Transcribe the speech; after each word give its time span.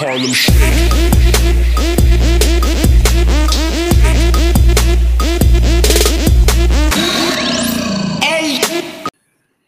Harlem 0.00 0.32
Shake. 0.32 0.90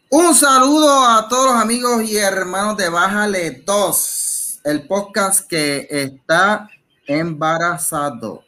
Un 0.09 0.33
saludo 0.33 1.05
a 1.05 1.27
todos 1.29 1.53
los 1.53 1.61
amigos 1.61 2.09
y 2.09 2.17
hermanos 2.17 2.77
de 2.77 2.89
Bájale 2.89 3.61
2, 3.63 4.61
el 4.63 4.87
podcast 4.87 5.47
que 5.47 5.87
está 5.89 6.67
embarazado. 7.05 8.43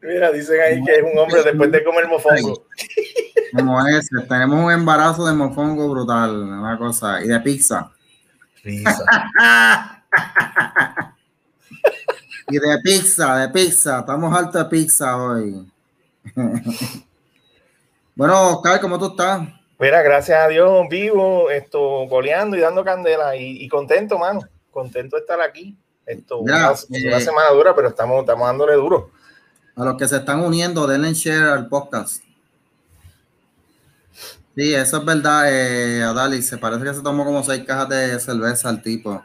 Mira, 0.00 0.32
dicen 0.32 0.58
ahí 0.58 0.82
que 0.84 0.96
es 0.96 1.02
un 1.02 1.18
hombre 1.18 1.42
después 1.42 1.70
de 1.70 1.84
comer 1.84 2.08
mofongo. 2.08 2.66
Como 3.54 3.86
ese, 3.86 4.08
tenemos 4.26 4.64
un 4.64 4.72
embarazo 4.72 5.26
de 5.26 5.34
mofongo 5.34 5.90
brutal, 5.90 6.34
una 6.34 6.78
cosa, 6.78 7.22
y 7.22 7.28
de 7.28 7.40
pizza. 7.40 7.92
Risa. 8.64 9.04
Y 12.48 12.58
de 12.58 12.78
pizza, 12.82 13.36
de 13.36 13.48
pizza, 13.48 14.00
estamos 14.00 14.36
alto 14.36 14.58
de 14.58 14.64
pizza 14.66 15.16
hoy. 15.16 15.66
bueno, 18.14 18.56
Oscar, 18.56 18.80
¿cómo 18.80 18.98
tú 18.98 19.06
estás? 19.06 19.48
Mira, 19.78 20.02
gracias 20.02 20.38
a 20.38 20.48
Dios, 20.48 20.86
vivo, 20.90 21.50
esto, 21.50 21.80
goleando 22.08 22.56
y 22.56 22.60
dando 22.60 22.84
candela 22.84 23.34
y, 23.36 23.64
y 23.64 23.68
contento, 23.68 24.18
mano. 24.18 24.42
Contento 24.70 25.16
de 25.16 25.22
estar 25.22 25.40
aquí. 25.40 25.76
Esto, 26.04 26.42
Mira, 26.42 26.72
una, 26.88 26.98
eh, 26.98 27.08
una 27.08 27.20
semana 27.20 27.50
dura, 27.50 27.74
pero 27.74 27.88
estamos, 27.88 28.20
estamos 28.20 28.46
dándole 28.46 28.74
duro. 28.74 29.10
A 29.74 29.84
los 29.84 29.96
que 29.96 30.06
se 30.06 30.16
están 30.16 30.40
uniendo, 30.40 30.86
denle 30.86 31.14
share 31.14 31.44
al 31.44 31.68
podcast. 31.68 32.22
Sí, 34.54 34.74
eso 34.74 34.98
es 34.98 35.04
verdad, 35.04 35.50
eh, 35.50 36.02
Adali. 36.02 36.42
Se 36.42 36.58
parece 36.58 36.84
que 36.84 36.92
se 36.92 37.02
tomó 37.02 37.24
como 37.24 37.42
seis 37.42 37.64
cajas 37.64 37.88
de 37.88 38.20
cerveza 38.20 38.68
al 38.68 38.82
tipo. 38.82 39.24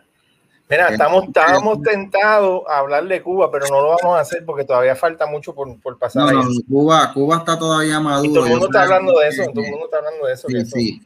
Mira, 0.69 0.89
estamos, 0.89 1.23
estábamos 1.25 1.81
tentados 1.81 2.63
a 2.67 2.79
hablar 2.79 3.05
de 3.07 3.21
Cuba, 3.21 3.49
pero 3.49 3.67
no 3.69 3.81
lo 3.81 3.87
vamos 4.01 4.17
a 4.17 4.19
hacer 4.19 4.43
porque 4.45 4.65
todavía 4.65 4.95
falta 4.97 5.25
mucho 5.25 5.55
por, 5.55 5.79
por 5.79 5.97
pasar 5.97 6.23
No, 6.23 6.29
ahí. 6.29 6.35
no, 6.35 6.61
Cuba, 6.67 7.13
Cuba 7.13 7.37
está 7.37 7.57
todavía 7.57 7.99
maduro. 8.01 8.29
Y 8.29 8.33
todo 8.33 8.45
el 8.45 8.51
mundo 8.51 8.65
está 8.65 8.83
hablando 8.83 9.17
de 9.19 9.27
eso, 9.29 9.43
todo 9.53 9.63
el 9.63 9.71
mundo 9.71 9.85
está 9.85 9.97
hablando 9.99 10.25
de 10.27 10.33
eso. 10.33 10.47
Sí, 10.49 10.57
eso- 10.57 10.75
sí. 10.75 11.01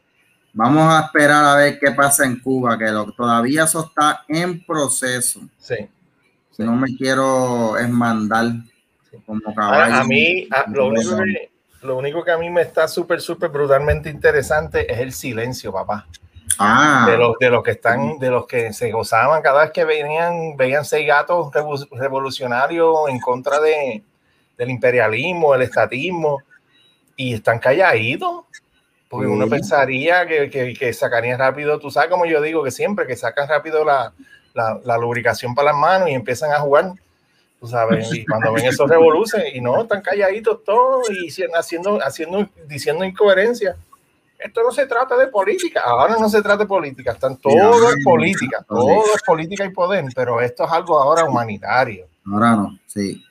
Vamos 0.54 0.92
a 0.92 1.06
esperar 1.06 1.44
a 1.44 1.54
ver 1.56 1.78
qué 1.78 1.92
pasa 1.92 2.26
en 2.26 2.38
Cuba, 2.40 2.76
que 2.76 2.86
lo- 2.90 3.10
todavía 3.12 3.64
eso 3.64 3.86
está 3.86 4.24
en 4.28 4.64
proceso. 4.64 5.40
sí. 5.58 5.88
No 6.58 6.76
me 6.76 6.94
quiero 6.96 7.76
esmandar 7.78 8.46
como 9.26 9.54
caballo. 9.54 9.94
A 9.94 10.04
mí, 10.04 10.46
a- 10.50 10.66
lo, 10.70 10.88
único 10.88 11.16
que, 11.16 11.50
lo 11.82 11.96
único 11.96 12.22
que 12.22 12.30
a 12.30 12.36
mí 12.38 12.50
me 12.50 12.60
está 12.62 12.86
súper, 12.86 13.20
súper 13.20 13.48
brutalmente 13.50 14.10
interesante 14.10 14.92
es 14.92 14.98
el 15.00 15.12
silencio, 15.12 15.72
papá. 15.72 16.06
Ah, 16.58 17.06
De 17.08 17.16
los, 17.16 17.38
de 17.38 17.50
los 17.50 17.62
que 17.62 17.70
están, 17.72 18.18
de 18.18 18.30
los 18.30 18.46
que 18.46 18.72
se 18.72 18.90
gozaban 18.90 19.42
cada 19.42 19.62
vez 19.62 19.70
que 19.70 19.84
venían, 19.84 20.56
veían 20.56 20.84
seis 20.84 21.06
gatos 21.06 21.52
revo- 21.52 21.88
revolucionarios 21.92 23.08
en 23.08 23.20
contra 23.20 23.60
de, 23.60 24.02
del 24.56 24.70
imperialismo, 24.70 25.54
el 25.54 25.62
estatismo, 25.62 26.42
y 27.16 27.34
están 27.34 27.58
calladitos. 27.58 28.44
Porque 29.08 29.26
uno 29.26 29.46
pensaría 29.50 30.26
que, 30.26 30.48
que, 30.48 30.72
que 30.72 30.92
sacarían 30.94 31.38
rápido, 31.38 31.78
tú 31.78 31.90
sabes 31.90 32.08
como 32.08 32.24
yo 32.24 32.40
digo 32.40 32.62
que 32.64 32.70
siempre, 32.70 33.06
que 33.06 33.14
sacan 33.14 33.46
rápido 33.46 33.84
la, 33.84 34.12
la, 34.54 34.80
la 34.84 34.96
lubricación 34.96 35.54
para 35.54 35.72
las 35.72 35.76
manos 35.78 36.08
y 36.08 36.14
empiezan 36.14 36.50
a 36.50 36.60
jugar, 36.60 36.92
tú 37.60 37.66
sabes, 37.66 38.10
y 38.14 38.24
cuando 38.24 38.52
ven 38.54 38.64
esos 38.64 38.88
revoluciones, 38.88 39.54
y 39.54 39.60
no, 39.60 39.82
están 39.82 40.00
calladitos 40.00 40.64
todos 40.64 41.10
y 41.10 41.28
haciendo, 41.54 41.98
haciendo, 42.02 42.48
diciendo 42.66 43.04
incoherencias. 43.04 43.76
Esto 44.44 44.62
no 44.62 44.72
se 44.72 44.86
trata 44.86 45.16
de 45.16 45.28
política, 45.28 45.82
ahora 45.84 46.16
no 46.18 46.28
se 46.28 46.42
trata 46.42 46.58
de 46.64 46.66
política, 46.66 47.12
están 47.12 47.36
todo 47.36 47.90
es 47.90 48.04
política, 48.04 48.64
todo 48.68 49.04
es. 49.14 49.22
política 49.22 49.64
y 49.64 49.70
poder, 49.70 50.04
pero 50.14 50.40
esto 50.40 50.64
es 50.64 50.72
algo 50.72 50.98
ahora 50.98 51.24
humanitario. 51.24 52.08
ahora 52.26 52.56
no, 52.56 52.78
sí. 52.86 53.22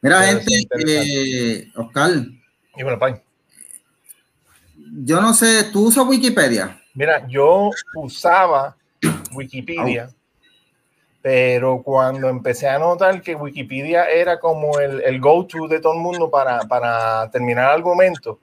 Mira, 0.00 0.20
Pero 0.20 0.40
gente, 0.40 0.68
eh, 0.88 1.68
Oscar, 1.76 2.10
Y 2.76 2.82
bueno, 2.82 2.98
pai, 2.98 3.20
yo 5.04 5.20
no 5.20 5.34
sé, 5.34 5.64
¿tú 5.64 5.88
usas 5.88 6.06
Wikipedia? 6.06 6.80
Mira, 6.94 7.26
yo 7.28 7.70
usaba 7.94 8.76
Wikipedia, 9.34 10.10
pero 11.20 11.82
cuando 11.82 12.28
empecé 12.28 12.68
a 12.68 12.78
notar 12.78 13.20
que 13.22 13.34
Wikipedia 13.34 14.06
era 14.10 14.40
como 14.40 14.78
el, 14.80 15.02
el 15.02 15.20
go-to 15.20 15.68
de 15.68 15.80
todo 15.80 15.94
el 15.94 16.00
mundo 16.00 16.30
para, 16.30 16.60
para 16.60 17.30
terminar 17.30 17.70
argumentos, 17.70 18.38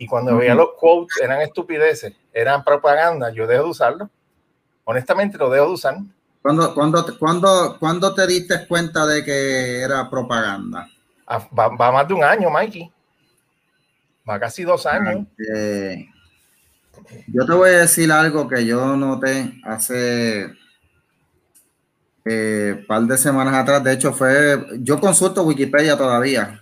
y 0.00 0.06
cuando 0.06 0.34
veía 0.34 0.54
los 0.54 0.70
quotes 0.78 1.20
eran 1.22 1.42
estupideces, 1.42 2.14
eran 2.32 2.64
propaganda, 2.64 3.30
yo 3.30 3.46
dejo 3.46 3.64
de 3.64 3.70
usarlo. 3.70 4.10
Honestamente, 4.84 5.36
lo 5.36 5.50
dejo 5.50 5.66
de 5.66 5.72
usar. 5.74 5.96
¿Cuándo, 6.40 7.04
te- 7.04 7.18
cuándo- 7.18 7.76
cuándo 7.78 8.14
te 8.14 8.26
diste 8.26 8.66
cuenta 8.66 9.04
de 9.06 9.22
que 9.22 9.80
era 9.82 10.08
propaganda? 10.08 10.88
Ah, 11.26 11.46
Va, 11.56 11.68
va 11.68 11.92
más 11.92 12.08
de 12.08 12.14
un 12.14 12.24
año, 12.24 12.48
Mikey. 12.50 12.90
Va 14.28 14.40
casi 14.40 14.64
dos 14.64 14.86
años. 14.86 15.26
Eh, 15.54 16.06
yo 17.28 17.44
te 17.44 17.52
voy 17.52 17.68
a 17.68 17.78
decir 17.80 18.10
algo 18.10 18.48
que 18.48 18.64
yo 18.64 18.96
noté 18.96 19.52
hace 19.64 20.46
un 22.24 22.84
par 22.86 23.02
de 23.02 23.18
semanas 23.18 23.54
atrás. 23.54 23.84
De 23.84 23.92
hecho, 23.92 24.12
fue. 24.14 24.64
Yo 24.80 24.98
consulto 24.98 25.42
Wikipedia 25.42 25.96
todavía. 25.96 26.59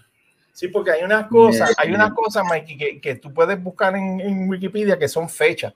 Sí, 0.59 0.67
porque 0.67 0.91
hay 0.91 1.05
unas 1.05 1.29
cosas, 1.29 1.71
hay 1.79 1.93
unas 1.95 2.11
cosas, 2.15 2.45
Mikey, 2.51 2.77
que, 2.77 3.01
que 3.01 3.15
tú 3.15 3.33
puedes 3.33 3.63
buscar 3.63 3.95
en, 3.95 4.21
en 4.21 4.49
Wikipedia 4.49 4.99
que 4.99 5.07
son 5.07 5.29
fechas 5.29 5.73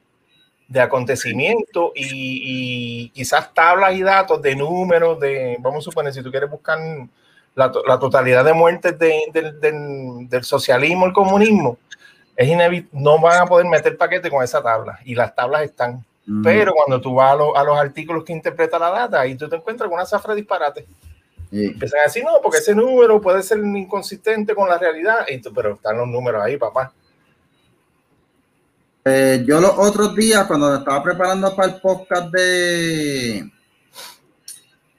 de 0.67 0.81
acontecimientos 0.81 1.93
y, 1.95 3.05
y 3.05 3.09
quizás 3.11 3.55
tablas 3.55 3.95
y 3.95 4.03
datos 4.03 4.43
de 4.43 4.57
números, 4.57 5.21
de, 5.21 5.57
vamos 5.61 5.85
a 5.85 5.91
suponer, 5.91 6.13
si 6.13 6.21
tú 6.21 6.33
quieres 6.33 6.51
buscar 6.51 6.79
la, 7.55 7.71
to- 7.71 7.85
la 7.87 7.97
totalidad 7.97 8.45
de 8.45 8.55
muertes 8.55 8.99
de- 8.99 10.27
del- 10.29 10.45
socialismo, 10.45 11.07
el 11.07 11.13
comunismo, 11.13 11.79
es 12.35 12.49
inevi- 12.49 12.89
no 12.91 13.21
van 13.21 13.43
a 13.43 13.47
poder 13.47 13.67
meter 13.67 13.97
paquete 13.97 14.31
con 14.31 14.43
esa 14.43 14.61
tabla 14.61 14.99
y 15.05 15.15
las 15.15 15.33
tablas 15.33 15.63
están. 15.63 16.05
Mm. 16.27 16.43
Pero 16.43 16.73
cuando 16.73 17.01
tú 17.01 17.15
vas 17.15 17.35
a, 17.35 17.37
los- 17.37 17.55
a 17.57 17.63
los 17.63 17.79
artículos 17.79 18.25
que 18.25 18.33
interpreta 18.33 18.81
la 18.81 18.91
data, 18.91 19.21
ahí 19.21 19.37
tú 19.37 19.49
te 19.49 19.55
encuentras 19.55 19.89
con 19.89 19.95
una 19.99 20.07
zafra 20.07 20.35
de 20.35 20.41
disparate. 20.41 20.87
Sí. 21.53 21.67
Empiezan 21.67 22.01
a 22.01 22.05
decir, 22.05 22.25
no, 22.25 22.41
porque 22.43 22.59
ese 22.59 22.75
número 22.75 23.21
puede 23.21 23.43
ser 23.43 23.59
inconsistente 23.59 24.55
con 24.55 24.69
la 24.69 24.79
realidad, 24.79 25.27
y 25.29 25.39
tú, 25.39 25.53
pero 25.53 25.75
están 25.75 25.99
los 25.99 26.09
números 26.09 26.43
ahí, 26.43 26.57
papá. 26.57 26.93
Eh, 29.05 29.45
yo 29.47 29.61
los 29.61 29.73
otros 29.77 30.15
días, 30.15 30.47
cuando 30.47 30.77
estaba 30.77 31.03
preparando 31.03 31.55
para 31.55 31.73
el 31.75 31.81
podcast 31.81 32.31
de, 32.33 33.51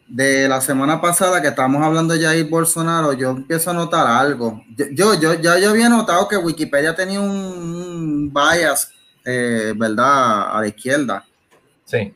de 0.08 0.48
la 0.50 0.60
semana 0.62 1.00
pasada, 1.02 1.42
que 1.42 1.48
estábamos 1.48 1.82
hablando 1.84 2.14
de 2.14 2.22
Jair 2.24 2.50
Bolsonaro, 2.50 3.14
yo 3.14 3.30
empiezo 3.32 3.72
a 3.72 3.74
notar 3.74 4.06
algo. 4.06 4.62
Yo, 4.92 5.14
yo, 5.16 5.34
yo- 5.36 5.58
yo 5.58 5.70
había 5.70 5.90
notado 5.90 6.28
que 6.28 6.38
Wikipedia 6.38 6.94
tenía 6.94 7.22
un, 7.22 7.30
un 7.32 8.34
bias, 8.34 8.92
eh, 9.26 9.74
¿verdad?, 9.76 10.56
a 10.56 10.62
la 10.62 10.68
izquierda. 10.68 11.26
Sí, 11.86 12.14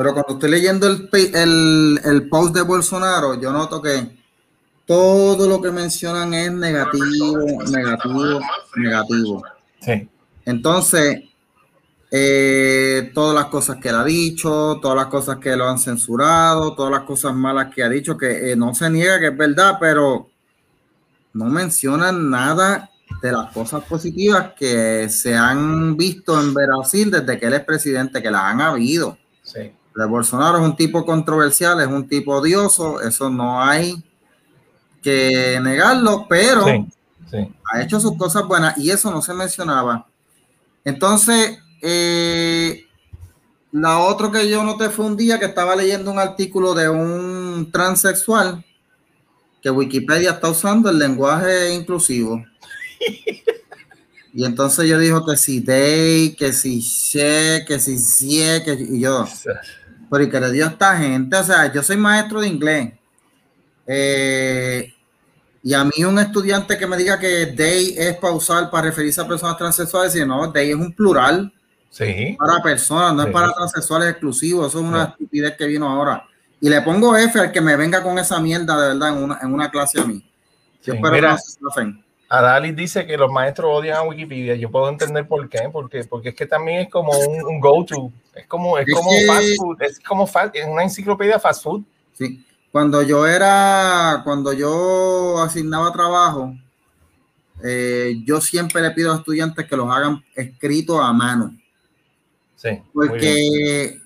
Pero 0.00 0.14
cuando 0.14 0.32
estoy 0.32 0.50
leyendo 0.50 0.86
el, 0.86 1.10
el, 1.12 2.00
el 2.02 2.28
post 2.30 2.54
de 2.54 2.62
Bolsonaro, 2.62 3.38
yo 3.38 3.52
noto 3.52 3.82
que 3.82 4.16
todo 4.86 5.46
lo 5.46 5.60
que 5.60 5.70
mencionan 5.70 6.32
es 6.32 6.50
negativo, 6.50 7.36
negativo, 7.70 8.40
negativo. 8.76 9.42
sí, 9.78 10.08
Entonces, 10.46 11.24
eh, 12.10 13.10
todas 13.12 13.34
las 13.34 13.50
cosas 13.50 13.76
que 13.76 13.90
él 13.90 13.96
ha 13.96 14.04
dicho, 14.04 14.78
todas 14.80 14.96
las 14.96 15.08
cosas 15.08 15.36
que 15.36 15.54
lo 15.54 15.68
han 15.68 15.78
censurado, 15.78 16.74
todas 16.74 16.92
las 16.92 17.02
cosas 17.02 17.34
malas 17.34 17.70
que 17.74 17.82
ha 17.82 17.90
dicho, 17.90 18.16
que 18.16 18.52
eh, 18.52 18.56
no 18.56 18.74
se 18.74 18.88
niega 18.88 19.20
que 19.20 19.26
es 19.26 19.36
verdad, 19.36 19.76
pero 19.78 20.30
no 21.34 21.44
mencionan 21.44 22.30
nada 22.30 22.88
de 23.20 23.32
las 23.32 23.52
cosas 23.52 23.84
positivas 23.84 24.52
que 24.58 25.10
se 25.10 25.36
han 25.36 25.94
visto 25.98 26.40
en 26.40 26.54
Brasil 26.54 27.10
desde 27.10 27.38
que 27.38 27.44
él 27.44 27.52
es 27.52 27.64
presidente, 27.64 28.22
que 28.22 28.30
las 28.30 28.44
han 28.44 28.62
habido. 28.62 29.18
sí. 29.42 29.72
De 30.00 30.06
Bolsonaro 30.06 30.58
es 30.58 30.64
un 30.64 30.76
tipo 30.76 31.04
controversial, 31.04 31.80
es 31.80 31.86
un 31.86 32.08
tipo 32.08 32.34
odioso, 32.36 33.00
eso 33.02 33.28
no 33.28 33.62
hay 33.62 34.02
que 35.02 35.58
negarlo, 35.62 36.26
pero 36.28 36.64
Sí, 36.64 36.86
sí. 37.30 37.54
ha 37.70 37.82
hecho 37.82 38.00
sus 38.00 38.16
cosas 38.16 38.46
buenas 38.46 38.78
y 38.78 38.90
eso 38.90 39.10
no 39.10 39.20
se 39.20 39.34
mencionaba. 39.34 40.06
Entonces, 40.84 41.58
eh, 41.82 42.86
la 43.72 43.98
otra 43.98 44.30
que 44.30 44.48
yo 44.48 44.64
noté 44.64 44.88
fue 44.88 45.04
un 45.04 45.16
día 45.16 45.38
que 45.38 45.44
estaba 45.46 45.76
leyendo 45.76 46.10
un 46.10 46.18
artículo 46.18 46.74
de 46.74 46.88
un 46.88 47.70
transexual 47.70 48.64
que 49.62 49.70
Wikipedia 49.70 50.30
está 50.30 50.48
usando 50.48 50.88
el 50.88 50.98
lenguaje 50.98 51.74
inclusivo. 51.74 52.42
Y 54.32 54.44
entonces 54.44 54.88
yo 54.88 54.98
dijo 54.98 55.26
que 55.26 55.36
si 55.36 55.60
they, 55.60 56.36
que 56.36 56.52
si 56.52 56.80
she, 56.80 57.64
que 57.66 57.80
si 57.80 57.98
sie, 57.98 58.62
que 58.64 58.74
y 58.74 59.00
yo, 59.00 59.26
pero 60.10 60.24
¿y 60.24 60.28
que 60.30 60.40
le 60.40 60.50
dio 60.52 60.66
a 60.66 60.68
esta 60.70 60.96
gente? 60.96 61.36
O 61.36 61.44
sea, 61.44 61.72
yo 61.72 61.82
soy 61.82 61.96
maestro 61.96 62.40
de 62.40 62.48
inglés. 62.48 62.92
Eh, 63.86 64.92
y 65.62 65.74
a 65.74 65.84
mí 65.84 66.04
un 66.04 66.18
estudiante 66.18 66.78
que 66.78 66.86
me 66.86 66.96
diga 66.96 67.18
que 67.18 67.46
they 67.56 67.94
es 67.98 68.16
para 68.16 68.32
usar 68.34 68.70
para 68.70 68.84
referirse 68.84 69.20
a 69.20 69.28
personas 69.28 69.56
transexuales, 69.56 70.14
y 70.16 70.24
no, 70.24 70.50
they 70.52 70.70
es 70.70 70.76
un 70.76 70.92
plural 70.92 71.52
Sí, 71.92 72.36
para 72.38 72.62
personas, 72.62 73.14
no 73.14 73.22
Sí. 73.22 73.28
es 73.28 73.32
para 73.34 73.52
transexuales 73.52 74.10
exclusivos. 74.10 74.68
Eso 74.68 74.78
es 74.78 74.84
una 74.84 75.06
Sí. 75.06 75.12
estupidez 75.12 75.56
que 75.56 75.66
vino 75.66 75.88
ahora. 75.88 76.24
Y 76.60 76.68
le 76.68 76.80
pongo 76.82 77.16
F 77.16 77.40
al 77.40 77.50
que 77.50 77.60
me 77.60 77.74
venga 77.76 78.00
con 78.02 78.16
esa 78.18 78.38
mierda 78.38 78.80
de 78.80 78.88
verdad 78.94 79.08
en 79.16 79.24
una, 79.24 79.38
en 79.42 79.52
una 79.52 79.70
clase 79.70 80.00
a 80.00 80.04
mí. 80.04 80.20
Yo 80.84 80.92
Sí, 80.92 80.96
espero 80.96 81.12
mira. 81.14 81.36
que 81.36 81.42
no 81.60 81.70
se. 81.70 82.09
Adalis 82.30 82.76
dice 82.76 83.06
que 83.06 83.16
los 83.16 83.30
maestros 83.30 83.68
odian 83.72 83.96
a 83.98 84.02
Wikipedia. 84.02 84.54
Yo 84.54 84.70
puedo 84.70 84.88
entender 84.88 85.26
por 85.26 85.48
qué, 85.48 85.68
porque, 85.72 86.04
porque 86.04 86.28
es 86.30 86.34
que 86.36 86.46
también 86.46 86.82
es 86.82 86.88
como 86.88 87.10
un, 87.12 87.42
un 87.44 87.60
go-to. 87.60 88.12
Es 88.34 88.46
como, 88.46 88.78
es 88.78 88.86
Es 88.86 88.94
como 88.94 89.10
fast 89.26 89.48
food. 89.56 89.82
Es 89.82 90.00
como 90.00 90.26
fa- 90.28 90.50
es 90.54 90.64
una 90.64 90.84
enciclopedia 90.84 91.40
fast 91.40 91.64
food. 91.64 91.82
Sí. 92.16 92.46
Cuando 92.70 93.02
yo 93.02 93.26
era, 93.26 94.20
cuando 94.22 94.52
yo 94.52 95.42
asignaba 95.42 95.92
trabajo, 95.92 96.54
eh, 97.64 98.22
yo 98.24 98.40
siempre 98.40 98.80
le 98.80 98.92
pido 98.92 99.12
a 99.12 99.16
estudiantes 99.16 99.66
que 99.66 99.76
los 99.76 99.90
hagan 99.90 100.24
escritos 100.36 101.00
a 101.02 101.12
mano, 101.12 101.54
Sí. 102.54 102.80
porque 102.94 104.00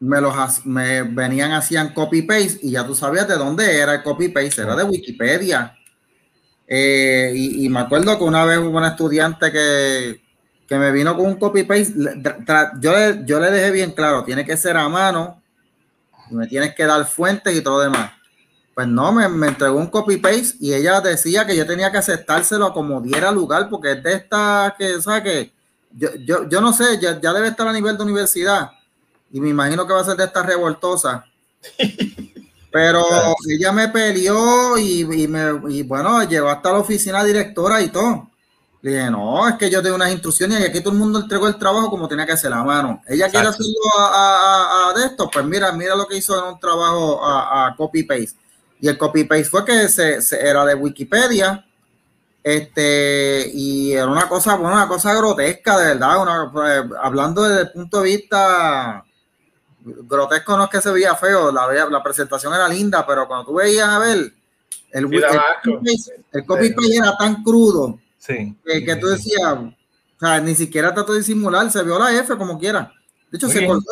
me 0.00 0.18
los 0.20 0.64
me 0.64 1.02
venían, 1.02 1.52
hacían 1.52 1.92
copy 1.92 2.22
paste 2.22 2.58
y 2.62 2.70
ya 2.70 2.86
tú 2.86 2.94
sabías 2.94 3.28
de 3.28 3.36
dónde 3.36 3.78
era 3.78 3.94
el 3.96 4.02
copy 4.02 4.28
paste, 4.30 4.62
era 4.62 4.74
de 4.74 4.84
Wikipedia. 4.84 5.76
Eh, 6.72 7.32
y, 7.34 7.68
me 7.68 7.80
acuerdo 7.80 8.16
que 8.16 8.22
una 8.24 8.44
vez 8.44 8.58
hubo 8.58 8.78
una 8.78 8.90
estudiante 8.90 9.50
que, 9.50 10.22
que 10.68 10.78
me 10.78 10.92
vino 10.92 11.16
con 11.16 11.26
un 11.26 11.34
copy 11.34 11.64
paste. 11.64 11.94
le- 11.96 12.14
tra- 12.22 12.44
tra- 12.46 12.80
Yo 12.80 12.92
le, 12.96 13.22
yo 13.26 13.40
le 13.40 13.50
dejé 13.50 13.72
bien 13.72 13.90
claro, 13.90 14.22
tiene 14.24 14.44
que 14.46 14.56
ser 14.56 14.76
a 14.76 14.88
mano 14.88 15.42
me 16.30 16.46
tienes 16.46 16.74
que 16.74 16.84
dar 16.84 17.04
fuentes 17.06 17.54
y 17.56 17.62
todo 17.62 17.80
demás. 17.80 18.12
Pues 18.74 18.86
no, 18.86 19.12
me, 19.12 19.28
me 19.28 19.48
entregó 19.48 19.78
un 19.78 19.88
copy 19.88 20.16
paste 20.18 20.56
y 20.60 20.72
ella 20.74 21.00
decía 21.00 21.46
que 21.46 21.56
yo 21.56 21.66
tenía 21.66 21.90
que 21.90 21.98
aceptárselo 21.98 22.72
como 22.72 23.00
diera 23.00 23.32
lugar, 23.32 23.68
porque 23.68 23.92
es 23.92 24.02
de 24.02 24.12
esta 24.14 24.74
que, 24.78 25.00
¿sabes 25.02 25.22
qué? 25.22 25.52
Yo, 25.92 26.10
yo, 26.24 26.48
yo 26.48 26.60
no 26.60 26.72
sé, 26.72 27.00
ya, 27.00 27.20
ya 27.20 27.32
debe 27.32 27.48
estar 27.48 27.66
a 27.66 27.72
nivel 27.72 27.96
de 27.96 28.04
universidad 28.04 28.70
y 29.32 29.40
me 29.40 29.48
imagino 29.48 29.86
que 29.86 29.92
va 29.92 30.00
a 30.02 30.04
ser 30.04 30.16
de 30.16 30.24
esta 30.24 30.42
revoltosa. 30.42 31.24
Pero 32.72 33.04
ella 33.48 33.72
me 33.72 33.88
peleó 33.88 34.78
y, 34.78 35.00
y 35.00 35.26
me, 35.28 35.60
y 35.70 35.82
bueno, 35.82 36.22
llegó 36.24 36.48
hasta 36.48 36.72
la 36.72 36.78
oficina 36.78 37.24
directora 37.24 37.80
y 37.80 37.88
todo. 37.88 38.28
Le 38.82 38.92
dije, 38.92 39.10
no, 39.10 39.46
es 39.48 39.56
que 39.56 39.68
yo 39.68 39.82
tengo 39.82 39.96
unas 39.96 40.12
instrucciones 40.12 40.60
y 40.60 40.64
aquí 40.64 40.80
todo 40.80 40.92
el 40.92 40.98
mundo 41.00 41.18
entregó 41.20 41.48
el 41.48 41.58
trabajo 41.58 41.90
como 41.90 42.08
tenía 42.08 42.24
que 42.24 42.32
hacer 42.32 42.52
a 42.52 42.62
mano. 42.64 43.02
Ella 43.08 43.28
quiere 43.28 43.48
hacerlo 43.48 43.74
a, 43.98 44.06
a- 44.06 44.86
a- 44.86 44.90
a 44.90 44.94
de 44.98 45.06
esto, 45.06 45.28
pues 45.30 45.44
mira, 45.44 45.70
mira 45.72 45.94
lo 45.96 46.06
que 46.06 46.16
hizo 46.16 46.38
en 46.38 46.54
un 46.54 46.60
trabajo 46.60 47.22
a, 47.24 47.66
a 47.66 47.76
copy 47.76 48.04
paste. 48.04 48.38
Y 48.80 48.88
el 48.88 48.96
copy 48.96 49.24
paste 49.24 49.44
fue 49.44 49.64
que 49.64 49.88
se, 49.88 50.22
se- 50.22 50.40
era 50.40 50.64
de 50.64 50.74
Wikipedia. 50.74 51.66
Este, 52.42 53.50
y 53.52 53.92
era 53.92 54.06
una 54.06 54.26
cosa, 54.28 54.54
bueno, 54.56 54.74
una 54.76 54.88
cosa 54.88 55.12
grotesca, 55.14 55.76
de 55.78 55.86
verdad. 55.88 56.22
Una, 56.22 56.50
pues, 56.52 56.82
hablando 57.02 57.42
desde 57.42 57.62
el 57.62 57.72
punto 57.72 58.00
de 58.00 58.04
vista 58.16 59.04
grotesco, 59.84 60.56
no 60.56 60.64
es 60.64 60.70
que 60.70 60.80
se 60.80 60.90
veía 60.90 61.14
feo, 61.14 61.50
la, 61.52 61.66
la 61.88 62.02
presentación 62.02 62.52
era 62.54 62.68
linda, 62.68 63.06
pero 63.06 63.26
cuando 63.26 63.46
tú 63.46 63.54
veías 63.54 63.88
a 63.88 63.98
ver, 63.98 64.32
el, 64.92 65.08
Sí, 65.08 65.16
el 65.16 65.24
asco. 65.24 65.80
copy 66.46 66.70
paste- 66.70 66.86
el 66.86 66.92
era 66.92 67.16
tan 67.16 67.42
crudo 67.42 67.98
Sí. 68.18 68.54
que, 68.64 68.84
que 68.84 68.96
tú 68.96 69.06
decías, 69.08 69.42
o 69.52 69.72
sea, 70.18 70.40
ni 70.40 70.54
siquiera 70.54 70.92
trató 70.92 71.12
de 71.12 71.18
disimular, 71.20 71.70
se 71.70 71.82
vio 71.82 71.98
la 71.98 72.12
F 72.12 72.36
como 72.36 72.58
quiera. 72.58 72.92
De 73.30 73.36
hecho, 73.38 73.48
se 73.48 73.64
colgó, 73.66 73.84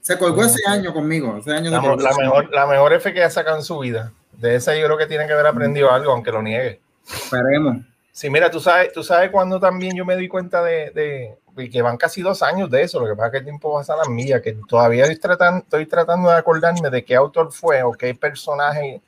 se 0.00 0.18
colgó 0.18 0.42
ese 0.44 0.62
año 0.66 0.92
conmigo. 0.94 1.36
Ese 1.36 1.52
año 1.52 1.66
se 1.66 1.70
La, 2.02 2.16
mejor, 2.16 2.50
la 2.50 2.66
mejor 2.66 2.92
F 2.94 3.12
que 3.12 3.22
ha 3.22 3.30
sacado 3.30 3.58
en 3.58 3.62
su 3.62 3.78
vida. 3.78 4.12
De 4.32 4.54
esa 4.56 4.74
yo 4.74 4.86
creo 4.86 4.96
que 4.98 5.06
tiene 5.06 5.26
que 5.26 5.32
haber 5.34 5.46
aprendido 5.46 5.92
algo, 5.92 6.12
aunque 6.12 6.32
lo 6.32 6.42
niegue. 6.42 6.80
Esperemos. 7.06 7.84
Sí, 8.10 8.30
mira, 8.30 8.50
tú 8.50 8.58
sabes, 8.58 8.92
tú 8.92 9.04
sabes 9.04 9.30
cuando 9.30 9.60
también 9.60 9.94
yo 9.94 10.04
me 10.04 10.16
di 10.16 10.26
cuenta 10.26 10.62
de, 10.62 10.90
de- 10.90 11.36
de 11.58 11.70
que 11.70 11.82
van 11.82 11.96
casi 11.96 12.22
dos 12.22 12.42
años 12.42 12.70
de 12.70 12.82
eso, 12.82 13.00
lo 13.00 13.06
que 13.06 13.14
pasa 13.14 13.26
es 13.26 13.32
que 13.32 13.38
el 13.38 13.44
tiempo 13.44 13.74
pasa 13.74 13.94
a 13.94 13.98
las 13.98 14.08
millas, 14.08 14.40
que 14.40 14.56
todavía 14.68 15.04
estoy 15.04 15.18
tratando, 15.18 15.62
estoy 15.62 15.86
tratando 15.86 16.30
de 16.30 16.36
acordarme 16.36 16.90
de 16.90 17.04
qué 17.04 17.14
autor 17.14 17.52
fue 17.52 17.82
o 17.82 17.92
qué 17.92 18.14
personaje 18.14 19.00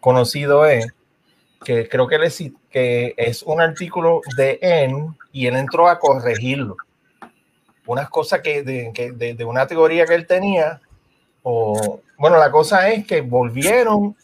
conocido 0.00 0.66
es, 0.66 0.86
que 1.64 1.88
creo 1.88 2.06
que, 2.06 2.16
él 2.16 2.24
es, 2.24 2.42
que 2.70 3.14
es 3.16 3.42
un 3.42 3.60
artículo 3.60 4.20
de 4.36 4.58
N 4.62 5.14
y 5.32 5.46
él 5.46 5.56
entró 5.56 5.88
a 5.88 5.98
corregirlo. 5.98 6.76
Unas 7.86 8.08
cosas 8.08 8.40
que 8.40 8.62
de, 8.62 8.92
que 8.94 9.12
de, 9.12 9.34
de 9.34 9.44
una 9.44 9.66
teoría 9.66 10.06
que 10.06 10.14
él 10.14 10.26
tenía, 10.26 10.80
o 11.42 12.00
bueno, 12.16 12.38
la 12.38 12.50
cosa 12.50 12.88
es 12.90 13.06
que 13.06 13.20
volvieron 13.20 14.16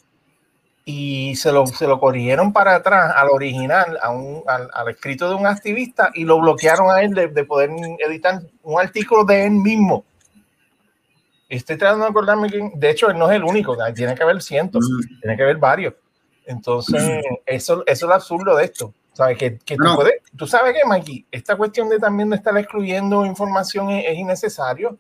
y 0.89 1.35
se 1.35 1.51
lo, 1.51 1.67
se 1.67 1.85
lo 1.89 1.99
corrigieron 1.99 2.53
para 2.53 2.77
atrás 2.77 3.13
al 3.17 3.29
original, 3.31 3.99
a 4.01 4.11
un, 4.11 4.45
al, 4.47 4.71
al 4.73 4.89
escrito 4.89 5.29
de 5.29 5.35
un 5.35 5.45
activista 5.45 6.13
y 6.15 6.23
lo 6.25 6.41
bloquearon 6.41 6.89
a 6.91 7.03
él 7.03 7.13
de, 7.13 7.27
de 7.27 7.45
poder 7.45 7.71
editar 8.07 8.41
un 8.63 8.81
artículo 8.81 9.25
de 9.25 9.47
él 9.47 9.51
mismo. 9.51 10.05
Estoy 11.49 11.77
tratando 11.77 12.05
de 12.05 12.11
acordarme 12.11 12.49
que, 12.49 12.71
de 12.75 12.91
hecho, 12.91 13.11
él 13.11 13.19
no 13.19 13.29
es 13.29 13.37
el 13.37 13.43
único, 13.45 13.77
tiene 13.95 14.15
que 14.15 14.23
haber 14.23 14.41
cientos, 14.41 14.89
Mm. 14.89 15.21
tiene 15.21 15.37
que 15.37 15.43
haber 15.43 15.57
varios. 15.59 15.95
Entonces, 16.47 17.03
eso, 17.45 17.83
eso 17.85 18.07
es 18.07 18.09
lo 18.09 18.15
absurdo 18.15 18.57
de 18.57 18.65
esto. 18.65 18.95
¿Sabes? 19.13 19.39
Que, 19.39 19.59
que 19.59 19.77
tú, 19.77 19.83
No. 19.83 19.97
puedes, 19.97 20.21
tú 20.37 20.47
sabes 20.47 20.75
que, 20.75 20.87
Mikey, 20.87 21.27
esta 21.33 21.57
cuestión 21.57 21.89
de 21.89 21.99
también 21.99 22.29
de 22.31 22.37
estar 22.37 22.57
excluyendo 22.59 23.25
información 23.25 23.91
es, 23.91 24.05
es 24.09 24.19
innecesario. 24.19 24.99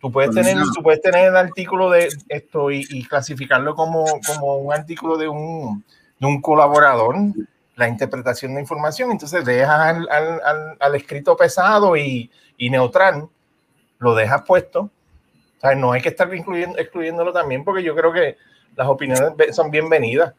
Tú 0.00 0.12
puedes, 0.12 0.30
tener, 0.34 0.56
tú 0.74 0.82
puedes 0.82 1.00
tener 1.00 1.28
el 1.28 1.36
artículo 1.36 1.90
de 1.90 2.08
esto 2.28 2.70
y, 2.70 2.86
y 2.90 3.04
clasificarlo 3.04 3.74
como, 3.74 4.04
como 4.26 4.56
un 4.58 4.72
artículo 4.72 5.16
de 5.16 5.26
un, 5.26 5.82
de 6.20 6.26
un 6.26 6.40
colaborador, 6.40 7.16
la 7.76 7.88
interpretación 7.88 8.54
de 8.54 8.60
información. 8.60 9.10
Entonces 9.10 9.44
dejas 9.44 9.80
al, 9.80 10.08
al, 10.10 10.40
al, 10.44 10.76
al 10.78 10.94
escrito 10.94 11.36
pesado 11.36 11.96
y, 11.96 12.30
y 12.56 12.70
neutral, 12.70 13.28
lo 13.98 14.14
dejas 14.14 14.42
puesto. 14.42 14.82
O 14.82 15.60
sea, 15.60 15.74
no 15.74 15.92
hay 15.92 16.02
que 16.02 16.10
estar 16.10 16.32
incluyendo, 16.34 16.78
excluyéndolo 16.78 17.32
también 17.32 17.64
porque 17.64 17.82
yo 17.82 17.96
creo 17.96 18.12
que 18.12 18.36
las 18.76 18.86
opiniones 18.86 19.56
son 19.56 19.70
bienvenidas. 19.70 20.34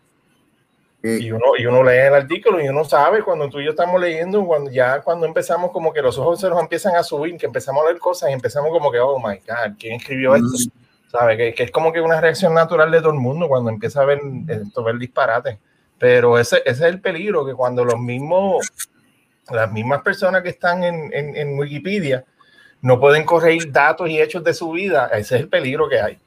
Y 1.21 1.31
uno, 1.31 1.45
y 1.57 1.65
uno 1.65 1.83
lee 1.83 1.97
el 2.07 2.13
artículo 2.13 2.61
y 2.61 2.67
uno 2.67 2.83
sabe 2.83 3.23
cuando 3.23 3.49
tú 3.49 3.59
y 3.59 3.65
yo 3.65 3.71
estamos 3.71 3.99
leyendo, 3.99 4.45
cuando 4.45 4.69
ya 4.71 5.01
cuando 5.01 5.25
empezamos 5.25 5.71
como 5.71 5.93
que 5.93 6.01
los 6.01 6.17
ojos 6.17 6.39
se 6.39 6.49
nos 6.49 6.59
empiezan 6.59 6.95
a 6.95 7.03
subir, 7.03 7.37
que 7.37 7.45
empezamos 7.45 7.83
a 7.83 7.87
leer 7.87 7.99
cosas 7.99 8.29
y 8.29 8.33
empezamos 8.33 8.69
como 8.71 8.91
que, 8.91 8.99
oh 8.99 9.17
my 9.19 9.35
God, 9.47 9.75
¿quién 9.79 9.95
escribió 9.95 10.35
esto? 10.35 10.71
¿Sabe? 11.11 11.37
Que, 11.37 11.53
que 11.53 11.63
es 11.63 11.71
como 11.71 11.91
que 11.93 12.01
una 12.01 12.19
reacción 12.19 12.53
natural 12.53 12.91
de 12.91 12.99
todo 12.99 13.11
el 13.11 13.19
mundo 13.19 13.47
cuando 13.47 13.69
empieza 13.69 14.01
a 14.01 14.05
ver 14.05 14.19
esto, 14.47 14.83
ver 14.83 14.97
disparate. 14.97 15.57
Pero 15.99 16.37
ese, 16.37 16.57
ese 16.57 16.71
es 16.71 16.81
el 16.81 17.01
peligro, 17.01 17.45
que 17.45 17.53
cuando 17.55 17.83
los 17.85 17.97
mismos, 17.99 18.67
las 19.49 19.71
mismas 19.71 20.01
personas 20.01 20.43
que 20.43 20.49
están 20.49 20.83
en, 20.83 21.11
en, 21.13 21.35
en 21.35 21.57
Wikipedia 21.57 22.23
no 22.81 22.99
pueden 22.99 23.23
corregir 23.25 23.71
datos 23.71 24.07
y 24.09 24.21
hechos 24.21 24.43
de 24.43 24.53
su 24.53 24.71
vida, 24.71 25.07
ese 25.13 25.35
es 25.35 25.41
el 25.41 25.49
peligro 25.49 25.89
que 25.89 25.99
hay. 25.99 26.19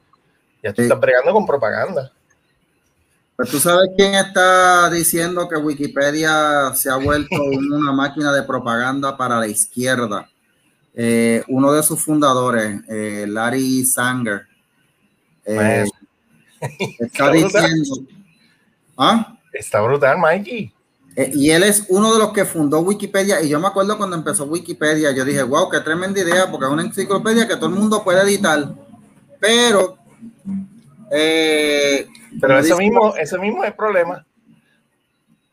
Ya 0.61 0.71
tú 0.73 0.81
Sí. 0.81 0.87
estás 0.87 0.99
bregando 0.99 1.31
con 1.33 1.45
propaganda. 1.45 2.11
Pues 3.41 3.49
tú 3.49 3.59
sabes 3.59 3.89
quién 3.97 4.13
está 4.13 4.87
diciendo 4.91 5.49
que 5.49 5.55
Wikipedia 5.57 6.75
se 6.75 6.91
ha 6.91 6.97
vuelto 6.97 7.41
una 7.41 7.91
máquina 7.91 8.31
de 8.31 8.43
propaganda 8.43 9.17
para 9.17 9.39
la 9.39 9.47
izquierda. 9.47 10.29
Eh, 10.93 11.43
uno 11.47 11.73
de 11.73 11.81
sus 11.81 11.99
fundadores, 11.99 12.81
eh, 12.87 13.25
Larry 13.27 13.83
Sanger, 13.83 14.43
eh, 15.43 15.55
Bueno. 15.55 15.91
está 16.99 17.31
brutal. 17.31 17.73
diciendo. 17.73 18.11
¿Ah? 18.95 19.35
Está 19.51 19.81
brutal, 19.81 20.19
Mikey. 20.19 20.71
Y 21.33 21.49
él 21.49 21.63
es 21.63 21.85
uno 21.89 22.13
de 22.13 22.19
los 22.19 22.33
que 22.33 22.45
fundó 22.45 22.81
Wikipedia. 22.81 23.41
Y 23.41 23.49
yo 23.49 23.59
me 23.59 23.69
acuerdo 23.69 23.97
cuando 23.97 24.17
empezó 24.17 24.45
Wikipedia, 24.45 25.09
yo 25.13 25.25
dije, 25.25 25.41
wow, 25.41 25.67
qué 25.67 25.79
tremenda 25.79 26.21
idea, 26.21 26.51
porque 26.51 26.67
es 26.67 26.71
una 26.71 26.83
enciclopedia 26.83 27.47
que 27.47 27.55
todo 27.55 27.69
el 27.69 27.75
mundo 27.75 28.03
puede 28.03 28.21
editar. 28.21 28.71
Pero, 29.39 29.97
eh, 31.11 32.07
Pero 32.39 32.59
eso 32.59 32.63
dice- 32.75 32.77
mismo, 32.77 33.15
eso 33.15 33.37
mismo 33.39 33.63
es 33.63 33.69
el 33.71 33.75
problema. 33.75 34.25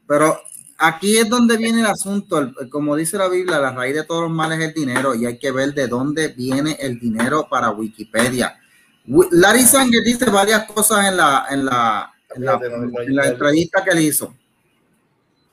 Pero 0.06 0.40
aquí 0.78 1.18
es 1.18 1.28
donde 1.28 1.56
viene 1.56 1.80
el 1.80 1.86
asunto. 1.86 2.38
El- 2.38 2.70
como 2.70 2.96
dice 2.96 3.18
la 3.18 3.28
Biblia, 3.28 3.58
la 3.58 3.72
raíz 3.72 3.94
de 3.94 4.04
todos 4.04 4.22
los 4.22 4.30
males 4.30 4.58
es 4.60 4.68
el 4.68 4.74
dinero 4.74 5.14
y 5.14 5.26
hay 5.26 5.38
que 5.38 5.50
ver 5.50 5.74
de 5.74 5.86
dónde 5.88 6.28
viene 6.28 6.76
el 6.80 6.98
dinero 6.98 7.46
para 7.50 7.70
Wikipedia. 7.70 8.56
Wi- 9.06 9.28
Larry 9.32 9.62
Sanger 9.62 10.02
dice 10.02 10.30
varias 10.30 10.64
cosas 10.64 11.06
en 11.08 11.16
la, 11.16 11.46
en 11.50 11.64
la, 11.64 12.12
en 12.34 12.44
la, 12.44 12.54
en 12.62 13.18
entrevista 13.32 13.82
que 13.84 13.90
él 13.90 14.00
hizo. 14.00 14.34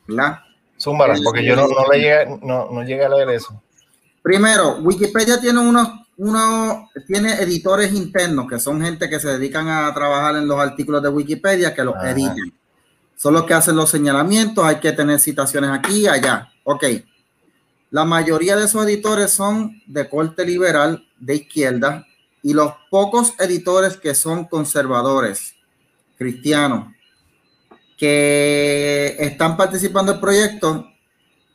¿Verdad? 0.08 0.40
Zúmbala, 0.80 1.16
porque 1.24 1.44
yo 1.44 1.56
no, 1.56 1.68
no 1.68 1.88
le 1.92 1.98
llegué, 2.00 2.26
no, 2.44 2.70
no 2.72 2.84
llegué 2.84 3.06
a 3.06 3.10
leer 3.10 3.30
eso. 3.30 3.62
Primero, 4.22 4.78
Wikipedia 4.82 5.40
tiene 5.40 5.60
unos, 5.60 5.88
unos, 6.18 6.90
tiene 7.08 7.34
editores 7.34 7.94
internos, 7.94 8.48
que 8.50 8.60
son 8.60 8.82
gente 8.82 9.10
que 9.10 9.20
se 9.20 9.30
dedican 9.30 9.68
a 9.68 9.94
trabajar 9.94 10.38
en 10.38 10.48
los 10.48 10.60
artículos 10.60 11.04
de 11.04 11.10
Wikipedia, 11.10 11.74
que 11.74 11.84
los 11.84 11.96
Ajá. 11.96 12.12
editan. 12.12 12.54
Son 13.18 13.34
los 13.34 13.46
que 13.46 13.54
hacen 13.54 13.76
los 13.76 13.90
señalamientos, 13.90 14.66
hay 14.66 14.78
que 14.78 14.92
tener 14.92 15.20
citaciones 15.20 15.72
aquí 15.72 16.02
y 16.02 16.08
allá. 16.08 16.50
Ok. 16.64 16.86
La 17.92 18.04
mayoría 18.04 18.56
de 18.56 18.66
esos 18.66 18.86
editores 18.86 19.32
son 19.32 19.82
de 19.86 20.10
corte 20.10 20.46
liberal, 20.46 21.08
de 21.20 21.36
izquierda, 21.36 22.06
y 22.42 22.54
los 22.54 22.74
pocos 22.90 23.34
editores 23.40 23.98
que 23.98 24.14
son 24.14 24.46
conservadores, 24.46 25.56
cristianos, 26.18 26.94
que 27.98 29.16
están 29.20 29.56
participando 29.58 30.12
del 30.12 30.22
proyecto, 30.22 30.88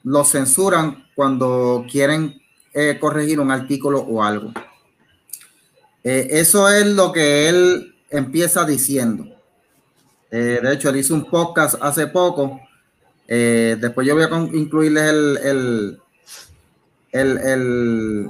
los 0.03 0.31
censuran 0.31 1.07
cuando 1.15 1.85
quieren 1.91 2.40
eh, 2.73 2.99
corregir 3.01 3.41
un 3.41 3.51
artículo 3.51 4.01
o 4.01 4.23
algo. 4.23 4.53
Eh, 6.03 6.29
eso 6.31 6.69
es 6.69 6.87
lo 6.87 7.13
que 7.13 7.49
él 7.49 7.95
empieza 8.09 8.65
diciendo. 8.65 9.27
Eh, 10.31 10.61
de 10.63 10.73
hecho, 10.73 10.89
él 10.91 10.97
hizo 10.97 11.15
un 11.15 11.25
podcast 11.29 11.77
hace 11.81 12.07
poco. 12.07 12.61
Después 13.27 14.07
yo 14.07 14.15
voy 14.17 14.25
a 14.25 14.57
incluirles 14.57 15.05
el, 15.05 15.39
el, 15.43 16.01
el, 17.13 17.39
el, 17.39 18.27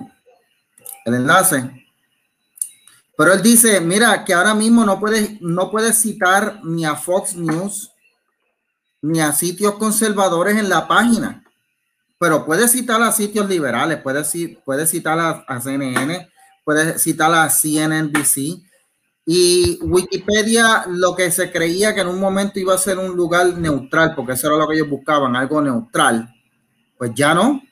el 1.06 1.14
enlace. 1.14 1.70
Pero 3.16 3.32
él 3.32 3.42
dice, 3.42 3.80
mira, 3.80 4.24
que 4.24 4.34
ahora 4.34 4.54
mismo 4.54 4.84
no 4.84 5.00
puedes, 5.00 5.40
no 5.40 5.70
puedes 5.70 5.98
citar 5.98 6.60
ni 6.64 6.84
a 6.84 6.96
Fox 6.96 7.34
News 7.34 7.92
ni 9.02 9.20
a 9.20 9.32
sitios 9.32 9.74
conservadores 9.74 10.56
en 10.56 10.68
la 10.68 10.86
página, 10.86 11.39
pero 12.20 12.44
puedes 12.44 12.70
citar 12.70 13.02
a 13.02 13.12
sitios 13.12 13.48
liberales, 13.48 13.98
puedes, 14.02 14.30
puedes 14.62 14.90
citar 14.90 15.18
a, 15.18 15.30
a 15.48 15.58
CNN, 15.58 16.28
puedes 16.62 17.02
citar 17.02 17.32
a 17.32 17.48
CNNBC, 17.48 18.62
y 19.24 19.78
Wikipedia, 19.80 20.84
lo 20.86 21.16
que 21.16 21.30
se 21.30 21.50
creía 21.50 21.94
que 21.94 22.02
en 22.02 22.08
un 22.08 22.20
momento 22.20 22.58
iba 22.58 22.74
a 22.74 22.78
ser 22.78 22.98
un 22.98 23.16
lugar 23.16 23.46
neutral, 23.56 24.14
porque 24.14 24.32
eso 24.32 24.48
era 24.48 24.56
lo 24.58 24.68
que 24.68 24.74
ellos 24.74 24.90
buscaban, 24.90 25.34
algo 25.34 25.62
neutral, 25.62 26.28
pues 26.98 27.12
ya 27.14 27.32
no, 27.32 27.62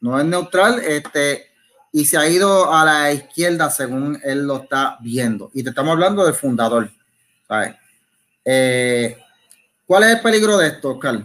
no 0.00 0.20
es 0.20 0.26
neutral, 0.26 0.78
este, 0.78 1.46
y 1.90 2.04
se 2.04 2.18
ha 2.18 2.28
ido 2.28 2.72
a 2.72 2.84
la 2.84 3.12
izquierda 3.12 3.68
según 3.68 4.20
él 4.22 4.46
lo 4.46 4.58
está 4.58 4.96
viendo. 5.00 5.50
Y 5.54 5.64
te 5.64 5.70
estamos 5.70 5.90
hablando 5.90 6.24
del 6.24 6.34
fundador. 6.34 6.88
Eh, 8.44 9.18
¿Cuál 9.86 10.04
es 10.04 10.10
el 10.10 10.20
peligro 10.20 10.56
de 10.56 10.68
esto, 10.68 10.92
Oscar? 10.92 11.20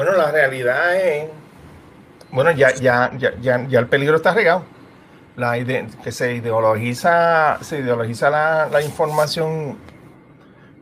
Bueno, 0.00 0.16
la 0.16 0.30
realidad 0.30 0.96
es, 0.96 1.28
bueno, 2.30 2.52
ya, 2.52 2.74
ya, 2.74 3.10
ya, 3.18 3.34
ya, 3.38 3.68
ya 3.68 3.78
el 3.78 3.86
peligro 3.86 4.16
está 4.16 4.32
regado. 4.32 4.64
La 5.36 5.62
que 5.62 6.10
se 6.10 6.36
ideologiza, 6.36 7.58
se 7.60 7.80
ideologiza 7.80 8.30
la, 8.30 8.80
información 8.80 9.78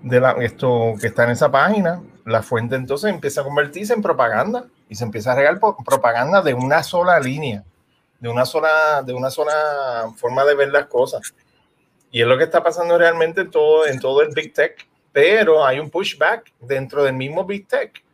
de 0.04 0.22
esto 0.42 0.94
que 1.00 1.08
está 1.08 1.24
en 1.24 1.30
esa 1.30 1.50
página, 1.50 2.00
la 2.26 2.44
fuente 2.44 2.76
entonces 2.76 3.10
empieza 3.10 3.40
a 3.40 3.44
convertirse 3.44 3.92
en 3.92 4.02
propaganda 4.02 4.66
y 4.88 4.94
se 4.94 5.02
empieza 5.02 5.32
a 5.32 5.34
regar 5.34 5.58
propaganda 5.58 6.40
de 6.40 6.54
una 6.54 6.84
sola 6.84 7.18
línea, 7.18 7.64
de 8.20 8.28
una 8.28 8.44
sola, 8.44 9.02
de 9.02 9.14
una 9.14 9.30
sola 9.30 10.12
forma 10.14 10.44
de 10.44 10.54
ver 10.54 10.68
las 10.68 10.86
cosas. 10.86 11.34
Y 12.12 12.20
es 12.22 12.26
lo 12.28 12.38
que 12.38 12.44
está 12.44 12.62
pasando 12.62 12.96
realmente 12.96 13.40
en 13.40 13.50
todo, 13.50 13.84
en 13.84 13.98
todo 13.98 14.22
el 14.22 14.32
Big 14.32 14.54
Tech, 14.54 14.86
pero 15.10 15.66
hay 15.66 15.80
un 15.80 15.90
pushback 15.90 16.52
dentro 16.60 17.02
del 17.02 17.14
mismo 17.14 17.44
Big 17.44 17.66
Tech 17.66 18.04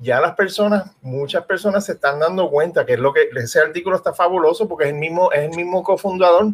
ya 0.00 0.20
las 0.20 0.34
personas, 0.34 0.90
muchas 1.02 1.44
personas 1.44 1.84
se 1.84 1.92
están 1.92 2.18
dando 2.18 2.50
cuenta 2.50 2.86
que 2.86 2.94
es 2.94 2.98
lo 2.98 3.12
que 3.12 3.28
ese 3.36 3.60
artículo 3.60 3.96
está 3.96 4.14
fabuloso 4.14 4.66
porque 4.66 4.84
es 4.84 4.90
el 4.90 4.98
mismo, 4.98 5.30
es 5.30 5.50
el 5.50 5.56
mismo 5.56 5.82
cofundador. 5.82 6.52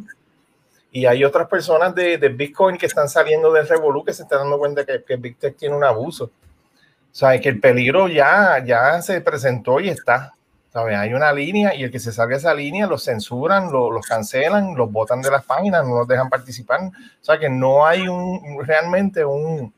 Y 0.90 1.06
hay 1.06 1.24
otras 1.24 1.48
personas 1.48 1.94
de, 1.94 2.18
de 2.18 2.28
Bitcoin 2.28 2.76
que 2.76 2.86
están 2.86 3.08
saliendo 3.08 3.52
del 3.52 3.68
Revolu 3.68 4.04
que 4.04 4.12
se 4.12 4.22
están 4.22 4.40
dando 4.40 4.58
cuenta 4.58 4.84
que, 4.84 5.04
que 5.04 5.16
Big 5.16 5.38
Tech 5.38 5.56
tiene 5.56 5.76
un 5.76 5.84
abuso. 5.84 6.24
O 6.24 7.18
sea, 7.18 7.38
que 7.40 7.48
el 7.48 7.60
peligro 7.60 8.08
ya, 8.08 8.62
ya 8.64 9.00
se 9.00 9.20
presentó 9.20 9.78
y 9.80 9.90
está. 9.90 10.34
¿sabes? 10.72 10.98
Hay 10.98 11.14
una 11.14 11.32
línea 11.32 11.74
y 11.74 11.84
el 11.84 11.90
que 11.90 11.98
se 11.98 12.12
salga 12.12 12.36
esa 12.36 12.52
línea 12.52 12.86
los 12.86 13.04
censuran, 13.04 13.72
los, 13.72 13.92
los 13.92 14.06
cancelan, 14.06 14.74
los 14.74 14.90
botan 14.92 15.22
de 15.22 15.30
las 15.30 15.44
páginas, 15.44 15.86
no 15.86 15.96
los 15.96 16.08
dejan 16.08 16.28
participar. 16.28 16.80
O 16.80 17.24
sea, 17.24 17.38
que 17.38 17.48
no 17.48 17.86
hay 17.86 18.08
un, 18.08 18.58
realmente 18.62 19.24
un, 19.24 19.72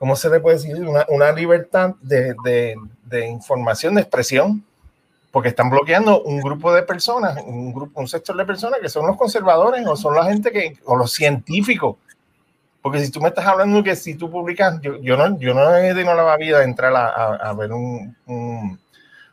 ¿cómo 0.00 0.16
se 0.16 0.30
le 0.30 0.40
puede 0.40 0.56
decir? 0.56 0.76
Una, 1.08 1.32
libertad 1.32 1.94
de, 2.00 2.34
de, 3.04 3.28
información, 3.28 3.94
de 3.94 4.00
expresión, 4.00 4.64
porque 5.30 5.50
están 5.50 5.68
bloqueando 5.68 6.22
un 6.22 6.40
grupo 6.40 6.72
de 6.72 6.82
personas, 6.82 7.38
un 7.44 7.74
grupo, 7.74 8.00
un 8.00 8.08
sector 8.08 8.34
de 8.34 8.46
personas 8.46 8.80
que 8.80 8.88
son 8.88 9.06
los 9.06 9.18
conservadores 9.18 9.86
o 9.86 9.94
son 9.96 10.14
la 10.14 10.24
gente 10.24 10.50
que, 10.50 10.78
o 10.86 10.96
los 10.96 11.12
científicos. 11.12 11.96
Porque 12.80 12.98
si 13.04 13.10
tú 13.10 13.20
me 13.20 13.28
estás 13.28 13.44
hablando 13.44 13.84
que 13.84 13.94
si 13.94 14.14
tú 14.14 14.30
publicas, 14.30 14.80
yo, 14.80 14.96
yo 15.02 15.18
no, 15.18 15.38
yo 15.38 15.52
no 15.52 15.76
he 15.76 15.92
tenido 15.92 16.14
la 16.14 16.36
vida 16.38 16.60
de 16.60 16.64
entrar 16.64 16.96
a, 16.96 17.08
a, 17.08 17.50
a 17.50 17.52
ver 17.52 17.70
un, 17.70 18.16
un, 18.24 18.80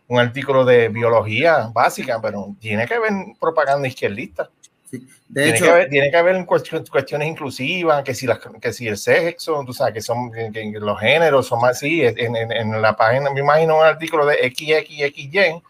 un, 0.10 0.20
artículo 0.20 0.66
de 0.66 0.90
biología 0.90 1.72
básica, 1.74 2.20
pero 2.22 2.54
tiene 2.60 2.86
que 2.86 2.96
haber 2.96 3.14
propaganda 3.40 3.88
izquierdista. 3.88 4.50
De 4.92 5.00
tiene, 5.34 5.50
hecho, 5.50 5.66
que 5.66 5.72
haber, 5.72 5.90
tiene 5.90 6.12
que 6.12 6.18
haber 6.18 6.46
cuestiones 6.46 7.28
inclusivas, 7.28 8.04
que 8.04 8.14
si, 8.14 8.26
las, 8.26 8.40
que 8.40 8.72
si 8.72 8.88
el 8.88 8.98
sexo, 8.98 9.64
tú 9.66 9.74
sabes, 9.74 9.94
que 9.94 10.02
son 10.02 10.32
que, 10.32 10.52
que 10.52 10.80
los 10.80 11.00
géneros 11.00 11.48
son 11.48 11.62
más 11.62 11.78
así. 11.78 12.04
En, 12.04 12.36
en, 12.36 12.52
en, 12.52 12.82
la 12.82 12.96
página, 12.96 13.30
me 13.30 13.42
imagino 13.42 13.78
un 13.78 13.86
artículo 13.86 14.26
de 14.26 14.38
XXXY, 14.50 15.62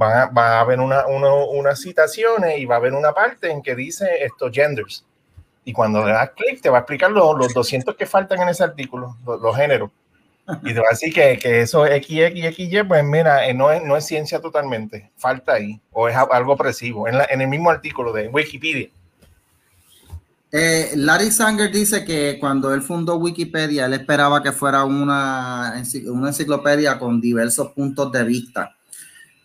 va, 0.00 0.22
a, 0.22 0.26
va 0.26 0.58
a 0.58 0.60
haber 0.60 0.80
una, 0.80 1.06
una, 1.06 1.32
unas 1.34 1.80
citaciones 1.80 2.58
y 2.58 2.66
va 2.66 2.76
a 2.76 2.78
haber 2.78 2.92
una 2.92 3.12
parte 3.12 3.50
en 3.50 3.62
que 3.62 3.74
dice 3.74 4.24
estos 4.24 4.52
genders. 4.52 5.04
Y 5.64 5.72
cuando 5.72 6.04
le 6.04 6.12
das 6.12 6.30
clic, 6.30 6.60
te 6.62 6.70
va 6.70 6.78
a 6.78 6.80
explicar 6.82 7.10
los, 7.10 7.36
los 7.36 7.52
200 7.52 7.96
que 7.96 8.06
faltan 8.06 8.40
en 8.42 8.50
ese 8.50 8.62
artículo, 8.62 9.16
los, 9.26 9.40
los 9.40 9.56
géneros. 9.56 9.90
Y 10.62 10.74
te 10.74 10.80
va 10.80 10.86
a 10.86 10.90
decir 10.90 11.12
que, 11.12 11.38
que 11.38 11.62
eso 11.62 11.86
X, 11.86 12.18
X, 12.20 12.44
X, 12.44 12.72
Y, 12.72 12.82
pues 12.84 13.04
mira, 13.04 13.52
no 13.52 13.70
es, 13.70 13.82
no 13.82 13.96
es 13.96 14.06
ciencia 14.06 14.40
totalmente, 14.40 15.10
falta 15.16 15.54
ahí, 15.54 15.80
o 15.92 16.08
es 16.08 16.16
algo 16.16 16.52
opresivo, 16.52 17.08
en, 17.08 17.16
en 17.28 17.40
el 17.40 17.48
mismo 17.48 17.70
artículo 17.70 18.12
de 18.12 18.28
Wikipedia. 18.28 18.88
Eh, 20.52 20.92
Larry 20.94 21.30
Sanger 21.32 21.70
dice 21.70 22.04
que 22.04 22.38
cuando 22.38 22.72
él 22.72 22.80
fundó 22.80 23.16
Wikipedia, 23.16 23.86
él 23.86 23.94
esperaba 23.94 24.42
que 24.42 24.52
fuera 24.52 24.84
una, 24.84 25.82
una 26.06 26.28
enciclopedia 26.28 26.98
con 26.98 27.20
diversos 27.20 27.72
puntos 27.72 28.12
de 28.12 28.24
vista. 28.24 28.76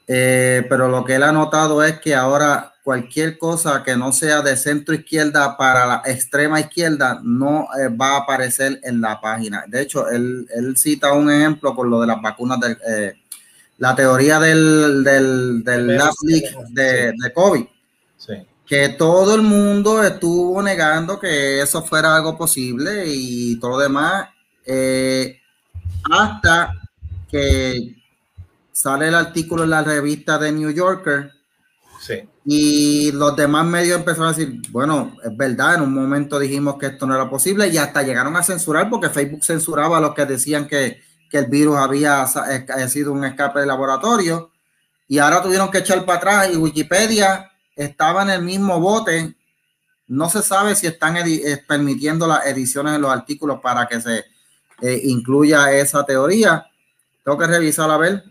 Eh, 0.08 0.66
pero 0.70 0.88
lo 0.88 1.04
que 1.04 1.16
él 1.16 1.24
ha 1.24 1.32
notado 1.32 1.84
es 1.84 2.00
que 2.00 2.14
ahora 2.14 2.74
cualquier 2.84 3.38
cosa 3.38 3.84
que 3.84 3.96
no 3.96 4.12
sea 4.12 4.42
de 4.42 4.58
centro 4.58 4.96
izquierda 4.96 5.56
para 5.56 5.86
la 5.86 6.02
extrema 6.06 6.60
izquierda 6.60 7.20
no 7.24 7.68
eh, 7.80 7.90
va 7.90 8.16
a 8.16 8.18
aparecer 8.20 8.80
en 8.84 9.02
la 9.02 9.22
página. 9.22 9.66
De 9.68 9.82
hecho, 9.82 10.10
él, 10.10 10.48
él 10.54 10.76
cita 10.78 11.14
un 11.14 11.30
ejemplo 11.30 11.76
con 11.76 11.90
lo 11.90 12.02
de 12.02 12.08
las 12.08 12.22
vacunas, 12.22 12.60
de, 12.60 12.78
eh, 12.88 13.14
la 13.78 13.96
teoría 13.96 14.40
del, 14.40 15.04
del, 15.04 15.64
del 15.64 15.88
de, 16.70 17.14
de, 17.16 17.34
COVID. 17.34 17.66
Sí. 18.18 18.34
Que 18.66 18.90
todo 18.90 19.36
el 19.36 19.42
mundo 19.42 20.04
estuvo 20.04 20.62
negando 20.62 21.20
que 21.20 21.62
eso 21.62 21.84
fuera 21.84 22.16
algo 22.16 22.38
posible 22.38 23.06
y 23.08 23.60
todo 23.60 23.72
lo 23.72 23.78
demás, 23.80 24.30
eh, 24.66 25.40
hasta 26.12 26.74
que 27.30 27.96
sale 28.72 29.08
el 29.08 29.16
artículo 29.16 29.64
en 29.64 29.72
la 29.72 29.84
revista 29.84 30.38
de 30.38 30.52
New 30.52 30.72
Yorker. 30.72 31.32
Y 32.46 33.12
los 33.12 33.36
demás 33.36 33.66
medios 33.66 34.00
empezaron 34.00 34.30
a 34.30 34.34
decir, 34.34 34.62
bueno, 34.70 35.16
es 35.24 35.36
verdad, 35.36 35.76
en 35.76 35.82
un 35.82 35.94
momento 35.94 36.40
dijimos 36.40 36.78
que 36.78 36.88
esto 36.88 37.06
no 37.06 37.14
era 37.14 37.30
posible 37.30 37.68
y 37.68 37.78
hasta 37.78 38.02
llegaron 38.02 38.36
a 38.36 38.44
censurar 38.44 38.90
porque 38.90 39.10
Facebook 39.10 39.44
censuraba 39.44 39.98
a 39.98 40.02
los 40.02 40.16
que 40.16 40.26
decían 40.26 40.68
que, 40.68 41.02
que 41.30 41.38
el 41.38 41.46
virus 41.46 41.78
había, 41.78 42.24
había 42.24 42.88
sido 42.90 43.12
un 43.12 43.24
escape 43.24 43.60
de 43.60 43.66
laboratorio 43.66 44.52
y 45.08 45.20
ahora 45.20 45.42
tuvieron 45.42 45.70
que 45.70 45.80
echar 45.80 46.04
para 46.06 46.18
atrás 46.18 46.50
y 46.54 46.58
Wikipedia 46.58 47.52
estaba 47.76 48.24
en 48.24 48.30
el 48.30 48.42
mismo 48.42 48.80
bote. 48.80 49.36
No 50.08 50.30
se 50.30 50.42
sabe 50.42 50.76
si 50.76 50.88
están 50.88 51.18
eh, 51.18 51.64
permitiendo 51.68 52.28
las 52.28 52.46
ediciones 52.46 52.94
de 52.94 53.00
los 53.00 53.12
artículos 53.12 53.60
para 53.62 53.88
que 53.88 54.02
se 54.02 54.26
eh, 54.82 55.02
incluya 55.04 55.72
esa 55.74 56.06
teoría. 56.06 56.66
Tengo 57.24 57.38
que 57.38 57.48
revisar 57.48 57.92
a 57.92 57.98
ver 57.98 58.24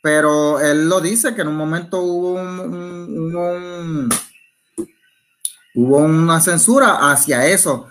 pero 0.00 0.60
él 0.60 0.88
lo 0.88 1.00
dice 1.00 1.34
que 1.34 1.42
en 1.42 1.48
un 1.48 1.56
momento 1.56 2.00
hubo, 2.00 2.32
un, 2.34 4.08
hubo 5.74 5.96
una 5.98 6.40
censura 6.40 7.10
hacia 7.10 7.46
eso, 7.46 7.86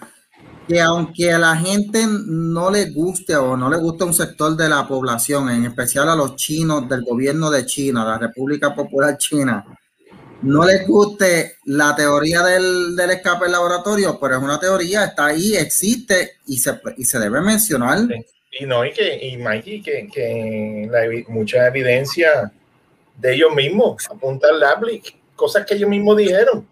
que 0.68 0.82
aunque 0.82 1.32
a 1.32 1.40
la 1.40 1.56
gente 1.56 2.06
no 2.08 2.72
le 2.72 2.92
guste 2.92 3.36
o 3.36 3.56
no 3.56 3.70
le 3.70 3.78
gusta 3.78 4.06
un 4.06 4.14
sector 4.14 4.56
de 4.56 4.70
la 4.70 4.88
población, 4.88 5.50
en 5.50 5.66
especial 5.66 6.10
a 6.10 6.16
los 6.16 6.36
chinos 6.36 6.90
del 6.90 7.04
gobierno 7.04 7.50
de 7.52 7.66
China, 7.66 8.06
la 8.06 8.18
República 8.18 8.74
Popular 8.74 9.18
China, 9.18 9.64
no 10.42 10.66
les 10.66 10.88
guste 10.88 11.58
la 11.66 11.96
teoría 11.96 12.42
del, 12.44 12.96
del 12.96 13.12
escape 13.12 13.44
del 13.46 13.52
laboratorio, 13.52 14.18
pero 14.20 14.38
es 14.38 14.44
una 14.44 14.60
teoría, 14.60 15.06
está 15.06 15.26
ahí, 15.28 15.56
existe 15.56 16.38
y 16.48 16.58
se, 16.58 16.80
y 16.98 17.04
se 17.04 17.20
debe 17.20 17.42
mencionar. 17.42 18.00
Sí. 18.08 18.39
Y 18.52 18.66
no, 18.66 18.84
y 18.86 18.92
que, 18.92 19.28
y 19.28 19.38
Mikey, 19.38 19.82
que, 19.82 20.08
que 20.08 20.88
la, 20.90 21.02
mucha 21.28 21.68
evidencia 21.68 22.52
de 23.16 23.34
ellos 23.34 23.54
mismos 23.54 24.10
apunta 24.10 24.48
al 24.48 24.60
Lablick, 24.60 25.16
cosas 25.36 25.66
que 25.66 25.76
ellos 25.76 25.90
mismos 25.90 26.18
dijeron. 26.18 26.68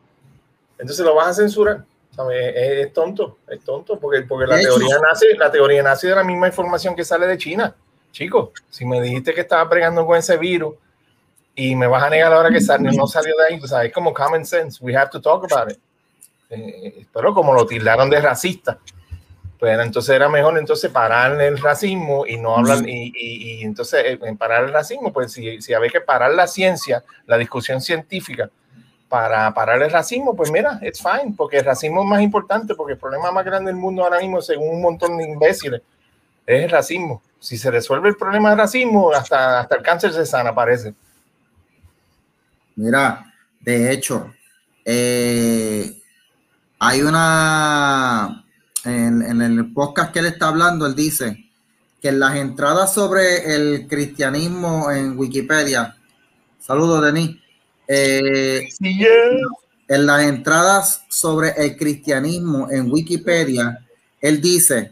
Entonces 0.79 1.05
lo 1.05 1.15
vas 1.15 1.27
a 1.27 1.34
censurar. 1.41 1.86
¿sabes? 2.15 2.55
Es, 2.55 2.86
es, 2.88 2.93
tonto, 2.93 3.38
es 3.48 3.63
tonto, 3.63 4.00
porque, 4.00 4.22
porque 4.24 4.48
la, 4.48 4.60
teoría 4.60 4.88
hecho, 4.88 5.01
nace, 5.01 5.36
la 5.38 5.51
teoría 5.51 5.84
nace 5.84 6.07
de 6.07 6.15
la 6.15 6.24
misma 6.24 6.48
información 6.48 6.96
que 6.96 7.05
sale 7.05 7.27
de 7.27 7.38
China. 7.38 7.75
Chicos, 8.12 8.50
si 8.69 8.86
me 8.86 9.00
dijiste 9.00 9.34
que 9.34 9.41
estaba 9.41 9.69
pregando 9.69 10.05
con 10.05 10.17
ese 10.17 10.38
virus 10.38 10.75
y 11.53 11.75
me 11.75 11.86
vas 11.86 12.03
a 12.03 12.10
negar 12.10 12.34
ahora 12.34 12.50
que 12.50 12.60
sal, 12.60 12.81
no 12.81 13.07
salió 13.07 13.36
de 13.38 13.53
ahí, 13.53 13.60
pues, 13.60 13.72
es 13.72 13.93
como 13.93 14.13
common 14.13 14.46
sense, 14.46 14.84
we 14.84 14.96
have 14.96 15.10
to 15.12 15.22
talk 15.22 15.46
about 15.51 15.72
it. 15.72 15.79
Eh, 16.50 17.05
pero 17.13 17.34
como 17.34 17.53
lo 17.53 17.65
tildaron 17.65 18.10
de 18.10 18.22
racista, 18.22 18.79
pues 19.59 19.79
entonces 19.79 20.15
era 20.15 20.29
mejor 20.29 20.57
entonces 20.57 20.91
parar 20.91 21.39
el 21.41 21.57
racismo 21.57 22.25
y 22.25 22.37
no 22.37 22.57
hablar, 22.57 22.87
y, 22.87 23.13
y, 23.15 23.59
y, 23.59 23.63
entonces 23.63 24.19
en 24.21 24.37
parar 24.37 24.65
el 24.65 24.73
racismo, 24.73 25.11
pues 25.11 25.31
si, 25.31 25.61
si 25.61 25.73
había 25.73 25.89
que 25.89 26.01
parar 26.01 26.33
la 26.33 26.47
ciencia, 26.47 27.03
la 27.25 27.37
discusión 27.37 27.81
científica, 27.81 28.49
para 29.09 29.53
parar 29.53 29.81
el 29.81 29.89
racismo, 29.89 30.35
pues 30.35 30.51
mira, 30.51 30.79
it's 30.81 31.01
fine, 31.01 31.33
porque 31.35 31.57
el 31.57 31.65
racismo 31.65 32.03
es 32.03 32.07
más 32.09 32.21
importante, 32.21 32.75
porque 32.75 32.93
el 32.93 32.99
problema 32.99 33.31
más 33.31 33.45
grande 33.45 33.71
del 33.71 33.79
mundo 33.79 34.03
ahora 34.03 34.19
mismo, 34.19 34.41
según 34.41 34.69
un 34.75 34.81
montón 34.81 35.17
de 35.17 35.23
imbéciles, 35.23 35.81
es 36.45 36.63
el 36.63 36.69
racismo. 36.69 37.21
Si 37.39 37.57
se 37.57 37.71
resuelve 37.71 38.09
el 38.09 38.17
problema 38.17 38.49
del 38.49 38.59
racismo, 38.59 39.11
hasta, 39.11 39.61
hasta 39.61 39.75
el 39.75 39.81
cáncer 39.81 40.13
se 40.13 40.25
sana, 40.25 40.53
parece. 40.53 40.93
Mira, 42.75 43.33
de 43.61 43.91
hecho, 43.91 44.33
eh, 44.83 46.01
hay 46.79 47.01
una, 47.01 48.45
en, 48.88 49.22
en, 49.22 49.41
el 49.41 49.74
podcast 49.74 50.12
que 50.12 50.20
él 50.20 50.25
está 50.27 50.48
hablando, 50.48 50.86
él 50.86 50.96
dice 50.96 51.46
que 52.01 52.10
en 52.10 52.20
las 52.20 52.36
entradas 52.36 52.94
sobre 52.94 53.56
el 53.56 53.88
cristianismo 53.88 54.91
en 54.91 55.17
Wikipedia, 55.17 55.96
saludos 56.60 57.03
Denis, 57.03 57.38
eh, 57.88 58.67
en 59.88 60.06
las 60.06 60.24
entradas 60.24 61.03
sobre 61.10 61.53
el 61.58 61.77
cristianismo 61.77 62.70
en 62.70 62.91
Wikipedia, 62.91 63.86
él 64.22 64.41
dice 64.41 64.91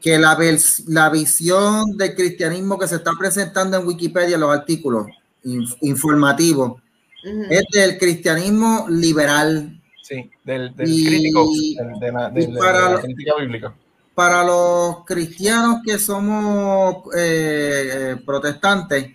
que 0.00 0.18
la, 0.18 0.38
la 0.86 1.10
visión 1.10 1.96
del 1.96 2.14
cristianismo 2.14 2.78
que 2.78 2.86
se 2.86 2.96
está 2.96 3.10
presentando 3.18 3.76
en 3.76 3.86
Wikipedia, 3.86 4.38
los 4.38 4.54
artículos 4.54 5.08
informativos, 5.80 6.80
es 7.50 7.64
del 7.72 7.98
cristianismo 7.98 8.86
liberal. 8.88 9.75
Sí, 10.06 10.30
del, 10.44 10.72
crítico, 10.72 11.48
de, 11.98 12.12
la, 12.12 12.30
crítica 13.02 13.34
bíblica. 13.40 13.74
Para 14.14 14.44
los 14.44 15.04
cristianos 15.04 15.80
que 15.84 15.98
somos 15.98 17.12
eh, 17.16 17.90
eh, 18.12 18.16
protestantes, 18.24 19.08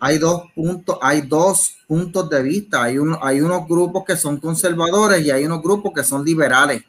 hay 0.00 0.16
dos 0.16 0.44
puntos, 0.54 0.96
hay 1.02 1.20
dos 1.20 1.76
puntos 1.86 2.30
de 2.30 2.42
vista. 2.42 2.84
Hay, 2.84 2.96
un, 2.96 3.18
hay 3.20 3.42
unos 3.42 3.68
grupos 3.68 4.04
que 4.06 4.16
son 4.16 4.38
conservadores 4.38 5.22
y 5.22 5.30
hay 5.30 5.44
unos 5.44 5.60
grupos 5.60 5.92
que 5.92 6.02
son 6.02 6.24
liberales. 6.24 6.82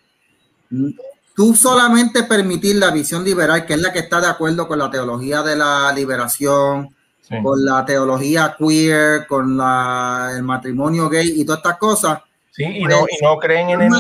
Tú 1.35 1.55
solamente 1.55 2.23
permitir 2.23 2.77
la 2.77 2.91
visión 2.91 3.21
liberal, 3.25 3.65
que 3.65 3.73
es 3.73 3.81
la 3.81 3.91
que 3.91 3.99
está 3.99 4.21
de 4.21 4.27
acuerdo 4.27 4.65
con 4.65 4.79
la 4.79 4.89
teología 4.89 5.43
de 5.43 5.57
la 5.57 5.91
liberación, 5.93 6.95
con 7.43 7.65
la 7.65 7.83
teología 7.83 8.55
queer, 8.57 9.27
con 9.27 9.57
la, 9.57 10.31
el 10.37 10.43
matrimonio 10.43 11.09
gay 11.09 11.41
y 11.41 11.43
todas 11.43 11.59
estas 11.59 11.77
cosas. 11.77 12.19
Sí, 12.55 12.63
y, 12.63 12.83
no, 12.85 13.05
y 13.09 13.21
no 13.21 13.37
creen 13.37 13.69
en 13.69 13.81
el, 13.81 13.91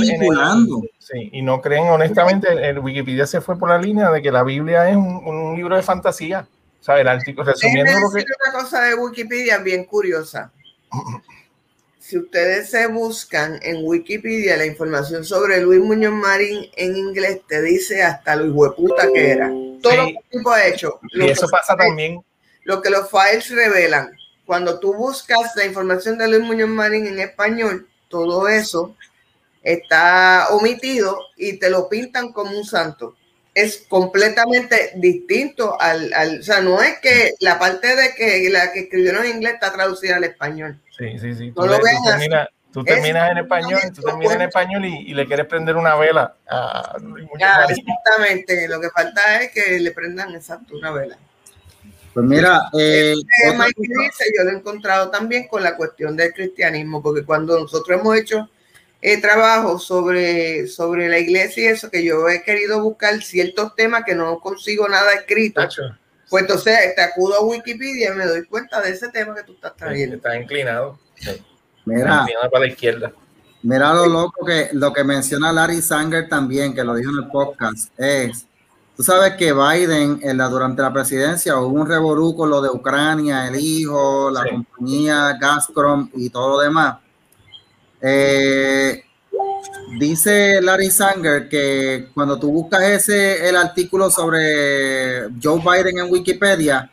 sí, 0.97 1.29
y 1.33 1.41
no 1.41 1.59
creen 1.59 1.87
honestamente, 1.87 2.47
el 2.69 2.79
Wikipedia 2.79 3.27
se 3.27 3.41
fue 3.41 3.59
por 3.59 3.67
la 3.67 3.77
línea 3.77 4.09
de 4.11 4.21
que 4.21 4.31
la 4.31 4.43
Biblia 4.43 4.89
es 4.89 4.95
un, 4.95 5.21
un 5.25 5.55
libro 5.57 5.75
de 5.75 5.83
fantasía 5.83 6.47
sea, 6.85 7.01
el 7.01 7.07
artículo 7.07 7.51
resumiendo 7.51 7.91
lo 7.99 8.11
que... 8.11 8.23
una 8.23 8.61
cosa 8.61 8.83
de 8.83 8.95
Wikipedia 8.95 9.57
bien 9.57 9.85
curiosa. 9.85 10.51
Si 11.99 12.17
ustedes 12.19 12.69
se 12.69 12.85
buscan 12.87 13.59
en 13.63 13.77
Wikipedia 13.83 14.55
la 14.57 14.65
información 14.67 15.25
sobre 15.25 15.59
Luis 15.61 15.81
Muñoz 15.81 16.13
Marín 16.13 16.69
en 16.75 16.95
inglés, 16.95 17.41
te 17.47 17.61
dice 17.63 18.03
hasta 18.03 18.35
lo 18.35 18.53
hueputa 18.53 19.07
que 19.11 19.31
era. 19.31 19.47
Todo 19.81 19.95
lo 19.95 20.05
que 20.05 20.17
tipo 20.29 20.51
ha 20.51 20.67
hecho. 20.67 20.99
Y 21.11 21.27
eso 21.27 21.47
pasa 21.47 21.75
también. 21.75 22.23
Lo 22.63 22.81
que 22.81 22.91
los 22.91 23.09
files 23.09 23.49
revelan. 23.49 24.11
Cuando 24.45 24.79
tú 24.79 24.93
buscas 24.93 25.55
la 25.55 25.65
información 25.65 26.19
de 26.19 26.27
Luis 26.27 26.43
Muñoz 26.43 26.69
Marín 26.69 27.07
en 27.07 27.19
español, 27.19 27.87
todo 28.23 28.47
eso 28.47 28.95
está 29.61 30.47
omitido 30.51 31.17
y 31.35 31.59
te 31.59 31.69
lo 31.69 31.89
pintan 31.89 32.31
como 32.31 32.57
un 32.57 32.63
santo 32.63 33.15
es 33.55 33.85
completamente 33.87 34.91
distinto 34.95 35.79
al, 35.79 36.13
al, 36.13 36.39
o 36.39 36.43
sea, 36.43 36.61
no 36.61 36.81
es 36.81 36.99
que 36.99 37.35
la 37.39 37.57
parte 37.57 37.95
de 37.95 38.13
que 38.13 38.49
la 38.49 38.73
que 38.73 38.81
escribieron 38.81 39.25
en 39.25 39.37
inglés 39.37 39.53
está 39.53 39.71
traducida 39.71 40.17
al 40.17 40.25
español. 40.25 40.79
Sí, 40.97 41.17
sí, 41.17 41.33
sí. 41.33 41.51
tú, 41.51 41.61
tú, 42.73 42.83
terminas, 42.83 43.31
en 43.31 43.37
español, 43.37 43.79
tú 43.95 44.01
terminas 44.01 44.35
en 44.35 44.41
español 44.41 44.85
y, 44.85 45.09
y, 45.09 45.13
le 45.13 45.25
quieres 45.25 45.45
prender 45.45 45.77
una 45.77 45.95
vela 45.95 46.35
a 46.49 46.97
ya, 47.39 47.65
Exactamente, 47.69 48.67
lo 48.67 48.81
que 48.81 48.89
falta 48.89 49.41
es 49.41 49.51
que 49.51 49.79
le 49.79 49.91
prendan 49.91 50.35
exacto 50.35 50.75
una 50.75 50.91
vela. 50.91 51.17
Pues 52.15 52.25
mira, 52.25 52.69
eh, 52.79 53.13
este 53.13 53.73
dice, 53.77 54.25
yo 54.35 54.45
lo 54.45 54.51
he 54.51 54.53
encontrado 54.53 55.11
también 55.11 55.47
con 55.49 55.61
la 55.61 55.75
cuestión 55.75 56.15
del 56.15 56.33
cristianismo, 56.33 57.03
porque 57.03 57.25
cuando 57.25 57.59
nosotros 57.59 57.99
hemos 57.99 58.15
hecho 58.17 58.49
trabajo 59.21 59.77
sobre, 59.77 60.67
sobre 60.67 61.09
la 61.09 61.19
iglesia 61.19 61.63
y 61.63 61.67
eso, 61.67 61.91
que 61.91 62.03
yo 62.03 62.27
he 62.29 62.41
querido 62.41 62.81
buscar 62.81 63.21
ciertos 63.21 63.75
temas 63.75 64.03
que 64.05 64.15
no 64.15 64.39
consigo 64.39 64.87
nada 64.87 65.13
escrito. 65.13 65.61
Pues 66.29 66.41
entonces 66.41 66.95
te 66.95 67.01
acudo 67.01 67.35
a 67.35 67.43
Wikipedia 67.43 68.13
y 68.13 68.17
me 68.17 68.25
doy 68.25 68.45
cuenta 68.45 68.81
de 68.81 68.91
ese 68.91 69.09
tema 69.09 69.35
que 69.35 69.43
tú 69.43 69.53
estás 69.53 69.75
trayendo. 69.75 70.15
Está 70.15 70.39
inclinado. 70.39 70.97
Mira, 71.85 72.21
inclinado 72.21 72.49
para 72.49 72.65
la 72.65 72.67
izquierda. 72.67 73.11
Mira 73.61 73.93
lo 73.93 74.07
loco 74.07 74.45
que 74.45 74.69
lo 74.73 74.93
que 74.93 75.03
menciona 75.03 75.51
Larry 75.51 75.81
Sanger 75.81 76.27
también, 76.27 76.73
que 76.73 76.83
lo 76.83 76.95
dijo 76.95 77.11
en 77.11 77.25
el 77.25 77.29
podcast, 77.29 77.91
es, 77.99 78.47
tú 78.95 79.03
sabes 79.03 79.33
que 79.33 79.53
Biden 79.53 80.19
en 80.21 80.37
la, 80.37 80.47
durante 80.47 80.81
la 80.81 80.93
presidencia 80.93 81.57
hubo 81.57 81.81
un 81.81 81.87
revolú 81.87 82.35
con 82.35 82.49
lo 82.49 82.61
de 82.61 82.69
Ucrania, 82.69 83.47
el 83.47 83.55
hijo, 83.55 84.29
la 84.31 84.43
compañía 84.49 85.37
Gazprom 85.39 86.09
y 86.15 86.29
todo 86.29 86.49
lo 86.49 86.59
demás. 86.59 86.97
Eh, 88.01 89.03
dice 89.99 90.61
Larry 90.61 90.91
Sanger 90.91 91.49
que 91.49 92.09
cuando 92.13 92.37
tú 92.39 92.51
buscas 92.51 92.83
ese 92.83 93.47
el 93.47 93.55
artículo 93.55 94.09
sobre 94.09 95.29
Joe 95.41 95.59
Biden 95.59 95.99
en 95.99 96.11
Wikipedia, 96.11 96.91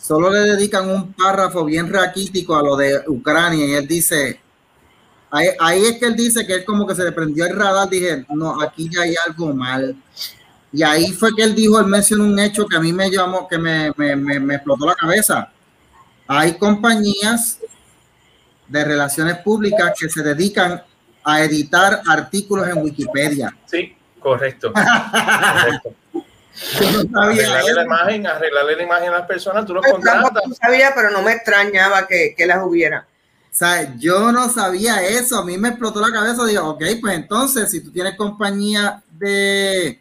solo 0.00 0.30
le 0.30 0.40
dedican 0.40 0.88
un 0.88 1.12
párrafo 1.12 1.64
bien 1.64 1.92
raquítico 1.92 2.56
a 2.56 2.62
lo 2.62 2.76
de 2.76 3.02
Ucrania 3.08 3.66
y 3.66 3.74
él 3.74 3.86
dice, 3.86 4.40
ahí, 5.30 5.82
es 5.84 5.98
que 5.98 6.06
él 6.06 6.16
dice 6.16 6.46
que 6.46 6.54
él 6.54 6.64
como 6.64 6.86
que 6.86 6.94
se 6.94 7.04
le 7.04 7.12
prendió 7.12 7.46
el 7.46 7.56
radar, 7.56 7.88
dije, 7.88 8.24
no, 8.30 8.60
aquí 8.60 8.88
ya 8.92 9.02
hay 9.02 9.14
algo 9.26 9.52
mal. 9.52 9.96
Y 10.72 10.82
ahí 10.82 11.12
fue 11.12 11.34
que 11.34 11.42
él 11.42 11.54
dijo, 11.54 11.80
él 11.80 11.86
mencionó 11.86 12.24
un 12.24 12.38
hecho 12.38 12.66
que 12.66 12.76
a 12.76 12.80
mí 12.80 12.92
me 12.92 13.10
llamó, 13.10 13.48
que 13.48 13.58
me, 13.58 13.92
me, 13.96 14.16
me 14.16 14.54
explotó 14.54 14.86
la 14.86 14.94
cabeza. 14.94 15.50
Hay 16.26 16.58
compañías 16.58 17.58
de 18.68 18.84
relaciones 18.84 19.38
públicas 19.38 19.92
que 19.98 20.08
se 20.08 20.22
dedican 20.22 20.82
a 21.24 21.42
editar 21.42 22.02
artículos 22.06 22.68
en 22.68 22.78
Wikipedia. 22.78 23.56
Sí, 23.66 23.96
correcto. 24.20 24.72
correcto. 24.74 25.94
no 27.10 27.22
arreglarle 27.22 27.72
la 27.72 27.82
imagen, 27.82 28.26
arreglarle 28.26 28.76
la 28.76 28.82
imagen 28.82 29.08
a 29.08 29.18
las 29.18 29.26
personas, 29.26 29.64
tú 29.64 29.74
lo 29.74 29.82
contratas. 29.82 30.46
No 30.46 30.54
sabía, 30.54 30.92
pero 30.94 31.10
no 31.10 31.22
me 31.22 31.32
extrañaba 31.32 32.06
que, 32.06 32.34
que, 32.36 32.46
las 32.46 32.62
hubiera. 32.62 33.06
O 33.50 33.54
sea, 33.58 33.96
yo 33.96 34.30
no 34.32 34.48
sabía 34.50 35.02
eso, 35.02 35.38
a 35.38 35.44
mí 35.44 35.56
me 35.56 35.68
explotó 35.68 36.00
la 36.00 36.12
cabeza, 36.12 36.44
digo, 36.44 36.68
ok, 36.68 36.84
pues 37.00 37.14
entonces, 37.14 37.70
si 37.70 37.82
tú 37.82 37.90
tienes 37.90 38.16
compañía 38.16 39.02
de 39.10 40.00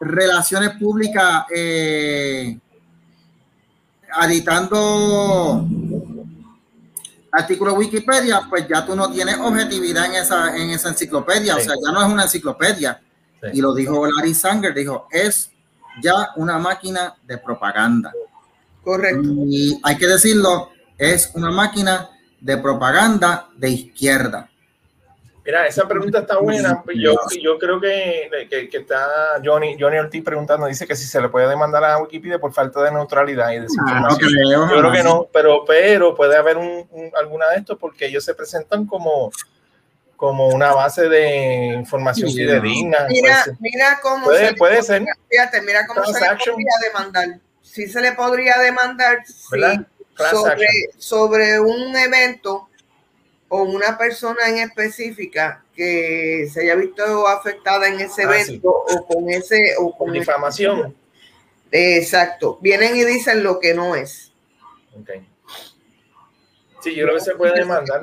relaciones 0.00 0.70
públicas 0.70 1.44
eh, 1.54 2.58
editando 4.22 5.66
artículo 7.32 7.74
Wikipedia, 7.74 8.42
pues 8.48 8.66
ya 8.66 8.84
tú 8.84 8.96
no 8.96 9.10
tienes 9.12 9.38
objetividad 9.38 10.06
en 10.06 10.14
esa, 10.14 10.56
en 10.56 10.70
esa 10.70 10.88
enciclopedia, 10.88 11.56
o 11.56 11.60
sea, 11.60 11.74
ya 11.84 11.92
no 11.92 12.04
es 12.04 12.12
una 12.12 12.24
enciclopedia. 12.24 13.00
Y 13.52 13.60
lo 13.60 13.72
dijo 13.72 14.06
Larry 14.06 14.34
Sanger, 14.34 14.74
dijo, 14.74 15.06
es 15.10 15.50
ya 16.02 16.30
una 16.36 16.58
máquina 16.58 17.14
de 17.22 17.38
propaganda. 17.38 18.12
Correcto. 18.82 19.28
Y 19.46 19.78
hay 19.82 19.96
que 19.96 20.06
decirlo, 20.06 20.70
es 20.98 21.30
una 21.34 21.50
máquina 21.50 22.10
de 22.40 22.58
propaganda 22.58 23.48
de 23.56 23.70
izquierda. 23.70 24.49
Mira, 25.50 25.66
esa 25.66 25.88
pregunta 25.88 26.20
está 26.20 26.38
buena. 26.38 26.84
Yo, 26.94 27.16
yo 27.42 27.58
creo 27.58 27.80
que, 27.80 28.30
que, 28.48 28.76
está 28.76 29.40
Johnny, 29.44 29.76
Johnny 29.76 29.98
Ortiz 29.98 30.22
preguntando, 30.22 30.66
dice 30.66 30.86
que 30.86 30.94
si 30.94 31.04
se 31.06 31.20
le 31.20 31.28
puede 31.28 31.48
demandar 31.48 31.82
a 31.82 31.98
Wikipedia 31.98 32.38
por 32.38 32.52
falta 32.52 32.80
de 32.84 32.92
neutralidad 32.92 33.50
y 33.50 33.58
desinformación. 33.58 34.30
Ah, 34.32 34.68
yo 34.70 34.78
creo 34.78 34.92
que 34.92 35.02
no, 35.02 35.28
pero, 35.32 35.64
pero 35.66 36.14
puede 36.14 36.36
haber 36.36 36.56
un, 36.56 36.86
alguna 37.16 37.48
de 37.48 37.56
estos 37.56 37.76
porque 37.78 38.06
ellos 38.06 38.24
se 38.24 38.32
presentan 38.36 38.86
como, 38.86 39.32
como 40.14 40.46
una 40.46 40.72
base 40.72 41.08
de 41.08 41.74
información 41.74 42.30
fidedigna. 42.30 43.06
Mira, 43.08 43.44
mira 43.58 43.98
cómo 44.00 44.26
puede, 44.26 44.50
se 44.50 44.54
puede 44.54 44.82
ser. 44.84 45.04
Fíjate, 45.28 45.62
mira 45.62 45.84
cómo 45.88 46.04
se 46.04 46.20
le 46.20 46.26
podría 46.28 46.74
demandar. 46.80 47.40
Sí 47.60 47.88
se 47.88 48.00
le 48.00 48.12
podría 48.12 48.56
demandar 48.58 49.24
sobre, 49.26 50.68
sobre 50.96 51.58
un 51.58 51.96
evento 51.96 52.69
o 53.50 53.64
una 53.64 53.98
persona 53.98 54.48
en 54.48 54.58
específica 54.58 55.64
que 55.74 56.48
se 56.50 56.62
haya 56.62 56.76
visto 56.76 57.26
afectada 57.26 57.88
en 57.88 58.00
ese 58.00 58.22
ah, 58.22 58.40
evento 58.40 58.70
o 58.70 59.06
con 59.06 59.28
ese 59.28 59.74
o 59.78 59.96
con 59.96 60.12
difamación. 60.12 60.96
Exacto. 61.72 62.58
Vienen 62.62 62.96
y 62.96 63.04
dicen 63.04 63.42
lo 63.42 63.58
que 63.58 63.74
no 63.74 63.96
es. 63.96 64.32
Ok. 64.98 65.10
Sí, 66.80 66.94
yo 66.94 67.04
creo 67.04 67.16
que 67.16 67.24
se 67.24 67.34
puede 67.34 67.58
demandar. 67.58 68.02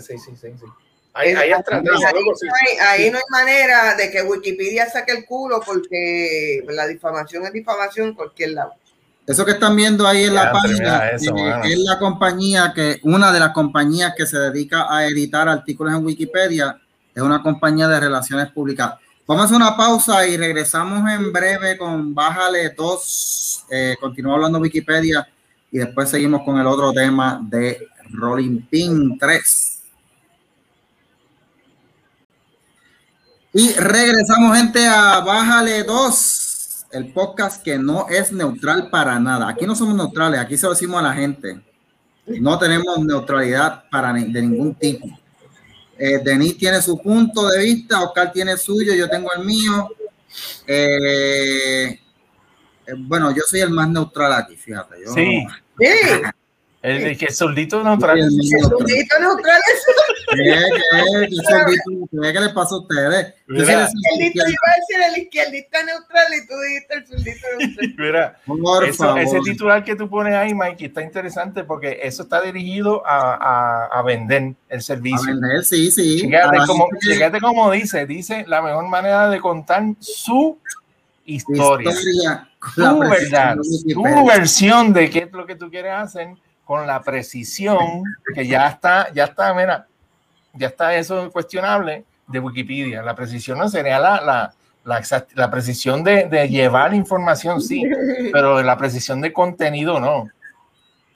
Sí, 0.00 0.18
sí, 0.18 0.34
sí, 0.34 0.52
sí. 0.58 0.66
Ahí, 1.14 1.32
ahí, 1.32 1.52
ahí, 1.52 3.10
no 3.10 3.18
hay 3.18 3.24
manera 3.30 3.94
de 3.94 4.10
que 4.10 4.22
Wikipedia 4.22 4.88
saque 4.88 5.12
el 5.12 5.24
culo 5.24 5.60
porque 5.64 6.62
la 6.68 6.86
difamación 6.86 7.44
es 7.44 7.52
difamación 7.52 8.08
en 8.08 8.14
cualquier 8.14 8.50
lado. 8.50 8.74
Eso 9.28 9.44
que 9.44 9.50
están 9.52 9.76
viendo 9.76 10.06
ahí 10.06 10.24
en 10.24 10.34
la 10.34 10.50
página 10.50 11.10
eso, 11.10 11.36
eh, 11.36 11.60
es 11.64 11.78
la 11.80 11.98
compañía 11.98 12.72
que, 12.74 12.98
una 13.02 13.30
de 13.30 13.38
las 13.38 13.50
compañías 13.50 14.14
que 14.16 14.24
se 14.24 14.38
dedica 14.38 14.86
a 14.88 15.06
editar 15.06 15.46
artículos 15.46 15.94
en 15.94 16.02
Wikipedia, 16.02 16.80
es 17.14 17.22
una 17.22 17.42
compañía 17.42 17.86
de 17.88 18.00
relaciones 18.00 18.50
públicas. 18.50 18.94
Vamos 19.26 19.42
a 19.42 19.44
hacer 19.44 19.56
una 19.56 19.76
pausa 19.76 20.26
y 20.26 20.38
regresamos 20.38 21.10
en 21.10 21.30
breve 21.30 21.76
con 21.76 22.14
Bájale 22.14 22.70
2. 22.70 23.64
Eh, 23.70 23.96
continúa 24.00 24.36
hablando 24.36 24.60
Wikipedia 24.60 25.28
y 25.70 25.76
después 25.76 26.08
seguimos 26.08 26.40
con 26.42 26.58
el 26.58 26.66
otro 26.66 26.90
tema 26.94 27.38
de 27.42 27.86
Rolling 28.10 28.62
Pin 28.62 29.18
3. 29.18 29.78
Y 33.52 33.72
regresamos, 33.74 34.56
gente, 34.56 34.86
a 34.86 35.20
Bájale 35.20 35.82
2, 35.82 36.47
el 36.90 37.12
podcast 37.12 37.62
que 37.62 37.78
no 37.78 38.06
es 38.08 38.32
neutral 38.32 38.88
para 38.90 39.18
nada. 39.20 39.48
Aquí 39.48 39.66
no 39.66 39.74
somos 39.76 39.94
neutrales, 39.94 40.40
aquí 40.40 40.56
se 40.56 40.66
lo 40.66 40.72
decimos 40.72 40.98
a 41.00 41.02
la 41.02 41.14
gente. 41.14 41.60
No 42.26 42.58
tenemos 42.58 42.98
neutralidad 43.04 43.84
para 43.90 44.12
ni- 44.12 44.32
de 44.32 44.42
ningún 44.42 44.74
tipo. 44.74 45.06
Eh, 45.98 46.18
Denis 46.22 46.56
tiene 46.56 46.80
su 46.80 46.98
punto 46.98 47.48
de 47.48 47.62
vista, 47.64 48.02
Oscar 48.02 48.30
tiene 48.32 48.52
el 48.52 48.58
suyo, 48.58 48.94
yo 48.94 49.08
tengo 49.08 49.30
el 49.36 49.44
mío. 49.44 49.88
Eh, 50.66 51.88
eh, 51.90 51.98
bueno, 52.98 53.30
yo 53.34 53.42
soy 53.46 53.60
el 53.60 53.70
más 53.70 53.88
neutral 53.88 54.32
aquí, 54.32 54.56
fíjate. 54.56 54.96
Yo, 55.04 55.12
Sí, 55.12 55.46
Sí, 55.78 55.86
el, 56.82 57.18
que 57.18 57.26
es 57.26 57.36
soldito 57.36 57.82
neutral. 57.82 58.18
el 58.18 58.28
neutral. 59.20 59.60
es 59.72 59.84
¿Qué, 60.30 60.36
qué, 60.36 61.28
qué 61.28 61.36
soldito? 61.36 62.08
¿Qué, 62.22 62.32
qué 62.32 62.40
le 62.40 62.48
pasa 62.50 62.74
a 62.74 62.78
ustedes? 62.78 63.34
El 63.48 63.56
yo 63.56 63.62
iba 63.64 63.82
a 63.82 63.84
decir 63.86 65.16
el 65.16 65.22
izquierdista 65.22 65.82
neutral 65.82 66.26
y 66.34 66.46
tú 66.46 66.54
dijiste 66.60 66.94
el 66.94 67.06
surdito 67.06 67.46
neutral. 67.58 67.94
Mira, 67.98 68.40
Por 68.46 68.84
eso- 68.84 69.04
favor. 69.04 69.20
ese 69.20 69.40
titular 69.40 69.82
que 69.84 69.96
tú 69.96 70.08
pones 70.08 70.34
ahí, 70.34 70.54
Mikey, 70.54 70.86
está 70.88 71.02
interesante 71.02 71.64
porque 71.64 71.98
eso 72.02 72.22
está 72.22 72.40
dirigido 72.42 73.04
a, 73.06 73.34
a- 73.34 73.86
a 73.98 74.02
vender 74.02 74.54
el 74.68 74.78
A 74.78 74.80
servicio. 74.80 75.26
vender, 75.32 75.64
sí, 75.64 75.90
sí. 75.90 76.20
Fíjate 76.20 76.58
A 76.58 76.66
como, 76.66 76.88
como 77.40 77.70
dice, 77.72 78.06
dice 78.06 78.44
la 78.46 78.62
mejor 78.62 78.86
manera 78.88 79.28
de 79.28 79.40
contar 79.40 79.82
su 80.00 80.58
historia, 81.24 81.90
historia 81.90 82.48
verdad, 83.06 83.56
Wikipedia. 83.58 84.24
versión 84.36 84.92
de 84.92 85.10
qué 85.10 85.18
es 85.20 85.32
lo 85.32 85.44
que 85.46 85.56
tú 85.56 85.70
quieres 85.70 85.92
hacer 85.92 86.28
con 86.68 86.86
la 86.86 87.00
precisión 87.00 88.02
que 88.34 88.46
ya 88.46 88.68
está, 88.68 89.10
ya 89.14 89.24
está, 89.24 89.54
mira, 89.54 89.86
ya 90.52 90.66
está 90.66 90.94
eso 90.94 91.30
cuestionable 91.32 92.04
de 92.26 92.38
Wikipedia. 92.40 93.00
La 93.02 93.14
precisión 93.14 93.56
no 93.58 93.70
sería 93.70 93.98
la, 93.98 94.20
la, 94.20 94.54
la, 94.84 95.00
exact- 95.00 95.32
la 95.34 95.50
precisión 95.50 96.04
de, 96.04 96.26
de 96.28 96.46
llevar 96.46 96.92
información, 96.92 97.62
sí, 97.62 97.84
pero 98.32 98.62
la 98.62 98.76
precisión 98.76 99.22
de 99.22 99.32
contenido 99.32 99.98
no. 99.98 100.28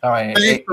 ¿Sabes? 0.01 0.39
Eh, 0.43 0.65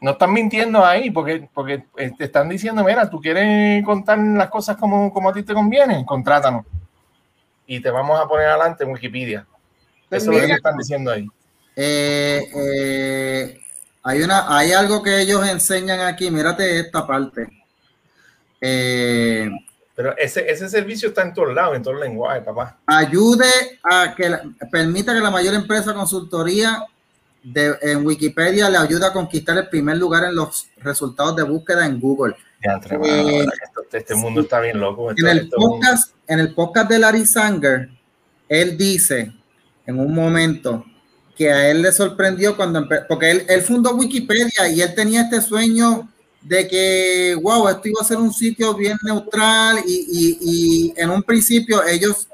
no 0.00 0.10
están 0.10 0.32
mintiendo 0.32 0.84
ahí 0.84 1.10
porque, 1.12 1.48
porque 1.54 1.84
eh, 1.96 2.10
te 2.18 2.24
están 2.24 2.48
diciendo, 2.48 2.82
mira, 2.82 3.08
tú 3.08 3.20
quieres 3.20 3.84
contar 3.84 4.18
las 4.18 4.50
cosas 4.50 4.76
como, 4.76 5.12
como 5.12 5.28
a 5.28 5.32
ti 5.32 5.44
te 5.44 5.54
conviene, 5.54 6.04
contrátanos. 6.04 6.66
Y 7.64 7.78
te 7.80 7.90
vamos 7.90 8.20
a 8.20 8.26
poner 8.26 8.48
adelante 8.48 8.82
en 8.82 8.90
Wikipedia. 8.90 9.46
Eso 10.10 10.32
es 10.32 10.42
lo 10.42 10.46
que 10.48 10.52
están 10.54 10.76
diciendo 10.76 11.12
ahí. 11.12 11.28
eh, 11.76 12.42
eh, 12.56 13.60
hay, 14.06 14.22
una, 14.22 14.56
hay 14.56 14.72
algo 14.72 15.02
que 15.02 15.20
ellos 15.20 15.46
enseñan 15.48 16.00
aquí, 16.00 16.30
mírate 16.30 16.78
esta 16.80 17.06
parte. 17.06 17.48
Eh, 18.60 19.50
Pero 19.94 20.16
ese, 20.16 20.50
ese 20.50 20.68
servicio 20.68 21.08
está 21.08 21.22
en 21.22 21.34
todos 21.34 21.54
lados, 21.54 21.76
en 21.76 21.82
todos 21.82 21.96
los 21.98 22.04
lenguajes, 22.06 22.42
papá. 22.44 22.78
ayude 22.86 23.50
a 23.82 24.14
que 24.14 24.28
la- 24.30 24.42
permita 24.70 25.14
que 25.14 25.20
la 25.20 25.30
mayor 25.30 25.54
empresa 25.54 25.94
consultoría 25.94 26.84
de, 27.42 27.76
en 27.82 28.04
Wikipedia 28.06 28.68
le 28.68 28.78
ayude 28.78 29.06
a 29.06 29.12
conquistar 29.12 29.56
el 29.56 29.68
primer 29.68 29.96
lugar 29.96 30.24
en 30.24 30.34
los 30.34 30.68
resultados 30.78 31.36
de 31.36 31.42
búsqueda 31.44 31.86
en 31.86 32.00
Google. 32.00 32.34
Ya, 32.64 32.80
Eh, 33.04 33.46
este 33.92 34.14
mundo 34.14 34.40
está 34.40 34.60
bien 34.60 34.80
loco. 34.80 35.10
En 35.10 35.26
el 35.26 35.48
podcast, 35.50 36.14
en 36.26 36.40
el 36.40 36.54
podcast 36.54 36.88
de 36.90 36.98
Larry 36.98 37.24
Sanger, 37.26 37.88
él 38.48 38.76
dice 38.76 39.32
en 39.86 40.00
un 40.00 40.12
momento 40.14 40.84
que 41.36 41.50
a 41.52 41.70
él 41.70 41.82
le 41.82 41.92
sorprendió 41.92 42.56
cuando 42.56 42.86
porque 43.08 43.30
él, 43.48 43.62
fundó 43.62 43.94
Wikipedia 43.94 44.68
y 44.72 44.80
él 44.80 44.94
tenía 44.94 45.22
este 45.22 45.40
sueño 45.42 46.08
de 46.42 46.68
que, 46.68 47.36
wow, 47.42 47.68
esto 47.68 47.88
iba 47.88 48.00
a 48.00 48.04
ser 48.04 48.18
un 48.18 48.32
sitio 48.32 48.74
bien 48.74 48.96
neutral 49.04 49.78
y, 49.86 49.94
y- 50.10 50.38
y 50.40 50.94
en 50.96 51.10
un 51.10 51.22
principio 51.22 51.84
ellos 51.84 52.28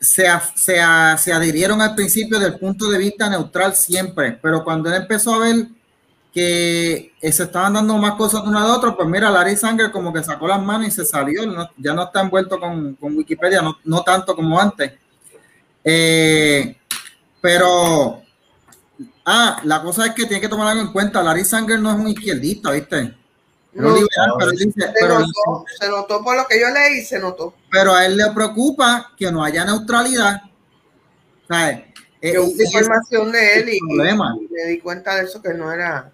se, 0.00 0.26
se, 0.56 0.76
se 1.18 1.32
adhirieron 1.32 1.80
al 1.80 1.94
principio 1.94 2.38
del 2.38 2.58
punto 2.58 2.90
de 2.90 2.98
vista 2.98 3.28
neutral 3.30 3.74
siempre, 3.74 4.38
pero 4.42 4.64
cuando 4.64 4.88
él 4.88 4.96
empezó 5.02 5.34
a 5.34 5.38
ver 5.40 5.68
que 6.32 7.12
eh, 7.20 7.32
se 7.32 7.44
estaban 7.44 7.74
dando 7.74 7.96
más 7.98 8.14
cosas 8.14 8.42
de 8.42 8.48
uno 8.48 8.58
al 8.58 8.70
otro, 8.70 8.96
pues 8.96 9.08
mira, 9.08 9.30
Larry 9.30 9.56
Sanger 9.56 9.90
como 9.92 10.12
que 10.12 10.24
sacó 10.24 10.48
las 10.48 10.62
manos 10.62 10.88
y 10.88 10.90
se 10.90 11.04
salió, 11.04 11.46
no- 11.46 11.70
ya 11.76 11.94
no 11.94 12.04
está 12.04 12.22
envuelto 12.22 12.58
con, 12.58 12.94
con 12.96 13.16
Wikipedia, 13.16 13.62
no, 13.62 13.78
no 13.84 14.02
tanto 14.02 14.34
como 14.34 14.58
antes. 14.60 14.92
Eh, 15.84 16.76
pero, 17.42 18.22
ah, 19.26 19.60
la 19.64 19.82
cosa 19.82 20.06
es 20.06 20.14
que 20.14 20.24
tiene 20.24 20.40
que 20.40 20.48
tomar 20.48 20.68
algo 20.68 20.80
en 20.82 20.92
cuenta, 20.92 21.22
Larry 21.22 21.44
Sanger 21.44 21.78
no 21.78 21.90
es 21.90 21.96
un 21.98 22.08
izquierdista, 22.08 22.70
¿viste? 22.70 22.98
Es 23.00 23.78
un 23.78 23.82
No, 23.84 23.94
liberal, 23.94 24.32
pero 24.38 24.50
él 24.52 24.56
dice, 24.58 24.80
se 24.80 24.92
pero, 24.98 25.18
notó, 25.18 25.64
se 25.78 25.88
notó 25.88 26.22
por 26.24 26.36
lo 26.36 26.46
que 26.46 26.58
yo 26.60 26.68
leí, 26.70 27.04
se 27.04 27.18
notó. 27.18 27.54
pero 27.70 27.92
a 27.94 28.06
él 28.06 28.16
le 28.16 28.30
preocupa 28.32 29.12
que 29.16 29.30
no 29.30 29.44
haya 29.44 29.64
neutralidad. 29.66 30.40
¿Sabes? 31.48 31.82
Eh, 32.20 32.32
Yo 32.34 32.44
busqué 32.44 32.62
y 32.62 32.66
ese- 32.66 32.78
información 32.78 33.32
de 33.32 33.54
él 33.58 33.68
y 33.70 33.78
me 33.82 34.64
di 34.70 34.78
cuenta 34.78 35.16
de 35.16 35.24
eso 35.24 35.42
que 35.42 35.52
no 35.54 35.70
era. 35.72 36.10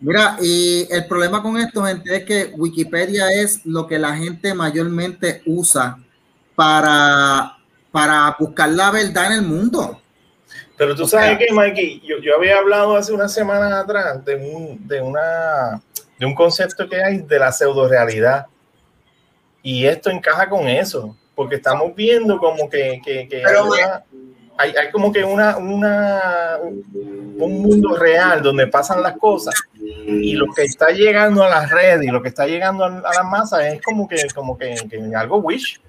Mira, 0.00 0.36
y 0.40 0.88
el 0.90 1.06
problema 1.06 1.42
con 1.42 1.58
esto, 1.58 1.84
gente, 1.84 2.16
es 2.16 2.24
que 2.24 2.52
Wikipedia 2.56 3.30
es 3.30 3.64
lo 3.66 3.86
que 3.86 3.98
la 3.98 4.16
gente 4.16 4.54
mayormente 4.54 5.42
usa 5.46 5.98
para, 6.56 7.58
para 7.92 8.34
buscar 8.38 8.68
la 8.70 8.90
verdad 8.90 9.26
en 9.26 9.32
el 9.32 9.42
mundo. 9.42 10.00
Pero 10.76 10.94
tú 10.94 11.04
O 11.04 11.08
sabes 11.08 11.28
sea- 11.28 11.38
que, 11.38 11.52
Mikey, 11.52 12.00
yo, 12.06 12.18
yo 12.18 12.36
había 12.36 12.58
hablado 12.58 12.96
hace 12.96 13.12
unas 13.12 13.32
semanas 13.32 13.72
atrás 13.72 14.24
de 14.24 14.36
un, 14.36 14.86
de, 14.88 15.00
una, 15.02 15.80
de 16.18 16.26
un 16.26 16.34
concepto 16.34 16.88
que 16.88 17.02
hay 17.02 17.18
de 17.18 17.38
la 17.38 17.52
pseudo 17.52 17.86
realidad. 17.88 18.46
Y 19.62 19.84
esto 19.86 20.08
encaja 20.10 20.48
con 20.48 20.66
eso, 20.68 21.16
porque 21.34 21.56
estamos 21.56 21.94
viendo 21.94 22.38
como 22.38 22.68
que, 22.70 23.00
que, 23.04 23.28
que 23.28 23.42
Pero, 23.44 23.64
hay, 23.74 23.82
una- 23.82 24.04
hay, 24.56 24.74
hay 24.76 24.90
como 24.90 25.12
que 25.12 25.22
una, 25.22 25.58
una, 25.58 26.58
un 26.62 27.62
mundo 27.62 27.96
real 27.96 28.42
donde 28.42 28.66
pasan 28.66 29.02
las 29.02 29.16
cosas 29.18 29.54
y 29.78 30.32
lo 30.34 30.46
que 30.54 30.62
está 30.62 30.90
llegando 30.90 31.42
a 31.42 31.48
las 31.50 31.70
redes 31.70 32.04
y 32.06 32.10
lo 32.10 32.22
que 32.22 32.28
está 32.28 32.46
llegando 32.46 32.84
a, 32.84 32.88
a 32.88 33.14
las 33.14 33.24
masas 33.24 33.64
es 33.64 33.82
como 33.82 34.06
que, 34.08 34.26
como 34.34 34.56
que, 34.56 34.74
que 34.90 35.14
algo 35.14 35.38
wish 35.38 35.80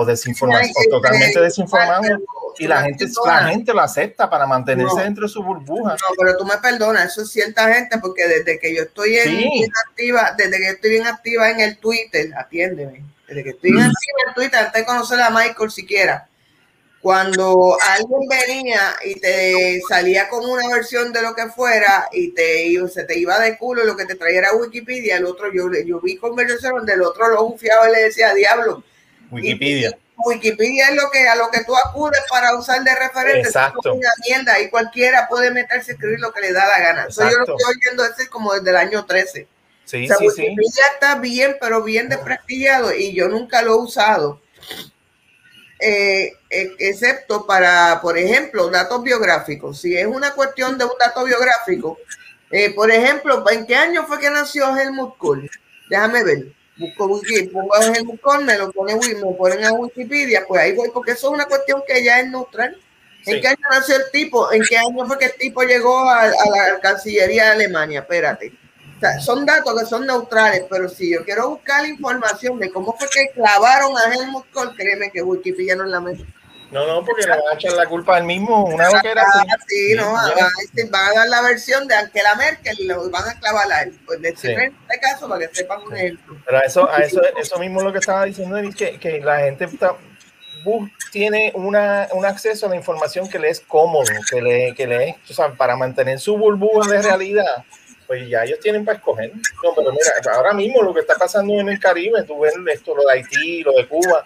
o 0.00 0.04
desinformación, 0.04 0.72
o 0.86 0.90
totalmente 0.90 1.40
desinformado 1.40 2.02
y 2.58 2.66
la 2.66 2.82
gente, 2.82 3.06
la 3.24 3.48
gente 3.48 3.72
lo 3.72 3.80
acepta 3.80 4.28
para 4.30 4.46
mantenerse 4.46 4.96
No. 4.96 5.02
dentro 5.02 5.22
de 5.26 5.28
su 5.28 5.42
burbuja. 5.42 5.90
No, 5.92 6.14
pero 6.18 6.36
tú 6.36 6.44
me 6.44 6.56
perdonas, 6.58 7.06
eso 7.12 7.22
es 7.22 7.30
cierta 7.30 7.72
gente, 7.72 7.98
porque 7.98 8.26
desde 8.28 8.58
que 8.60 8.74
yo 8.74 8.82
estoy 8.82 9.16
en, 9.16 9.24
Sí. 9.24 9.36
bien 9.52 9.70
activa, 9.88 10.34
desde 10.36 10.56
que 10.58 10.64
yo 10.64 10.70
estoy 10.72 10.90
bien 10.90 11.06
activa 11.06 11.50
en 11.50 11.60
el 11.60 11.78
Twitter, 11.78 12.30
atiéndeme, 12.36 13.04
desde 13.26 13.42
que 13.44 13.50
estoy 13.50 13.72
bien 13.72 13.84
activa 13.84 14.18
en 14.22 14.28
el 14.28 14.34
Twitter, 14.34 14.58
antes 14.60 14.80
de 14.80 14.86
conocer 14.86 15.20
a 15.20 15.30
Michael 15.30 15.70
siquiera, 15.70 16.28
cuando 17.00 17.76
alguien 17.96 18.20
venía 18.28 18.80
y 19.04 19.14
te 19.20 19.80
salía 19.88 20.28
con 20.28 20.44
una 20.44 20.68
versión 20.74 21.12
de 21.12 21.22
lo 21.22 21.34
que 21.34 21.46
fuera 21.46 22.08
y 22.12 22.32
te 22.32 22.66
iba- 22.66 22.88
se 22.88 23.04
te 23.04 23.16
iba 23.18 23.38
de 23.38 23.56
culo 23.56 23.84
y 23.84 23.86
lo 23.86 23.96
que 23.96 24.04
te 24.04 24.16
traía 24.16 24.38
era 24.40 24.54
Wikipedia, 24.56 25.16
el 25.16 25.24
otro, 25.24 25.52
yo, 25.52 25.70
yo 25.86 26.00
vi 26.00 26.16
conversaciones 26.16 26.76
donde 26.78 26.94
el 26.94 27.02
otro 27.02 27.28
lo 27.28 27.44
bufiaba 27.44 27.88
y 27.88 27.92
le 27.92 28.02
decía, 28.02 28.34
diablo, 28.34 28.82
Wikipedia. 29.30 29.98
Wikipedia 30.16 30.88
es 30.88 30.96
lo 30.96 31.10
que 31.10 31.28
a 31.28 31.36
lo 31.36 31.50
que 31.50 31.62
tú 31.64 31.76
acudes 31.76 32.20
para 32.28 32.56
usar 32.56 32.82
de 32.82 32.94
referente. 32.94 33.48
Exacto. 33.48 33.90
Es 33.90 33.98
Una 33.98 34.10
mierda 34.26 34.60
y 34.60 34.68
cualquiera 34.68 35.28
puede 35.28 35.50
meterse 35.50 35.92
a 35.92 35.94
escribir 35.94 36.20
lo 36.20 36.32
que 36.32 36.40
le 36.40 36.52
da 36.52 36.66
la 36.66 36.80
gana. 36.80 37.06
Eso 37.08 37.22
yo 37.22 37.38
lo 37.38 37.44
Exacto. 37.44 37.56
estoy 37.58 37.76
oyendo 37.76 38.04
ese 38.04 38.28
como 38.28 38.52
desde 38.52 38.70
el 38.70 38.76
año 38.76 39.06
13. 39.06 39.46
Sí, 39.84 40.04
o 40.04 40.06
sea, 40.08 40.16
sí, 40.16 40.28
sí. 40.30 40.42
Wikipedia 40.42 40.84
está 40.94 41.14
bien, 41.16 41.56
pero 41.60 41.82
bien 41.82 42.08
desprestigiado 42.08 42.92
y 42.92 43.14
yo 43.14 43.28
nunca 43.28 43.62
lo 43.62 43.74
he 43.74 43.78
usado. 43.78 44.40
Eh, 45.80 46.32
eh, 46.50 46.74
excepto 46.80 47.46
para, 47.46 48.00
por 48.02 48.18
ejemplo, 48.18 48.68
datos 48.68 49.02
biográficos. 49.02 49.80
Si 49.80 49.96
es 49.96 50.06
una 50.06 50.32
cuestión 50.32 50.76
de 50.76 50.84
un 50.84 50.92
dato 50.98 51.24
biográfico, 51.24 51.98
eh, 52.50 52.74
por 52.74 52.90
ejemplo, 52.90 53.44
¿en 53.50 53.66
qué 53.66 53.76
año 53.76 54.04
fue 54.06 54.18
que 54.18 54.30
nació 54.30 54.76
Helmut 54.76 55.16
Kohl? 55.18 55.48
Déjame 55.88 56.24
ver. 56.24 56.57
Busco 56.78 57.06
Wiki, 57.06 57.48
pongo 57.48 57.74
a 57.74 57.84
Helmut 57.84 58.20
Kohl, 58.20 58.44
me 58.44 58.56
lo 58.56 58.70
pone, 58.70 58.94
me 58.94 59.32
ponen 59.36 59.64
a 59.64 59.72
Wikipedia, 59.72 60.44
pues 60.46 60.60
ahí 60.62 60.72
voy, 60.74 60.90
porque 60.94 61.12
eso 61.12 61.28
es 61.28 61.34
una 61.34 61.46
cuestión 61.46 61.82
que 61.86 62.02
ya 62.04 62.20
es 62.20 62.28
neutral. 62.30 62.76
¿En 63.26 63.34
Sí. 63.34 63.40
qué 63.40 63.48
año 63.48 63.58
nació 63.70 63.96
el 63.96 64.10
tipo? 64.12 64.52
¿En 64.52 64.62
qué 64.62 64.78
año 64.78 65.04
fue 65.06 65.18
que 65.18 65.24
el 65.26 65.34
tipo 65.34 65.62
llegó 65.62 65.98
a, 66.08 66.22
a 66.22 66.26
la 66.30 66.80
Cancillería 66.80 67.46
de 67.46 67.50
Alemania? 67.50 68.00
Espérate. 68.00 68.52
O 68.96 69.00
sea, 69.00 69.20
son 69.20 69.44
datos 69.44 69.78
que 69.78 69.86
son 69.86 70.06
neutrales, 70.06 70.64
pero 70.70 70.88
si 70.88 71.12
yo 71.12 71.24
quiero 71.24 71.50
buscar 71.50 71.84
información 71.86 72.58
de 72.58 72.70
cómo 72.70 72.96
fue 72.96 73.08
que 73.08 73.30
clavaron 73.34 73.92
a 73.98 74.14
Helmut 74.14 74.46
Kohl, 74.52 74.74
créeme 74.76 75.10
que 75.10 75.20
Wikipedia 75.22 75.74
no 75.76 75.84
es 75.84 75.90
la 75.90 76.00
mejor. 76.00 76.26
No, 76.70 76.86
no, 76.86 77.02
porque 77.04 77.22
le 77.22 77.30
van 77.30 77.40
a 77.50 77.54
echar 77.54 77.72
la 77.72 77.86
culpa 77.86 78.16
al 78.16 78.24
mismo, 78.24 78.66
una 78.66 78.88
vez 78.90 79.00
que 79.00 79.10
era 79.10 79.22
Ah, 79.22 79.42
así. 79.56 79.64
sí, 79.68 79.94
no, 79.94 80.12
van 80.12 81.08
a, 81.08 81.14
dar 81.14 81.28
la 81.28 81.40
versión 81.42 81.88
de 81.88 81.94
Angela 81.94 82.34
Merkel 82.34 82.76
y 82.78 82.84
lo 82.86 83.08
van 83.10 83.28
a 83.28 83.38
clavar 83.40 83.72
a 83.72 83.82
él. 83.82 83.98
Pues 84.04 84.20
de 84.20 84.36
Sí. 84.36 84.48
en 84.48 84.60
este 84.60 85.00
caso, 85.00 85.28
para 85.28 85.46
que 85.48 85.54
sepan 85.54 85.80
un 85.82 85.96
ejemplo. 85.96 86.36
Pero 86.44 86.58
a 86.58 86.60
eso, 86.60 86.90
a 86.90 86.98
eso, 86.98 87.22
eso 87.40 87.58
mismo 87.58 87.80
es 87.80 87.84
lo 87.86 87.92
que 87.92 87.98
estaba 88.00 88.24
diciendo, 88.24 88.56
Denis, 88.56 88.76
que, 88.76 88.98
que 88.98 89.20
la 89.20 89.38
gente 89.40 89.64
está, 89.64 89.96
tiene 91.10 91.52
una, 91.54 92.08
un 92.12 92.26
acceso 92.26 92.66
a 92.66 92.68
la 92.68 92.76
información 92.76 93.28
que 93.28 93.38
le 93.38 93.48
es 93.48 93.60
cómodo, 93.60 94.04
que 94.30 94.42
le, 94.42 94.74
que 94.74 94.86
le 94.86 95.10
es, 95.10 95.16
o 95.30 95.34
sea, 95.34 95.52
para 95.52 95.76
mantener 95.76 96.18
su 96.20 96.36
burbuja 96.36 96.88
de 96.90 97.02
realidad, 97.02 97.64
pues 98.06 98.28
ya 98.28 98.44
ellos 98.44 98.58
tienen 98.60 98.84
para 98.84 98.98
escoger. 98.98 99.32
No, 99.62 99.74
pero 99.74 99.92
mira, 99.92 100.12
ahora 100.34 100.52
mismo 100.52 100.82
lo 100.82 100.92
que 100.92 101.00
está 101.00 101.14
pasando 101.14 101.54
en 101.54 101.68
el 101.68 101.78
Caribe, 101.80 102.22
tú 102.24 102.40
ves 102.40 102.54
esto, 102.72 102.94
lo 102.94 103.04
de 103.04 103.12
Haití, 103.14 103.62
lo 103.62 103.72
de 103.72 103.86
Cuba, 103.86 104.24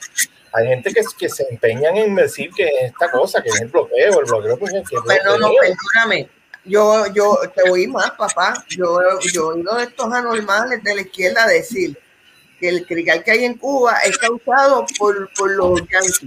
hay 0.52 0.68
gente 0.68 0.92
que, 0.92 1.00
que 1.18 1.28
se 1.28 1.46
empeñan 1.50 1.96
en 1.96 2.14
decir 2.14 2.50
que 2.54 2.68
esta 2.84 3.10
cosa, 3.10 3.42
que 3.42 3.48
es 3.48 3.60
el 3.60 3.68
bloqueo, 3.68 4.20
el 4.20 4.26
bloqueo, 4.26 4.58
pues, 4.58 4.72
que 4.72 4.96
es 4.96 5.02
Pero 5.06 5.38
no, 5.38 5.50
perdóname. 5.60 6.28
Yo, 6.64 7.06
yo 7.12 7.38
te 7.54 7.68
oí 7.70 7.86
más, 7.88 8.12
papá. 8.12 8.64
Yo, 8.68 9.00
yo 9.32 9.52
he 9.52 9.54
oído 9.54 9.76
de 9.76 9.84
estos 9.84 10.12
anormales 10.12 10.82
de 10.84 10.94
la 10.94 11.00
izquierda 11.00 11.46
decir 11.46 11.98
que 12.60 12.68
el 12.68 12.86
crical 12.86 13.24
que 13.24 13.32
hay 13.32 13.44
en 13.44 13.58
Cuba 13.58 13.96
es 14.04 14.16
causado 14.18 14.86
por, 14.98 15.28
por 15.34 15.50
los 15.50 15.80
yanquis. 15.88 16.20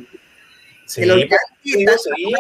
Sí, 0.86 1.02
que 1.02 1.06
los 1.06 1.18
yanquis 1.20 1.76
están 1.78 1.98
sí. 1.98 2.34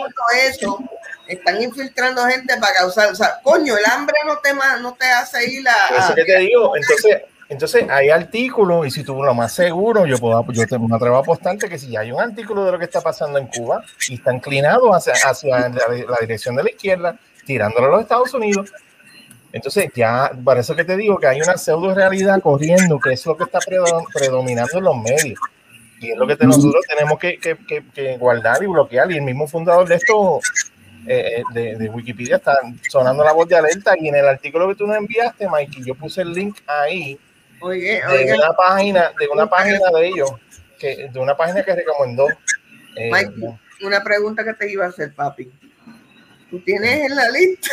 eso, 0.48 0.80
están 1.28 1.62
infiltrando 1.62 2.26
gente 2.26 2.58
para 2.60 2.74
causar, 2.74 3.12
o 3.12 3.16
sea, 3.16 3.40
coño, 3.42 3.78
el 3.78 3.86
hambre 3.86 4.18
no 4.26 4.38
te, 4.40 4.54
no 4.82 4.94
te 4.96 5.06
hace 5.06 5.50
ir 5.50 5.68
a... 5.70 6.06
Eso 6.06 6.16
que 6.16 6.26
te 6.26 6.38
digo, 6.40 6.76
entonces, 6.76 7.22
entonces 7.50 7.88
hay 7.90 8.10
artículos 8.10 8.88
y 8.88 8.92
si 8.92 9.04
tú 9.04 9.22
lo 9.24 9.34
más 9.34 9.54
seguro, 9.54 10.06
yo 10.06 10.18
puedo, 10.18 10.46
yo 10.52 10.66
te, 10.68 10.80
me 10.80 10.96
atrevo 10.96 11.18
a 11.18 11.20
apostarte 11.20 11.70
que 11.70 11.78
si 11.78 11.96
hay 11.96 12.12
un 12.12 12.20
artículo 12.20 12.66
de 12.66 12.72
lo 12.72 12.80
que 12.80 12.86
está 12.86 13.02
pasando 13.02 13.38
en 13.38 13.48
Cuba 13.48 13.84
y 14.10 14.16
está 14.16 14.34
inclinado 14.34 14.94
hacia, 14.94 15.14
hacia 15.14 15.70
la, 15.70 15.70
la 15.90 16.18
dirección 16.22 16.56
de 16.56 16.64
la 16.64 16.70
izquierda, 16.72 17.18
tirándolo 17.46 17.88
a 17.88 17.90
los 17.92 18.02
Estados 18.02 18.34
Unidos. 18.34 18.72
Entonces, 19.54 19.90
ya, 19.96 20.32
por 20.44 20.58
eso 20.58 20.76
que 20.76 20.84
te 20.84 20.98
digo 20.98 21.18
que 21.18 21.28
hay 21.28 21.40
una 21.42 21.56
pseudo 21.58 21.94
realidad 21.94 22.42
corriendo, 22.42 23.00
que 23.00 23.14
es 23.14 23.26
lo 23.26 23.38
que 23.38 23.46
está 23.46 23.60
predo- 23.60 24.04
predominando 24.14 24.78
en 24.80 24.84
los 24.84 24.98
medios. 24.98 25.40
Y 26.02 26.12
es 26.12 26.18
lo 26.18 26.28
que 26.28 26.36
nosotros 26.46 26.84
tenemos 26.90 27.18
que, 27.20 27.38
que- 27.38 27.56
que- 27.66 27.84
que 27.94 28.18
guardar 28.18 28.62
y 28.62 28.66
bloquear. 28.68 29.10
Y 29.12 29.16
el 29.18 29.22
mismo 29.22 29.48
fundador 29.48 29.88
de 29.88 29.96
esto, 29.96 30.42
eh, 31.08 31.42
de, 31.54 31.78
de 31.78 31.90
Wikipedia, 31.90 32.36
está 32.36 32.58
sonando 32.90 33.24
la 33.24 33.32
voz 33.32 33.48
de 33.48 33.56
alerta. 33.56 33.94
Y 33.98 34.10
en 34.10 34.16
el 34.16 34.28
artículo 34.28 34.68
que 34.68 34.76
tú 34.76 34.88
nos 34.88 34.98
enviaste, 34.98 35.48
Mikey, 35.48 35.86
yo 35.86 35.96
puse 35.96 36.22
el 36.24 36.34
link 36.34 36.58
ahí 36.68 37.18
Oye, 37.62 38.02
de 38.02 38.06
oigan, 38.08 38.38
una 38.38 38.54
página, 38.56 39.12
de 39.20 39.28
una 39.28 39.50
página 39.50 39.80
de 39.98 40.08
ellos, 40.08 40.32
que, 40.80 41.10
de 41.12 41.20
una 41.20 41.36
página 41.36 41.64
que 41.64 41.76
recomendó. 41.76 42.28
eh, 42.96 43.10
Mike. 43.12 43.34
una 43.84 44.04
pregunta 44.04 44.44
que 44.44 44.54
te 44.54 44.72
iba 44.72 44.86
a 44.86 44.90
hacer, 44.90 45.14
papi. 45.14 45.52
Tú 46.50 46.60
tienes 46.64 47.02
en 47.10 47.16
la 47.16 47.30
lista 47.30 47.70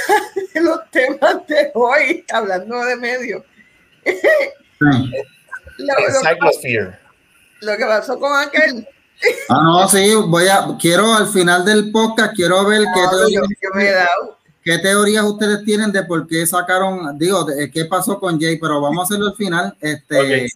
de 0.54 0.60
los 0.62 0.90
temas 0.90 1.46
de 1.46 1.70
hoy, 1.74 2.24
hablando 2.32 2.84
de 2.84 2.96
medios, 2.96 3.44
Sí. 4.04 5.12
lo, 5.78 5.94
lo- 5.94 6.92
lo 7.60 7.76
que 7.76 7.84
pasó 7.86 8.18
con 8.18 8.36
aquel. 8.40 8.88
Ah, 9.48 9.60
no, 9.62 9.88
sí, 9.88 10.12
voy 10.26 10.48
a, 10.48 10.66
quiero 10.80 11.14
al 11.14 11.28
final 11.28 11.64
del 11.64 11.92
podcast, 11.92 12.34
quiero 12.34 12.64
ver 12.66 12.80
qué 12.92 13.00
No, 13.02 13.10
teorías, 13.10 13.42
yo, 13.42 13.56
yo 13.62 13.70
me 13.74 13.86
he 13.88 13.92
dado. 13.92 14.38
Qué 14.64 14.78
teorías 14.78 15.24
ustedes 15.24 15.64
tienen 15.64 15.90
de 15.92 16.02
por 16.04 16.26
qué 16.26 16.46
sacaron, 16.46 17.18
digo, 17.18 17.44
de- 17.44 17.70
qué 17.70 17.84
pasó 17.86 18.18
con 18.18 18.40
Jay, 18.40 18.58
pero 18.58 18.80
vamos 18.80 19.00
a 19.00 19.04
hacerlo 19.04 19.28
al 19.30 19.36
final. 19.36 19.76
Este, 19.80 20.48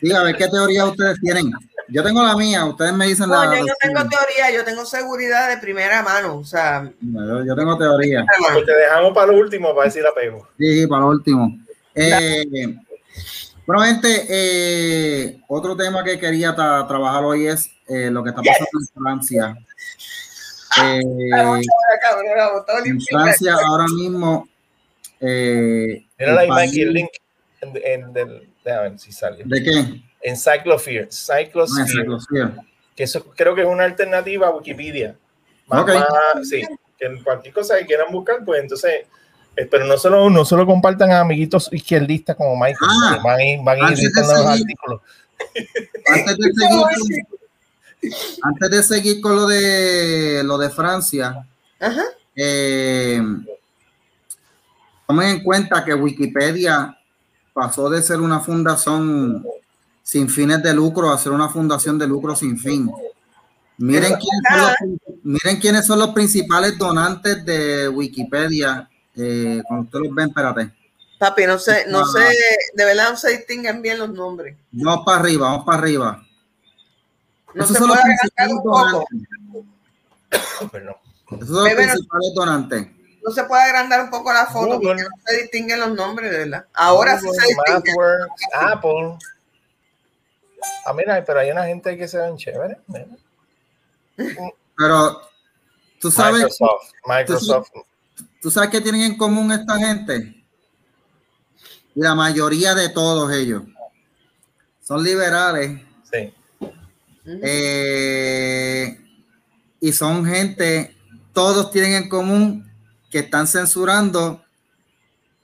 sí, 0.00 0.12
a 0.12 0.22
ver 0.22 0.36
qué 0.36 0.48
teorías 0.48 0.86
ustedes 0.88 1.18
tienen. 1.20 1.50
Yo 1.88 2.04
tengo 2.04 2.22
la 2.22 2.36
mía, 2.36 2.64
ustedes 2.66 2.92
me 2.92 3.06
dicen 3.08 3.28
No, 3.28 3.34
la. 3.44 3.56
yo 3.58 3.64
no 3.64 3.72
tengo 3.80 4.00
teoría, 4.08 4.50
yo 4.54 4.64
tengo 4.64 4.84
seguridad 4.86 5.48
de 5.48 5.56
primera 5.58 6.02
mano. 6.02 6.36
O 6.36 6.44
sea, 6.44 6.88
yo, 7.00 7.44
yo 7.44 7.56
tengo 7.56 7.76
teoría. 7.76 8.24
Pues 8.52 8.64
te 8.64 8.76
dejamos 8.76 9.12
para 9.12 9.32
lo 9.32 9.38
último 9.38 9.74
para 9.74 9.86
decir 9.86 10.06
apego. 10.06 10.46
Sí, 10.56 10.80
sí, 10.82 10.86
para 10.86 11.02
lo 11.02 11.08
último. 11.08 11.58
Eh, 11.94 12.44
bueno, 13.66 13.82
gente, 13.82 14.26
eh, 14.28 15.40
otro 15.48 15.76
tema 15.76 16.04
que 16.04 16.18
quería 16.18 16.54
tra- 16.54 16.86
trabajar 16.86 17.24
hoy 17.24 17.48
es 17.48 17.68
eh, 17.88 18.08
lo 18.10 18.22
que 18.22 18.30
está 18.30 18.40
pasando 18.42 18.68
en 18.80 19.02
Francia. 19.02 19.56
Eh, 20.76 21.00
en. 21.32 23.00
Francia 23.10 23.54
ahora 23.66 23.86
mismo. 23.88 24.48
Eh, 25.20 26.04
ahí, 26.38 26.48
país- 26.48 26.70
Mikey, 26.70 26.82
el 26.82 26.92
link 26.92 27.10
en, 27.60 27.72
en 27.84 28.12
del, 28.12 28.48
déjame 28.64 28.90
ver 28.90 28.98
si 28.98 29.12
salió. 29.12 29.44
¿De 29.46 29.62
qué? 29.62 30.02
Encyclosphere. 30.22 31.00
Ah, 31.00 31.04
Encyclosphere. 31.04 31.82
encyclopedia. 31.82 32.64
que 32.96 33.04
eso 33.04 33.24
creo 33.36 33.54
que 33.54 33.62
es 33.62 33.66
una 33.66 33.84
alternativa 33.84 34.48
a 34.48 34.50
Wikipedia. 34.50 35.16
Más- 35.66 35.82
Ok. 35.82 35.88
más- 35.88 36.48
sí, 36.48 36.62
que 36.98 37.22
cualquier 37.22 37.54
cosa 37.54 37.78
que 37.78 37.86
quieran 37.86 38.12
buscar, 38.12 38.44
pues 38.44 38.60
entonces, 38.60 39.06
eh, 39.56 39.66
pero 39.70 39.84
no 39.86 39.96
solo, 39.98 40.28
no 40.30 40.44
solo 40.44 40.66
compartan 40.66 41.10
a 41.12 41.20
amiguitos 41.20 41.68
izquierdistas 41.72 42.36
como 42.36 42.54
Michael, 42.56 42.90
Ah, 43.04 43.18
van 43.24 43.38
a 43.40 43.44
ir, 43.44 43.60
van 43.62 43.82
a 43.84 43.92
ir 43.92 43.98
editando 43.98 44.32
los 44.32 44.46
artículos. 44.46 45.00
Antes 46.06 46.36
de 46.36 46.52
seguir 46.54 47.26
antes 48.42 48.70
de 48.70 48.82
seguir 48.82 49.20
con 49.20 49.36
lo 49.36 49.46
de 49.46 50.42
lo 50.44 50.56
de 50.58 50.70
Francia, 50.70 51.46
Ajá. 51.78 52.02
eh, 52.34 53.22
tomen 55.06 55.28
en 55.28 55.42
cuenta 55.44 55.84
que 55.84 55.94
Wikipedia 55.94 56.96
pasó 57.52 57.90
de 57.90 58.02
ser 58.02 58.20
una 58.20 58.40
fundación 58.40 59.44
sin 60.02 60.28
fines 60.28 60.62
de 60.62 60.72
lucro 60.74 61.10
a 61.12 61.18
ser 61.18 61.32
una 61.32 61.48
fundación 61.48 61.98
de 61.98 62.06
lucro 62.06 62.34
sin 62.34 62.58
fin. 62.58 62.90
Miren 63.78 64.14
quiénes 64.16 64.42
son 64.50 64.60
los, 64.60 64.98
miren 65.22 65.60
quiénes 65.60 65.86
son 65.86 65.98
los 65.98 66.10
principales 66.10 66.76
donantes 66.76 67.44
de 67.44 67.88
Wikipedia. 67.88 68.88
Eh, 69.16 69.62
cuando 69.66 69.84
ustedes 69.86 70.04
los 70.06 70.14
ven, 70.14 70.28
espérate. 70.28 70.70
Papi, 71.18 71.44
no 71.46 71.58
sé, 71.58 71.84
no 71.88 72.00
Ah. 72.00 72.04
sé, 72.12 72.36
de 72.74 72.84
verdad 72.84 73.10
no 73.10 73.16
se 73.16 73.30
distinguen 73.36 73.82
bien 73.82 73.98
los 73.98 74.10
nombres. 74.10 74.56
Vamos 74.70 75.04
para 75.04 75.18
arriba, 75.20 75.48
vamos 75.50 75.64
para 75.66 75.78
arriba. 75.78 76.26
No 77.54 77.64
Esos 77.64 77.76
se 77.76 77.82
puede 77.84 78.00
agrandar 78.00 78.48
un 78.56 78.62
poco. 78.62 78.78
donantes. 78.90 80.70
Perdón. 80.70 80.94
Esos 81.32 81.46
son 81.48 81.56
los 81.56 81.64
Bebé, 81.64 81.86
no- 81.86 81.92
principales 81.92 82.32
donantes. 82.34 82.86
No 83.22 83.30
se 83.32 83.44
puede 83.44 83.62
agrandar 83.62 84.00
un 84.04 84.10
poco 84.10 84.32
la 84.32 84.46
foto 84.46 84.78
Google. 84.78 84.88
porque 84.88 85.02
no 85.02 85.08
se 85.26 85.36
distinguen 85.42 85.80
los 85.80 85.92
nombres, 85.94 86.30
verdad. 86.30 86.64
Ahora 86.72 87.18
sí 87.20 87.26
se 87.28 87.46
distinguen. 87.48 87.94
MathWorks, 87.94 88.42
Apple. 88.54 89.18
Ah, 90.86 90.92
mira, 90.94 91.22
pero 91.24 91.40
hay 91.40 91.50
una 91.50 91.64
gente 91.66 91.96
que 91.98 92.08
se 92.08 92.18
ven 92.18 92.36
chévere. 92.36 92.78
mira. 92.86 93.06
Pero 94.76 95.20
tú 96.00 96.10
sabes, 96.10 96.42
Microsoft, 96.44 96.92
Microsoft. 97.06 97.68
tú 98.40 98.50
sabes 98.50 98.70
qué 98.70 98.80
tienen 98.80 99.02
en 99.02 99.16
común 99.18 99.52
esta 99.52 99.76
gente. 99.78 100.44
Y 101.94 102.00
la 102.00 102.14
mayoría 102.14 102.74
de 102.74 102.88
todos 102.90 103.30
ellos 103.32 103.62
son 104.82 105.02
liberales 105.02 105.80
Eh, 107.26 108.98
y 109.80 109.92
son 109.92 110.24
gente, 110.24 110.94
todos 111.32 111.70
tienen 111.70 111.92
en 111.94 112.08
común 112.08 112.70
que 113.10 113.20
están 113.20 113.46
censurando. 113.46 114.42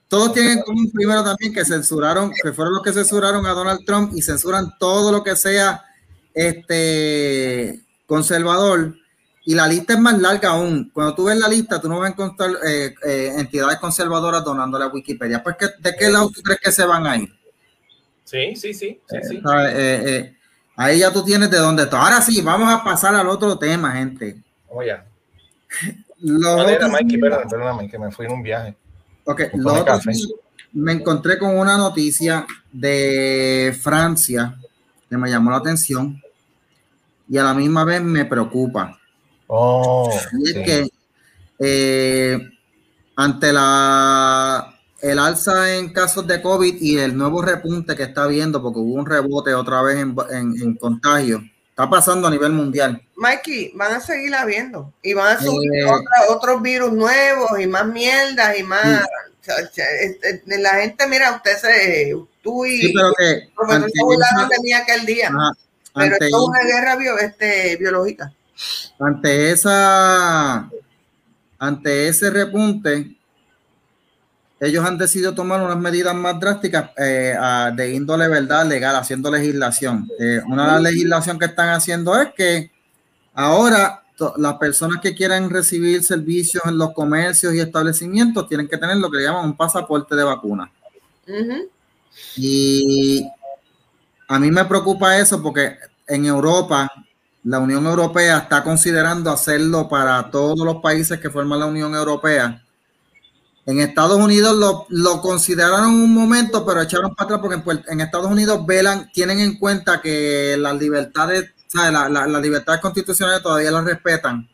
Todos 0.09 0.33
tienen 0.33 0.59
en 0.59 0.63
común 0.65 0.91
primero 0.93 1.25
también 1.25 1.53
que 1.53 1.65
censuraron, 1.65 2.33
que 2.43 2.53
fueron 2.53 2.75
los 2.75 2.83
que 2.83 2.93
censuraron 2.93 3.45
a 3.47 3.51
Donald 3.51 3.85
Trump 3.85 4.13
y 4.15 4.23
censuran 4.23 4.73
todo 4.79 5.11
lo 5.11 5.23
que 5.25 5.35
sea 5.37 5.83
este 6.33 7.81
conservador. 8.07 8.95
Y 9.45 9.55
la 9.55 9.67
lista 9.69 9.95
es 9.95 10.01
más 10.01 10.19
larga 10.21 10.51
aún. 10.51 10.91
Cuando 10.93 11.15
tú 11.15 11.25
ves 11.25 11.37
la 11.39 11.49
lista, 11.49 11.81
tú 11.81 11.89
no 11.89 11.99
vas 12.01 12.09
a 12.11 12.13
encontrar 12.13 12.51
eh, 12.67 12.95
eh, 13.07 13.33
entidades 13.37 13.79
conservadoras 13.79 14.45
donándole 14.45 14.85
a 14.85 14.89
Wikipedia. 14.89 15.43
Pues, 15.43 15.57
¿qué- 15.59 15.69
¿de 15.79 15.97
qué 15.97 16.09
lado 16.09 16.31
tú 16.31 16.43
crees 16.43 16.61
que 16.61 16.73
se 16.73 16.85
van 16.85 17.07
a 17.07 17.17
ir? 17.17 17.33
Sí, 18.25 18.57
sí, 18.57 18.75
sí, 18.75 19.01
sí, 19.09 19.17
sí. 19.23 19.37
Eh, 19.37 20.03
eh, 20.05 20.36
ahí 20.77 21.01
ya 21.01 21.13
tú 21.13 21.25
tienes 21.25 21.51
de 21.51 21.59
dónde 21.59 21.85
está. 21.85 22.01
Ahora 22.03 22.21
sí, 22.21 22.41
vamos 22.43 22.73
a 22.73 22.85
pasar 22.85 23.15
al 23.15 23.29
otro 23.29 23.59
tema, 23.59 23.93
gente. 23.93 24.37
Vamos 24.69 24.85
allá. 24.85 25.05
Lo 26.21 26.55
¿Cuál 26.55 26.69
era, 26.71 26.87
otro- 26.87 26.89
Mikey? 26.91 27.19
Perdóname, 27.21 27.51
perdóname, 27.51 27.91
que 27.91 27.99
me 27.99 28.11
fui 28.11 28.27
en 28.27 28.33
un 28.33 28.43
viaje. 28.43 28.77
Ok, 29.25 29.41
Me 29.55 29.63
lo 29.63 29.75
otro 29.75 29.99
me 30.73 30.93
encontré 30.93 31.39
con 31.39 31.57
una 31.57 31.77
noticia 31.79 32.47
de 32.71 33.77
Francia 33.83 34.57
que 35.09 35.17
me 35.17 35.31
llamó 35.31 35.51
la 35.51 35.57
atención 35.59 36.21
y 37.29 37.39
a 37.39 37.45
la 37.45 37.55
misma 37.55 37.85
vez 37.85 38.03
me 38.03 38.25
preocupa. 38.27 38.99
Oh, 39.47 40.11
Y 40.39 40.49
es 40.51 40.55
sí. 40.55 40.63
que 40.63 40.89
eh, 41.59 42.51
ante 43.17 43.53
la 43.55 44.76
el 45.03 45.19
alza 45.19 45.75
en 45.77 45.93
casos 45.93 46.27
de 46.27 46.41
COVID 46.41 46.81
y 46.81 46.99
el 46.99 47.17
nuevo 47.17 47.43
repunte 47.43 47.95
que 47.97 48.05
está 48.05 48.25
habiendo, 48.25 48.63
porque 48.63 48.79
hubo 48.79 48.95
un 48.95 49.07
rebote 49.07 49.55
otra 49.55 49.83
vez 49.83 49.99
en, 49.99 50.17
en- 50.31 50.61
en 50.63 50.75
contagio, 50.77 51.43
está 51.71 51.89
pasando 51.89 52.29
a 52.29 52.31
nivel 52.31 52.53
mundial. 52.53 53.03
Mikey, 53.17 53.73
van 53.75 53.95
a 53.97 54.01
seguir 54.01 54.35
habiendo 54.35 54.93
y 55.03 55.13
van 55.15 55.37
a 55.37 55.41
subir 55.41 55.71
Eh. 55.75 55.85
otra- 55.85 56.35
otros 56.35 56.63
virus 56.63 56.93
nuevos 56.93 57.51
y 57.61 57.67
más 57.67 57.87
mierdas 57.87 58.59
y 58.59 58.63
más. 58.63 59.05
la 60.47 60.71
gente, 60.71 61.07
mira, 61.07 61.37
usted 61.37 61.57
se. 61.59 62.15
Tú 62.43 62.65
y 62.65 62.81
Sí, 62.81 62.93
pero 62.95 63.13
que 63.17 63.31
el 63.33 63.51
profesor 63.55 64.15
esa- 64.15 64.49
de 64.49 64.57
mí 64.63 64.73
aquel 64.73 65.05
día. 65.07 65.29
ajá, 65.29 65.53
pero 65.95 66.13
esto 66.15 66.25
es 66.27 66.33
una 66.35 66.63
guerra 66.63 66.97
bio- 66.97 67.19
este, 67.19 67.77
biológica. 67.77 68.33
ante 68.99 69.51
esa, 69.51 70.69
ante 71.59 72.09
ese 72.09 72.31
repunte, 72.31 73.16
ellos 74.59 74.85
han 74.85 74.97
decidido 74.99 75.35
tomar 75.35 75.61
unas 75.63 75.77
medidas 75.79 76.15
más 76.15 76.39
drásticas 76.41 76.91
eh, 76.97 77.35
a- 77.39 77.71
de 77.75 77.93
índole 77.95 78.27
verdad 78.29 78.67
legal, 78.67 78.97
haciendo 78.97 79.31
legislación. 79.31 80.09
Eh, 80.19 80.41
una 80.47 80.67
de 80.67 80.73
las 80.73 80.83
legislación 80.83 81.39
que 81.39 81.45
están 81.47 81.69
haciendo 81.71 82.19
es 82.21 82.29
que 82.35 82.71
ahora 83.35 84.03
to- 84.17 84.35
las 84.39 84.55
personas 84.55 85.01
que 85.03 85.15
quieran 85.15 85.51
recibir 85.51 86.03
servicios 86.03 86.63
en 86.67 86.79
los 86.79 86.93
comercios 86.95 87.53
y 87.55 87.61
establecimientos 87.61 88.49
tienen 88.49 88.67
que 88.69 88.79
tener 88.79 88.97
lo 88.97 89.11
que 89.11 89.23
llaman 89.23 89.45
un 89.45 89.57
pasaporte 89.57 90.15
de 90.17 90.25
vacuna. 90.25 90.71
Y 92.37 93.29
a 94.29 94.39
mí 94.39 94.51
me 94.51 94.65
preocupa 94.65 95.19
eso 95.19 95.43
porque 95.43 95.77
en 96.07 96.25
Europa, 96.27 96.91
la 97.45 97.59
Unión 97.59 97.85
Europea 97.87 98.39
está 98.39 98.63
considerando 98.65 99.31
hacerlo 99.31 99.89
para 99.89 100.31
todos 100.31 100.59
los 100.65 100.77
países 100.77 101.21
que 101.21 101.31
forman 101.31 101.61
la 101.61 101.67
Unión 101.67 101.95
Europea. 101.95 102.63
En 103.67 103.81
Estados 103.81 104.17
Unidos 104.19 104.57
lo, 104.57 104.87
lo 104.91 105.21
consideraron 105.21 105.91
un 105.91 106.15
momento, 106.15 106.65
pero 106.65 106.81
echaron 106.83 107.15
para 107.17 107.37
atrás 107.37 107.41
porque 107.43 107.71
en, 107.73 107.85
en 107.89 108.01
Estados 108.01 108.31
Unidos 108.31 108.65
velan, 108.65 109.11
tienen 109.13 109.41
en 109.41 109.59
cuenta 109.59 110.01
que 110.01 110.57
las 110.57 110.77
libertades, 110.79 111.51
¿sabes? 111.67 111.93
La- 111.93 112.09
la- 112.09 112.27
las 112.29 112.41
libertades 112.43 112.81
constitucionales 112.81 113.43
todavía 113.43 113.71
las 113.73 113.85
respetan. 113.85 114.49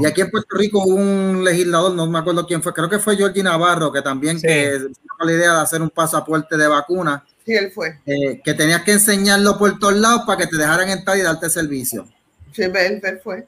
Y 0.00 0.06
aquí 0.06 0.22
en 0.22 0.30
Puerto 0.30 0.56
Rico 0.56 0.82
hubo 0.84 0.96
un 0.96 1.44
legislador, 1.44 1.92
no 1.94 2.06
me 2.08 2.18
acuerdo 2.18 2.44
quién 2.46 2.62
fue, 2.62 2.72
creo 2.74 2.88
que 2.88 2.98
fue 2.98 3.16
Georgie 3.16 3.44
Navarro, 3.44 3.92
que 3.92 4.02
también 4.02 4.40
Sí. 4.40 4.46
que 4.46 4.78
tuvo 4.80 5.24
la 5.26 5.32
idea 5.32 5.54
de 5.54 5.60
hacer 5.60 5.80
un 5.82 5.90
pasaporte 5.90 6.56
de 6.56 6.66
vacuna, 6.66 7.24
Sí, 7.46 7.52
él 7.54 7.70
fue. 7.72 8.00
eh, 8.04 8.40
que 8.42 8.54
tenías 8.54 8.82
que 8.82 8.92
enseñarlo 8.92 9.56
por 9.56 9.78
todos 9.78 9.94
lados 9.94 10.22
para 10.26 10.38
que 10.38 10.46
te 10.48 10.56
dejaran 10.56 10.88
entrar 10.88 11.16
y 11.16 11.20
darte 11.22 11.48
servicio. 11.48 12.08
Sí, 12.52 12.62
él, 12.62 12.74
él 12.76 13.20
fue. 13.22 13.46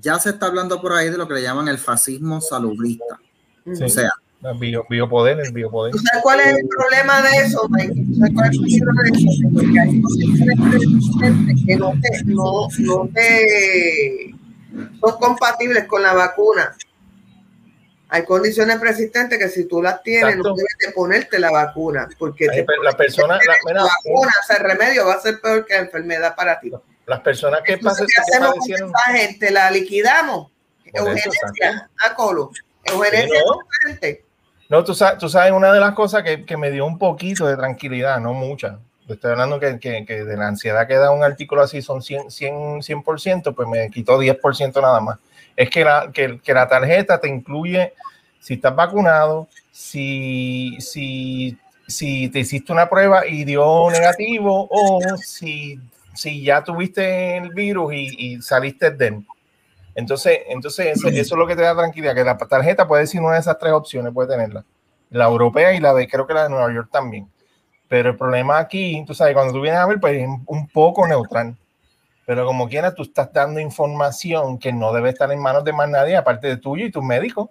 Ya 0.00 0.18
se 0.18 0.30
está 0.30 0.46
hablando 0.46 0.80
por 0.80 0.92
ahí 0.94 1.10
de 1.10 1.18
lo 1.18 1.28
que 1.28 1.34
le 1.34 1.42
llaman 1.42 1.68
el 1.68 1.76
fascismo 1.78 2.40
salubrista. 2.40 3.20
Sí. 3.74 3.84
O 3.84 3.88
sea, 3.88 4.10
El 4.42 4.58
bio- 4.58 4.86
biopoder, 4.88 5.38
el 5.40 5.52
biopoder. 5.52 5.92
¿Tú 5.92 5.98
sabes 5.98 6.22
cuál 6.22 6.40
es 6.40 6.46
el 6.56 6.66
problema 6.68 7.20
de 7.22 7.36
eso, 7.44 7.68
Mike? 7.68 7.94
¿Tú 8.08 8.14
sabes 8.14 8.32
cuál 8.34 8.48
es 8.48 8.54
el 8.56 8.62
peligro 8.62 8.92
de 9.02 9.08
eso? 9.10 9.26
Porque 9.54 9.80
hay 9.80 11.64
que 11.66 11.76
no 11.76 11.92
te, 12.00 12.24
no, 12.24 12.68
no 12.78 13.08
te 13.14 14.34
son 15.00 15.18
compatibles 15.18 15.84
con 15.84 16.02
la 16.02 16.14
vacuna. 16.14 16.74
Hay 18.12 18.24
condiciones 18.24 18.76
preexistentes 18.78 19.38
que 19.38 19.48
si 19.48 19.66
tú 19.66 19.80
las 19.82 20.02
tienes, 20.02 20.30
Exacto. 20.36 20.48
no 20.48 20.54
debes 20.56 20.76
de 20.84 20.92
ponerte 20.92 21.38
la 21.38 21.50
vacuna. 21.52 22.08
Porque 22.18 22.48
Hay 22.50 22.64
te 22.64 22.72
la 22.82 22.92
persona, 22.92 23.34
la, 23.36 23.40
la 23.52 23.58
mira, 23.66 23.82
vacuna, 23.84 24.32
o 24.42 24.46
sea, 24.46 24.56
el 24.56 24.64
remedio 24.64 25.06
va 25.06 25.14
a 25.14 25.20
ser 25.20 25.40
peor 25.40 25.64
que 25.64 25.74
la 25.74 25.80
enfermedad 25.80 26.34
para 26.34 26.58
ti. 26.58 26.72
las 27.06 27.20
personas 27.20 27.60
que, 27.64 27.74
Entonces, 27.74 28.06
pasen, 28.06 28.06
¿qué 28.06 28.14
que 28.14 28.36
hacemos 28.36 28.54
con 28.58 28.88
esa 28.88 29.18
gente? 29.18 29.50
¿La 29.52 29.70
liquidamos? 29.70 30.50
Eugenesia, 30.92 31.88
a 32.04 32.14
colo. 32.14 32.50
No. 32.86 33.58
gente. 33.82 34.24
Tú 34.84 34.94
sabes, 34.94 35.18
tú 35.18 35.28
sabes, 35.28 35.52
una 35.52 35.72
de 35.72 35.80
las 35.80 35.94
cosas 35.94 36.22
que, 36.22 36.44
que 36.44 36.56
me 36.56 36.70
dio 36.70 36.86
un 36.86 36.98
poquito 36.98 37.46
de 37.46 37.56
tranquilidad, 37.56 38.20
no 38.20 38.32
mucha. 38.34 38.78
Estoy 39.08 39.32
hablando 39.32 39.58
que, 39.58 39.80
que, 39.80 40.04
que 40.06 40.24
de 40.24 40.36
la 40.36 40.46
ansiedad 40.46 40.86
que 40.86 40.94
da 40.94 41.10
un 41.10 41.24
artículo 41.24 41.62
así 41.62 41.82
son 41.82 42.02
100, 42.02 42.30
100, 42.30 42.54
100%, 42.80 43.54
pues 43.54 43.68
me 43.68 43.90
quitó 43.90 44.20
10% 44.20 44.80
nada 44.80 45.00
más. 45.00 45.18
Es 45.56 45.68
que 45.68 45.84
la, 45.84 46.10
que, 46.12 46.40
que 46.40 46.54
la 46.54 46.68
tarjeta 46.68 47.20
te 47.20 47.28
incluye 47.28 47.92
si 48.38 48.54
estás 48.54 48.74
vacunado, 48.74 49.48
si, 49.72 50.76
si, 50.80 51.58
si 51.86 52.28
te 52.28 52.40
hiciste 52.40 52.72
una 52.72 52.88
prueba 52.88 53.26
y 53.26 53.44
dio 53.44 53.90
negativo 53.90 54.68
o 54.70 55.00
si, 55.16 55.78
si 56.14 56.42
ya 56.42 56.62
tuviste 56.62 57.36
el 57.36 57.50
virus 57.50 57.92
y, 57.92 58.34
y 58.34 58.42
saliste 58.42 58.92
de 58.92 59.08
él. 59.08 59.26
Entonces, 59.94 60.40
entonces 60.48 60.98
eso, 60.98 61.08
eso 61.08 61.20
es 61.20 61.38
lo 61.38 61.46
que 61.46 61.56
te 61.56 61.62
da 61.62 61.74
tranquilidad, 61.74 62.14
que 62.14 62.24
la 62.24 62.36
tarjeta 62.36 62.86
puede 62.86 63.02
decir 63.02 63.20
una 63.20 63.34
de 63.34 63.40
esas 63.40 63.58
tres 63.58 63.72
opciones, 63.72 64.12
puede 64.12 64.28
tenerla. 64.28 64.64
La 65.10 65.26
europea 65.26 65.72
y 65.74 65.80
la 65.80 65.92
de, 65.92 66.06
creo 66.06 66.26
que 66.26 66.34
la 66.34 66.44
de 66.44 66.50
Nueva 66.50 66.72
York 66.72 66.88
también. 66.90 67.28
Pero 67.88 68.10
el 68.10 68.16
problema 68.16 68.58
aquí, 68.58 69.02
tú 69.06 69.14
sabes, 69.14 69.34
cuando 69.34 69.52
tú 69.52 69.60
vienes 69.60 69.80
a 69.80 69.86
ver, 69.86 69.98
pues 69.98 70.22
es 70.22 70.28
un 70.46 70.68
poco 70.68 71.06
neutral. 71.08 71.56
Pero 72.24 72.46
como 72.46 72.68
quiera, 72.68 72.94
tú 72.94 73.02
estás 73.02 73.32
dando 73.32 73.58
información 73.58 74.56
que 74.56 74.72
no 74.72 74.92
debe 74.92 75.10
estar 75.10 75.32
en 75.32 75.40
manos 75.40 75.64
de 75.64 75.72
más 75.72 75.88
nadie, 75.88 76.16
aparte 76.16 76.46
de 76.46 76.56
tuyo 76.56 76.86
y 76.86 76.92
tus 76.92 77.02
médicos. 77.02 77.48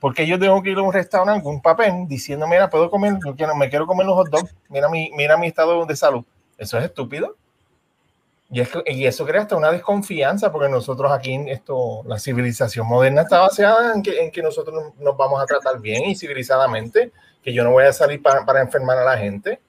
Porque 0.00 0.26
yo 0.26 0.38
tengo 0.38 0.62
que 0.62 0.70
ir 0.70 0.78
a 0.78 0.82
un 0.82 0.92
restaurante 0.92 1.42
con 1.42 1.56
un 1.56 1.60
papel 1.60 2.06
diciendo, 2.08 2.46
mira, 2.46 2.70
puedo 2.70 2.88
comer, 2.88 3.18
yo 3.24 3.36
quiero, 3.36 3.54
me 3.54 3.68
quiero 3.68 3.86
comer 3.86 4.06
los 4.06 4.14
hot 4.14 4.30
dogs, 4.30 4.54
mira 4.70 4.88
mi, 4.88 5.10
mira 5.14 5.36
mi 5.36 5.46
estado 5.46 5.84
de 5.84 5.96
salud. 5.96 6.24
Eso 6.56 6.78
es 6.78 6.84
estúpido. 6.84 7.36
Y, 8.54 8.60
es, 8.60 8.68
que- 8.68 8.82
y 8.86 9.04
eso 9.06 9.26
crea 9.26 9.42
hasta 9.42 9.56
una 9.56 9.72
desconfianza, 9.72 10.52
porque 10.52 10.68
nosotros 10.68 11.10
aquí, 11.10 11.32
en 11.32 11.48
esto, 11.48 12.02
la 12.06 12.20
civilización 12.20 12.86
moderna 12.86 13.22
está 13.22 13.40
basada 13.40 13.92
en 13.92 14.00
que, 14.02 14.20
en 14.20 14.30
que 14.30 14.42
nosotros 14.42 14.92
nos- 15.00 15.16
vamos 15.16 15.42
a 15.42 15.46
tratar 15.46 15.80
bien 15.80 16.04
y 16.04 16.14
civilizadamente, 16.14 17.10
que 17.42 17.52
yo 17.52 17.64
no 17.64 17.72
voy 17.72 17.82
a 17.84 17.92
salir 17.92 18.22
para, 18.22 18.44
para 18.46 18.60
enfermar 18.60 18.96
a 18.98 19.04
la 19.04 19.18
gente. 19.18 19.60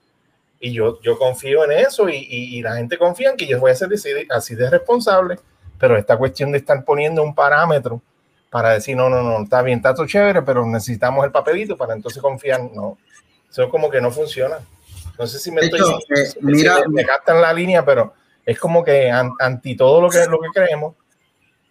Y 0.60 0.72
yo, 0.72 1.02
yo 1.02 1.18
confío 1.18 1.64
en 1.66 1.72
eso 1.72 2.08
y, 2.10 2.16
y- 2.18 2.58
y 2.58 2.62
la 2.62 2.76
gente 2.76 2.98
confía 3.00 3.32
en 3.32 3.38
que 3.38 3.48
yo 3.48 3.60
voy 3.60 3.72
a 3.72 3.76
ser 3.76 3.92
así 3.92 4.10
de, 4.14 4.28
así 4.30 4.54
de 4.56 4.70
responsable. 4.70 5.40
Pero 5.80 5.98
esta 5.98 6.16
cuestión 6.16 6.52
de 6.52 6.60
estar 6.60 6.86
poniendo 6.86 7.24
un 7.24 7.34
parámetro 7.34 8.02
para 8.52 8.70
decir, 8.70 8.96
no, 8.96 9.10
no, 9.10 9.24
no, 9.24 9.44
está 9.44 9.62
bien, 9.64 9.80
está 9.80 9.96
todo 9.96 10.06
chévere, 10.06 10.44
pero 10.44 10.66
necesitamos 10.66 11.26
el 11.26 11.32
papelito 11.32 11.76
para 11.76 11.94
entonces 11.94 12.22
confiar, 12.22 12.62
no. 12.74 12.98
Eso 13.50 13.68
como 13.70 13.90
que 13.90 14.00
no 14.00 14.12
funciona. 14.12 14.60
No 15.18 15.26
sé 15.26 15.40
si 15.40 15.50
me 15.52 15.62
De 15.62 15.68
estoy... 15.68 15.80
hecho, 15.82 15.98
eh, 16.16 16.40
mira- 16.42 16.84
si 16.84 16.90
me 16.90 17.04
gastan 17.04 17.42
la 17.42 17.52
línea, 17.52 17.84
pero 17.84 18.14
es 18.46 18.60
como 18.60 18.84
que 18.84 19.10
an- 19.12 19.34
anti 19.40 19.76
todo 19.76 20.02
lo 20.02 20.10
que, 20.10 20.26
lo 20.28 20.40
que 20.40 20.50
creemos. 20.54 20.96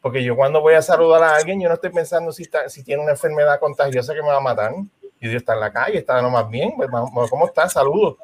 Porque 0.03 0.23
yo 0.23 0.37
cuando 0.37 0.61
voy 0.61 0.75
a 0.75 0.83
saludar 0.83 1.23
a 1.23 1.37
alguien, 1.37 1.61
yo 1.61 1.69
no 1.69 1.75
estoy 1.75 1.91
pensando 1.91 2.31
si, 2.31 2.43
está, 2.43 2.69
si 2.69 2.83
tiene 2.83 3.03
una 3.03 3.13
enfermedad 3.13 3.59
contagiosa 3.59 4.13
que 4.13 4.21
me 4.23 4.29
va 4.29 4.37
a 4.37 4.41
matar. 4.41 4.73
Y 5.21 5.29
Dios 5.29 5.41
está 5.41 5.55
en 5.55 5.61
la 5.61 5.73
calle, 5.73 5.99
está 5.99 6.21
lo 6.21 6.29
más 6.31 6.49
bien. 6.51 6.75
pues, 6.77 6.91
¿Cómo 7.31 7.47
está? 7.47 7.69
Saludos. 7.69 8.17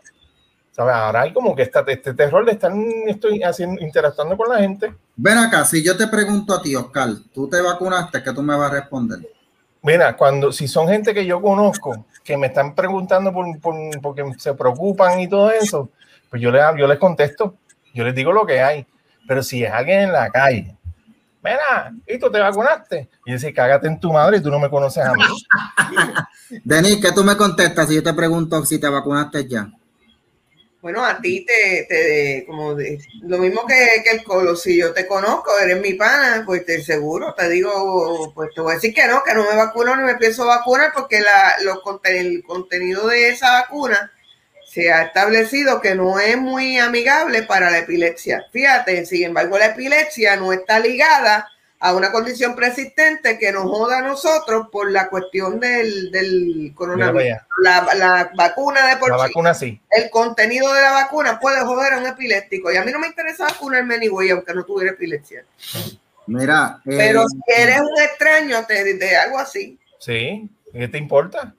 ¿Sabes? 0.72 0.94
Ahora 0.94 1.22
hay 1.22 1.32
como 1.32 1.54
que 1.56 1.62
esta, 1.62 1.82
este 1.86 2.12
terror 2.14 2.44
de 2.44 2.52
estar 2.52 2.70
estoy 3.06 3.42
haciendo, 3.42 3.82
interactuando 3.82 4.36
con 4.36 4.48
la 4.50 4.58
gente. 4.58 4.94
ven 5.16 5.38
acá, 5.38 5.64
si 5.64 5.82
yo 5.82 5.96
te 5.96 6.06
pregunto 6.06 6.54
a 6.54 6.62
ti, 6.62 6.76
Oscar, 6.76 7.08
¿tú 7.32 7.48
te 7.48 7.60
vacunaste? 7.60 8.22
¿Qué 8.22 8.32
tú 8.32 8.42
me 8.42 8.56
vas 8.56 8.70
a 8.70 8.74
responder? 8.74 9.18
Mira, 9.82 10.14
cuando 10.16 10.52
si 10.52 10.68
son 10.68 10.86
gente 10.88 11.14
que 11.14 11.24
yo 11.24 11.40
conozco, 11.40 12.04
que 12.22 12.36
me 12.36 12.48
están 12.48 12.74
preguntando 12.74 13.32
por, 13.32 13.46
por- 13.60 14.00
porque 14.02 14.22
se 14.38 14.52
preocupan 14.54 15.18
y 15.20 15.28
todo 15.28 15.50
eso, 15.50 15.88
pues 16.28 16.40
yo 16.42 16.50
les, 16.50 16.62
yo 16.78 16.86
les 16.86 16.98
contesto, 16.98 17.54
yo 17.94 18.04
les 18.04 18.14
digo 18.14 18.32
lo 18.32 18.46
que 18.46 18.60
hay. 18.62 18.86
Pero 19.26 19.42
si 19.42 19.64
es 19.64 19.70
alguien 19.70 20.00
en 20.00 20.12
la 20.12 20.30
calle, 20.30 20.76
mira, 21.42 21.92
¿y 22.06 22.18
tú 22.18 22.30
te 22.30 22.40
vacunaste? 22.40 23.08
Y 23.26 23.32
dice, 23.32 23.52
cágate 23.52 23.86
en 23.88 24.00
tu 24.00 24.12
madre 24.12 24.38
y 24.38 24.42
tú 24.42 24.50
no 24.50 24.58
me 24.58 24.70
conoces 24.70 25.04
a 25.04 25.14
mí. 25.14 25.22
Denis, 26.64 26.98
¿qué 27.00 27.12
tú 27.12 27.22
me 27.24 27.36
contestas 27.36 27.88
si 27.88 27.96
yo 27.96 28.02
te 28.02 28.14
pregunto 28.14 28.64
si 28.64 28.80
te 28.80 28.88
vacunaste 28.88 29.46
ya? 29.48 29.70
Bueno, 30.82 31.04
a 31.04 31.20
ti 31.20 31.44
te, 31.44 31.84
te 31.88 32.44
como 32.46 32.74
de- 32.74 32.98
lo 33.22 33.36
mismo 33.38 33.66
que, 33.66 34.02
que 34.02 34.12
el 34.16 34.24
colo, 34.24 34.56
si 34.56 34.78
yo 34.78 34.94
te 34.94 35.06
conozco, 35.06 35.50
eres 35.58 35.78
mi 35.80 35.92
pana, 35.92 36.42
pues 36.46 36.64
te 36.64 36.82
seguro, 36.82 37.34
te 37.36 37.50
digo, 37.50 38.32
pues 38.34 38.48
te 38.54 38.62
voy 38.62 38.72
a 38.72 38.74
decir 38.76 38.94
que 38.94 39.06
no, 39.06 39.22
que 39.22 39.34
no 39.34 39.44
me 39.44 39.56
vacuno 39.56 39.94
ni 39.94 40.04
me 40.04 40.16
pienso 40.16 40.46
vacunar 40.46 40.90
porque 40.94 41.20
la, 41.20 41.56
los 41.62 41.80
el 42.04 42.42
contenido 42.44 43.08
de 43.08 43.28
esa 43.28 43.60
vacuna 43.60 44.10
se 44.70 44.92
ha 44.92 45.02
establecido 45.02 45.80
que 45.80 45.96
no 45.96 46.20
es 46.20 46.38
muy 46.38 46.78
amigable 46.78 47.42
para 47.42 47.72
la 47.72 47.78
epilepsia. 47.78 48.46
Fíjate, 48.52 49.04
sin 49.04 49.24
embargo, 49.24 49.58
la 49.58 49.66
epilepsia 49.66 50.36
no 50.36 50.52
está 50.52 50.78
ligada 50.78 51.48
a 51.80 51.92
una 51.92 52.12
condición 52.12 52.54
persistente 52.54 53.36
que 53.36 53.50
nos 53.50 53.64
joda 53.64 53.98
a 53.98 54.02
nosotros 54.02 54.68
por 54.70 54.92
la 54.92 55.08
cuestión 55.08 55.58
del, 55.58 56.12
del 56.12 56.70
coronavirus. 56.72 57.38
La, 57.64 57.88
la 57.96 58.30
vacuna 58.36 58.86
de 58.86 58.96
por 58.98 59.10
La 59.10 59.16
sí 59.16 59.22
vacuna 59.22 59.54
sí. 59.54 59.80
el 59.90 60.08
contenido 60.08 60.72
de 60.72 60.82
la 60.82 60.92
vacuna 60.92 61.40
puede 61.40 61.62
joder 61.62 61.94
a 61.94 61.98
un 61.98 62.06
epiléptico. 62.06 62.70
Y 62.70 62.76
a 62.76 62.84
mí 62.84 62.92
no 62.92 63.00
me 63.00 63.08
interesa 63.08 63.46
vacunarme 63.46 63.98
ni 63.98 64.06
güey, 64.06 64.30
aunque 64.30 64.54
no 64.54 64.64
tuviera 64.64 64.92
epilepsia. 64.92 65.44
Mira, 66.28 66.80
eh, 66.86 66.94
Pero 66.96 67.24
si 67.26 67.38
eres 67.60 67.80
un 67.80 68.00
extraño, 68.00 68.64
te, 68.66 68.94
te 68.94 69.16
hago 69.16 69.36
así. 69.36 69.76
Sí. 69.98 70.48
¿Qué 70.72 70.86
te 70.86 70.98
importa? 70.98 71.56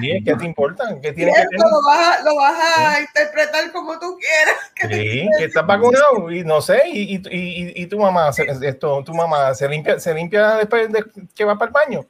Sí, 0.00 0.24
¿Qué 0.24 0.34
te 0.34 0.44
importa? 0.44 0.84
¿Qué 1.00 1.12
tiene 1.12 1.32
que 1.32 1.56
lo 1.56 1.82
vas, 1.86 2.18
a, 2.18 2.24
lo 2.24 2.34
vas 2.36 2.56
a 2.76 3.00
interpretar 3.00 3.70
como 3.72 3.98
tú 3.98 4.18
quieras. 4.18 4.54
que 4.74 4.88
Sí, 4.88 5.28
que 5.38 5.44
estás 5.44 5.66
vacunado 5.66 6.30
y 6.30 6.44
no 6.44 6.60
sé, 6.60 6.82
y, 6.88 7.14
y, 7.16 7.22
y, 7.30 7.82
y 7.82 7.86
tu 7.86 7.98
mamá, 7.98 8.32
se- 8.32 8.46
esto, 8.62 9.02
tu 9.04 9.14
mamá 9.14 9.54
se 9.54 9.68
limpia, 9.68 9.98
se 10.00 10.12
limpia 10.14 10.56
después 10.56 10.90
de 10.92 11.04
que 11.34 11.44
va 11.44 11.56
para 11.58 11.68
el 11.68 11.72
baño, 11.72 12.06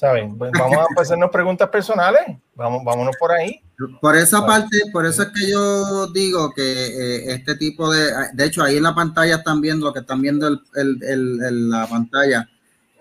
¿sabes? 0.00 0.24
Pues 0.38 0.50
vamos 0.58 0.78
a 0.96 1.00
hacernos 1.00 1.30
preguntas 1.30 1.68
personales, 1.68 2.22
vamos, 2.54 2.82
vámonos 2.84 3.16
por 3.18 3.32
ahí. 3.32 3.60
por 4.00 4.16
esa 4.16 4.40
Vale. 4.40 4.62
parte, 4.62 4.76
por 4.92 5.04
eso 5.06 5.22
es 5.22 5.28
que 5.28 5.50
yo 5.50 6.06
digo 6.08 6.52
que 6.54 6.62
eh, 6.62 7.32
este 7.34 7.56
tipo 7.56 7.92
de, 7.92 8.12
de 8.32 8.44
hecho 8.46 8.62
ahí 8.62 8.76
en 8.76 8.84
la 8.84 8.94
pantalla 8.94 9.36
están 9.36 9.60
viendo 9.60 9.86
lo 9.86 9.92
que 9.92 10.00
están 10.00 10.22
viendo 10.22 10.46
el, 10.48 10.60
el- 10.76 11.02
el- 11.02 11.44
el- 11.44 11.70
la 11.70 11.86
pantalla. 11.86 12.48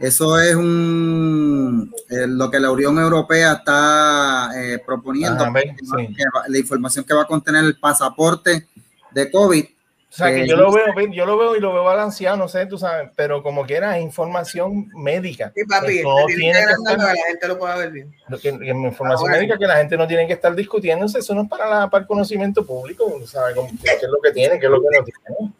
Eso 0.01 0.39
es 0.39 0.55
un 0.55 1.93
eh, 2.09 2.25
lo 2.27 2.49
que 2.49 2.59
la 2.59 2.71
Unión 2.71 2.97
Europea 2.99 3.53
está 3.53 4.49
eh, 4.55 4.79
proponiendo. 4.85 5.43
Ajá, 5.43 5.51
ve, 5.53 5.75
sí. 5.79 6.15
va- 6.35 6.45
la 6.47 6.57
información 6.57 7.05
que 7.05 7.13
va 7.13 7.21
a 7.23 7.27
contener 7.27 7.63
el 7.63 7.77
pasaporte 7.79 8.67
de 9.11 9.29
COVID 9.31 9.65
O 9.65 10.13
sea, 10.13 10.27
que 10.27 10.41
Eh, 10.43 10.47
yo 10.47 10.57
lo 10.57 10.71
veo, 10.73 10.85
yo 11.11 11.25
lo 11.25 11.37
veo 11.37 11.55
y 11.55 11.59
lo 11.61 11.71
veo 11.73 11.83
balanceado, 11.85 12.35
no 12.35 12.47
sé, 12.49 12.65
tú 12.65 12.77
sabes, 12.77 13.09
pero 13.15 13.41
como 13.43 13.65
que 13.65 13.75
era 13.75 13.97
información 13.99 14.89
médica. 14.95 15.53
Sí, 15.55 15.63
papi, 15.65 15.97
que 15.97 16.03
no 16.03 16.25
tiene 16.25 16.51
que 16.65 16.71
estar- 16.71 16.97
la 16.97 17.13
gente 17.27 17.47
lo 17.47 17.57
pueda 17.59 17.77
ver 17.77 17.91
bien. 17.91 18.13
lo 18.27 18.37
que, 18.37 18.49
en 18.49 18.63
información 18.85 19.09
Ah, 19.11 19.15
bueno. 19.21 19.37
médica 19.37 19.57
que 19.57 19.67
la 19.67 19.77
gente 19.77 19.95
no 19.97 20.07
tiene 20.07 20.27
que 20.27 20.33
estar 20.33 20.53
discutiéndose, 20.55 21.19
eso 21.19 21.33
no 21.33 21.43
es 21.43 21.49
para, 21.49 21.69
la, 21.69 21.89
para 21.89 22.01
el 22.01 22.07
conocimiento 22.07 22.65
público, 22.65 23.05
¿sabes? 23.25 23.55
¿Qué 23.83 23.89
es 23.91 24.03
lo 24.03 24.19
que 24.21 24.31
tiene? 24.31 24.59
¿Qué 24.59 24.65
es 24.65 24.71
lo 24.71 24.81
que 24.81 24.87
no 24.97 25.03
tiene? 25.05 25.53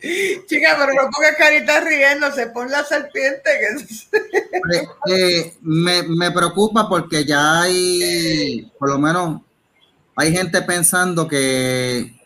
Chica, 0.00 0.76
pero 0.78 0.92
no 0.94 1.10
pongas 1.10 1.34
carita 1.36 1.80
riéndose, 1.80 2.46
pon 2.48 2.70
la 2.70 2.84
serpiente. 2.84 3.42
Que... 3.44 4.76
Eh, 4.76 4.88
eh, 5.08 5.56
me, 5.62 6.02
me 6.04 6.30
preocupa 6.30 6.88
porque 6.88 7.24
ya 7.24 7.62
hay, 7.62 8.70
por 8.78 8.90
lo 8.90 8.98
menos, 8.98 9.40
hay 10.14 10.32
gente 10.32 10.62
pensando 10.62 11.26
que, 11.26 12.16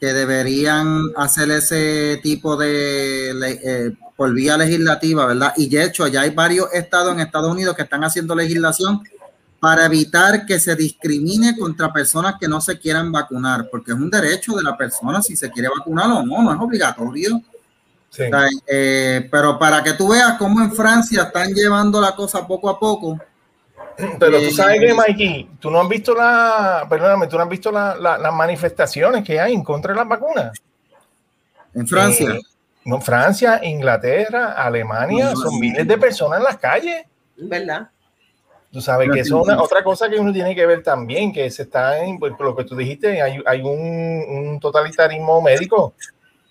que 0.00 0.06
deberían 0.06 1.12
hacer 1.16 1.50
ese 1.50 2.18
tipo 2.22 2.56
de, 2.56 3.30
eh, 3.62 3.92
por 4.16 4.32
vía 4.32 4.56
legislativa, 4.56 5.26
¿verdad? 5.26 5.52
Y 5.56 5.68
de 5.68 5.84
hecho, 5.84 6.06
ya 6.06 6.22
hay 6.22 6.30
varios 6.30 6.72
estados 6.72 7.12
en 7.12 7.20
Estados 7.20 7.50
Unidos 7.50 7.76
que 7.76 7.82
están 7.82 8.04
haciendo 8.04 8.34
legislación 8.34 9.02
para 9.62 9.84
evitar 9.86 10.44
que 10.44 10.58
se 10.58 10.74
discrimine 10.74 11.56
contra 11.56 11.92
personas 11.92 12.34
que 12.40 12.48
no 12.48 12.60
se 12.60 12.76
quieran 12.80 13.12
vacunar, 13.12 13.68
porque 13.70 13.92
es 13.92 13.96
un 13.96 14.10
derecho 14.10 14.54
de 14.56 14.62
la 14.64 14.76
persona 14.76 15.22
si 15.22 15.36
se 15.36 15.48
quiere 15.52 15.68
vacunar 15.68 16.06
o 16.10 16.22
no, 16.24 16.42
no 16.42 16.52
es 16.52 16.60
obligatorio. 16.60 17.40
Sí. 18.10 18.24
O 18.24 18.26
sea, 18.28 18.48
eh, 18.66 19.28
pero 19.30 19.56
para 19.60 19.80
que 19.84 19.92
tú 19.92 20.08
veas 20.08 20.32
cómo 20.36 20.60
en 20.60 20.72
Francia 20.74 21.22
están 21.22 21.54
llevando 21.54 22.00
la 22.00 22.12
cosa 22.16 22.44
poco 22.44 22.68
a 22.68 22.76
poco. 22.76 23.20
Pero 24.18 24.38
Eh, 24.38 24.48
tú 24.48 24.54
sabes 24.56 24.80
que, 24.80 24.94
Mikey, 24.94 25.50
tú 25.60 25.70
no 25.70 25.80
has 25.80 25.88
visto 25.88 26.12
la, 26.12 26.84
perdóname, 26.90 27.28
tú 27.28 27.36
no 27.36 27.44
has 27.44 27.48
visto 27.48 27.70
la- 27.70 27.94
la- 27.94 28.18
las 28.18 28.34
manifestaciones 28.34 29.22
que 29.22 29.38
hay 29.38 29.52
en 29.54 29.62
contra 29.62 29.92
de 29.92 29.98
las 30.00 30.08
vacunas. 30.08 30.58
En 31.72 31.86
Francia. 31.86 32.30
Eh, 32.32 32.40
no, 32.84 33.00
Francia, 33.00 33.60
Inglaterra, 33.62 34.54
Alemania, 34.54 35.30
No, 35.30 35.36
son 35.36 35.60
miles 35.60 35.86
de 35.86 35.98
personas 35.98 36.38
en 36.40 36.44
las 36.46 36.56
calles. 36.58 37.06
¿Verdad? 37.36 37.88
Tú 38.72 38.80
sabes 38.80 39.10
que 39.12 39.20
eso 39.20 39.40
es 39.42 39.48
una- 39.48 39.62
otra 39.62 39.84
cosa 39.84 40.08
que 40.08 40.16
uno 40.18 40.32
tiene 40.32 40.54
que 40.54 40.64
ver 40.64 40.82
también, 40.82 41.32
que 41.32 41.50
se 41.50 41.62
está 41.64 42.02
en, 42.02 42.18
por 42.18 42.34
por 42.36 42.46
lo 42.46 42.56
que 42.56 42.64
tú 42.64 42.74
dijiste, 42.74 43.20
hay, 43.20 43.38
hay 43.44 43.60
un, 43.60 44.24
un 44.28 44.60
totalitarismo 44.60 45.42
médico, 45.42 45.94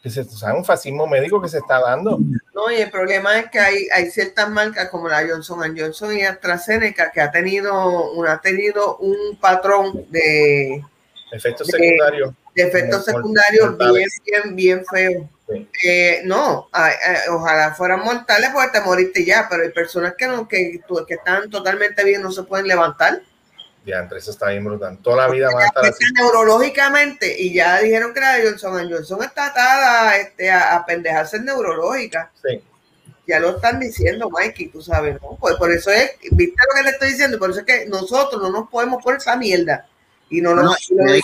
que 0.04 0.10
se, 0.10 0.22
o 0.22 0.26
sea, 0.26 0.54
un 0.54 0.64
fascismo 0.64 1.08
médico 1.08 1.42
que 1.42 1.50
se 1.50 1.58
está 1.58 1.80
dando. 1.80 2.20
No, 2.54 2.72
y 2.72 2.76
el 2.76 2.92
problema 2.92 3.38
es 3.40 3.50
que 3.50 3.60
hay, 3.60 3.88
hay 3.94 4.10
ciertas 4.12 4.50
marcas 4.50 4.90
como 4.90 5.08
la 5.10 5.28
Johnson 5.28 5.76
Johnson 5.78 6.16
y 6.16 6.22
AstraZeneca 6.22 7.12
que 7.12 7.22
ha 7.22 7.32
tenido, 7.32 8.12
una, 8.14 8.34
ha 8.34 8.42
tenido 8.42 8.98
un 8.98 9.38
patrón 9.40 10.06
de, 10.10 10.84
Efectos 11.32 11.68
secundarios. 11.68 12.34
de 12.56 12.64
efectos 12.64 13.06
secundarios 13.06 13.78
bien, 13.78 14.10
bien, 14.26 14.56
bien 14.56 14.86
feos. 14.86 15.26
Sí. 15.52 15.70
Eh, 15.86 16.22
no, 16.26 16.70
ay, 16.72 16.94
ay, 17.06 17.16
ojalá 17.30 17.74
fueran 17.74 18.02
mortales 18.04 18.50
porque 18.54 18.70
te 18.80 18.82
moriste 18.82 19.26
ya, 19.26 19.48
pero 19.50 19.64
hay 19.64 19.70
personas 19.72 20.14
que 20.18 20.28
no, 20.28 20.48
que, 20.48 20.80
tú- 20.88 21.04
que 21.08 21.16
están 21.16 21.50
totalmente 21.50 22.04
bien, 22.04 22.22
no 22.22 22.32
se 22.32 22.44
pueden 22.44 22.68
levantar. 22.68 23.22
Ya, 23.84 23.98
entre 24.00 24.20
eso 24.20 24.30
está 24.32 24.50
bien 24.50 24.64
brutal. 24.64 25.00
Toda 25.02 25.26
la 25.26 25.28
vida 25.28 25.48
van 25.52 25.64
a 25.64 25.66
estar 25.66 25.84
así. 25.86 26.04
Neurológicamente 26.14 27.36
y 27.42 27.54
ya 27.54 27.80
dijeron 27.80 28.14
que 28.14 28.20
la 28.20 28.34
de 28.36 28.44
Johnson 28.50 28.90
Johnson 28.92 29.24
está 29.24 29.48
atada 29.48 30.18
este, 30.18 30.52
a, 30.52 30.76
a 30.76 30.86
pendejarse 30.86 31.40
neurológica. 31.40 32.32
Sí. 32.44 32.64
Ya 33.28 33.40
lo 33.40 33.56
están 33.56 33.80
diciendo, 33.80 34.30
Mikey, 34.30 34.68
tú 34.70 34.82
sabes, 34.82 35.16
¿no? 35.22 35.38
Pues 35.40 35.56
por 35.56 35.72
eso 35.72 35.90
es, 35.92 36.12
viste 36.32 36.56
lo 36.70 36.76
que 36.76 36.84
le 36.84 36.90
estoy 36.92 37.10
diciendo, 37.10 37.40
por 37.40 37.50
eso 37.52 37.60
es 37.62 37.66
que 37.66 37.86
nosotros 37.88 38.42
no 38.42 38.50
nos 38.52 38.70
podemos 38.70 39.02
poner 39.04 39.20
esa 39.20 39.36
mierda. 39.36 39.88
Y 40.30 40.42
no 40.42 40.56
nos 40.56 40.64
No, 40.64 40.72
no 41.04 41.14
eh, 41.14 41.24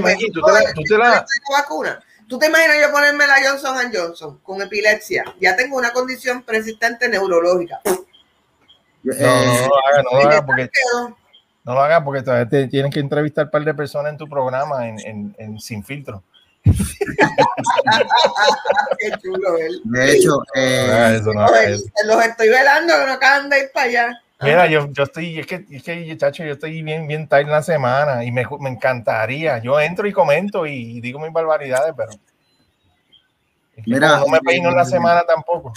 pues, 0.00 0.16
tú 0.32 0.40
te 0.42 0.52
la- 0.52 0.72
tú 0.74 0.82
te 0.82 0.98
la- 0.98 1.08
la 1.14 1.24
vacuna. 1.60 2.02
¿Tú 2.28 2.38
te 2.38 2.46
imaginas 2.46 2.76
yo 2.80 2.90
ponerme 2.90 3.26
la 3.26 3.36
Johnson 3.44 3.76
Johnson 3.92 4.38
con 4.42 4.60
epilepsia? 4.60 5.24
Ya 5.40 5.54
tengo 5.54 5.76
una 5.76 5.92
condición 5.92 6.42
persistente 6.42 7.08
neurológica. 7.08 7.80
No, 7.84 9.12
no, 9.12 9.12
eh, 9.12 9.22
no 9.24 9.68
lo 9.68 9.76
hagas, 9.86 10.04
no 10.04 10.10
lo 10.18 10.24
hagas 10.28 10.42
porque, 10.44 10.70
no 11.64 11.74
lo 11.74 11.80
hagas 11.80 12.02
porque 12.02 12.22
todavía 12.22 12.48
te 12.48 12.66
tienen 12.66 12.90
que 12.90 12.98
entrevistar 12.98 13.44
un 13.44 13.50
par 13.52 13.64
de 13.64 13.74
personas 13.74 14.10
en 14.12 14.18
tu 14.18 14.28
programa 14.28 14.88
en, 14.88 14.98
en, 15.00 15.36
en 15.38 15.60
Sin 15.60 15.84
Filtro. 15.84 16.24
Qué 18.98 19.10
chulo 19.22 19.56
él. 19.58 19.80
de 19.84 20.12
hecho, 20.12 20.30
No 20.30 20.42
eh, 20.56 21.20
no 21.24 21.40
hagas 21.42 21.70
Los, 21.70 21.80
eso. 21.80 21.84
los 22.06 22.24
estoy 22.24 22.48
velando 22.48 22.94
que 22.98 23.06
no 23.06 23.12
acaban 23.12 23.48
de 23.48 23.60
ir 23.60 23.70
para 23.72 23.86
allá. 23.86 24.22
Mira, 24.42 24.66
yo, 24.66 24.92
yo 24.92 25.04
estoy, 25.04 25.38
es 25.38 25.46
que, 25.46 25.64
es 25.70 25.82
que, 25.82 26.16
chacho, 26.18 26.44
yo 26.44 26.52
estoy 26.52 26.82
bien, 26.82 27.06
bien 27.06 27.26
tight 27.26 27.46
en 27.46 27.52
la 27.52 27.62
semana 27.62 28.22
y 28.22 28.30
me, 28.30 28.44
me 28.60 28.68
encantaría. 28.68 29.58
Yo 29.62 29.80
entro 29.80 30.06
y 30.06 30.12
comento 30.12 30.66
y 30.66 31.00
digo 31.00 31.18
mis 31.18 31.32
barbaridades, 31.32 31.94
pero. 31.96 32.10
es 32.10 33.84
que 33.84 33.90
Mira, 33.90 34.18
no 34.18 34.26
me 34.28 34.40
peino 34.40 34.68
en 34.68 34.76
la 34.76 34.82
eh, 34.82 34.86
semana 34.86 35.22
tampoco. 35.26 35.72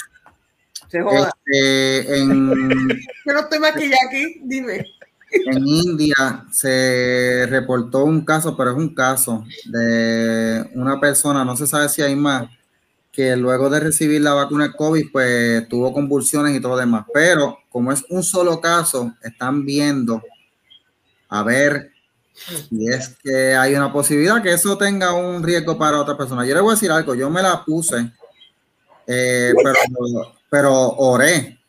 Se 0.89 1.01
joda. 1.01 1.31
este, 1.45 2.19
en, 2.19 2.89
Yo 3.25 3.33
no 3.33 3.39
estoy 3.39 3.59
maquillada 3.59 4.07
aquí, 4.07 4.41
dime. 4.43 4.85
en 5.31 5.65
India 5.65 6.45
se 6.51 7.45
reportó 7.49 8.03
un 8.03 8.25
caso, 8.25 8.57
pero 8.57 8.71
es 8.71 8.77
un 8.77 8.93
caso 8.93 9.45
de 9.65 10.69
una 10.73 10.99
persona, 10.99 11.45
no 11.45 11.55
se 11.55 11.65
sabe 11.65 11.87
si 11.87 12.01
hay 12.01 12.15
más, 12.15 12.49
que 13.19 13.35
luego 13.35 13.69
de 13.69 13.81
recibir 13.81 14.21
la 14.21 14.33
vacuna 14.33 14.71
COVID, 14.71 15.11
pues 15.11 15.67
tuvo 15.67 15.91
convulsiones 15.91 16.55
y 16.55 16.61
todo 16.61 16.75
lo 16.75 16.77
demás. 16.77 17.03
Pero 17.13 17.57
como 17.67 17.91
es 17.91 18.05
un 18.07 18.23
solo 18.23 18.61
caso, 18.61 19.13
están 19.21 19.65
viendo 19.65 20.23
a 21.27 21.43
ver 21.43 21.91
si 22.33 22.87
es 22.87 23.17
que 23.21 23.55
hay 23.55 23.75
una 23.75 23.91
posibilidad 23.91 24.41
que 24.41 24.53
eso 24.53 24.77
tenga 24.77 25.11
un 25.11 25.43
riesgo 25.43 25.77
para 25.77 25.99
otra 25.99 26.15
persona. 26.15 26.45
Yo 26.45 26.55
le 26.55 26.61
voy 26.61 26.71
a 26.71 26.75
decir 26.75 26.91
algo, 26.91 27.13
yo 27.13 27.29
me 27.29 27.41
la 27.41 27.65
puse, 27.65 28.09
eh, 29.05 29.53
pero, 29.61 30.33
pero 30.49 30.73
oré. 30.91 31.59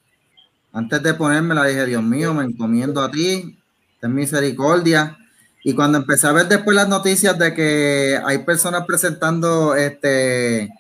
Antes 0.73 1.03
de 1.03 1.15
ponérmela 1.15 1.65
dije, 1.65 1.85
Dios 1.85 2.03
mío, 2.05 2.33
me 2.33 2.45
encomiendo 2.45 3.03
a 3.03 3.11
ti, 3.11 3.59
ten 4.01 4.15
misericordia. 4.15 5.19
Y 5.65 5.75
cuando 5.75 5.99
empecé 5.99 6.29
a 6.29 6.33
ver 6.33 6.47
después 6.47 6.77
las 6.77 6.89
noticias 6.89 7.37
de 7.37 7.53
que 7.55 8.21
hay 8.25 8.39
personas 8.39 8.85
presentando 8.87 9.75
este 9.75 10.71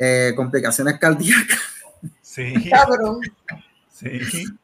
eh, 0.00 0.32
complicaciones 0.34 0.98
cardíacas, 0.98 1.58
Sí, 2.22 2.54
Cabrón. 2.70 3.20
sí. 3.92 4.18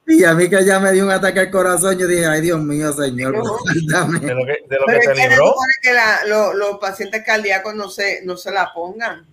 y 0.07 0.25
a 0.25 0.33
mí 0.35 0.49
que 0.49 0.65
ya 0.65 0.81
me 0.81 0.93
dio 0.93 1.05
un 1.05 1.11
ataque 1.11 1.41
al 1.41 1.51
corazón, 1.51 1.99
yo 1.99 2.07
dije, 2.07 2.25
ay 2.27 2.41
Dios 2.41 2.61
mío, 2.63 2.91
Señor, 2.93 3.35
No. 3.37 3.43
guárdame". 3.59 4.21
De 4.21 4.35
lo 4.35 4.47
que, 4.47 4.53
de 4.69 4.77
lo 4.79 4.87
Pero 4.87 5.01
que 5.01 5.07
te 5.09 5.13
que 5.15 5.29
libró. 5.29 5.55
que 5.83 5.93
la- 5.93 6.25
lo- 6.27 6.55
los 6.55 6.79
pacientes 6.79 7.23
cardíacos 7.25 7.75
no 7.75 7.91
se, 7.91 8.25
no 8.25 8.37
se 8.37 8.51
la 8.51 8.73
pongan. 8.73 9.27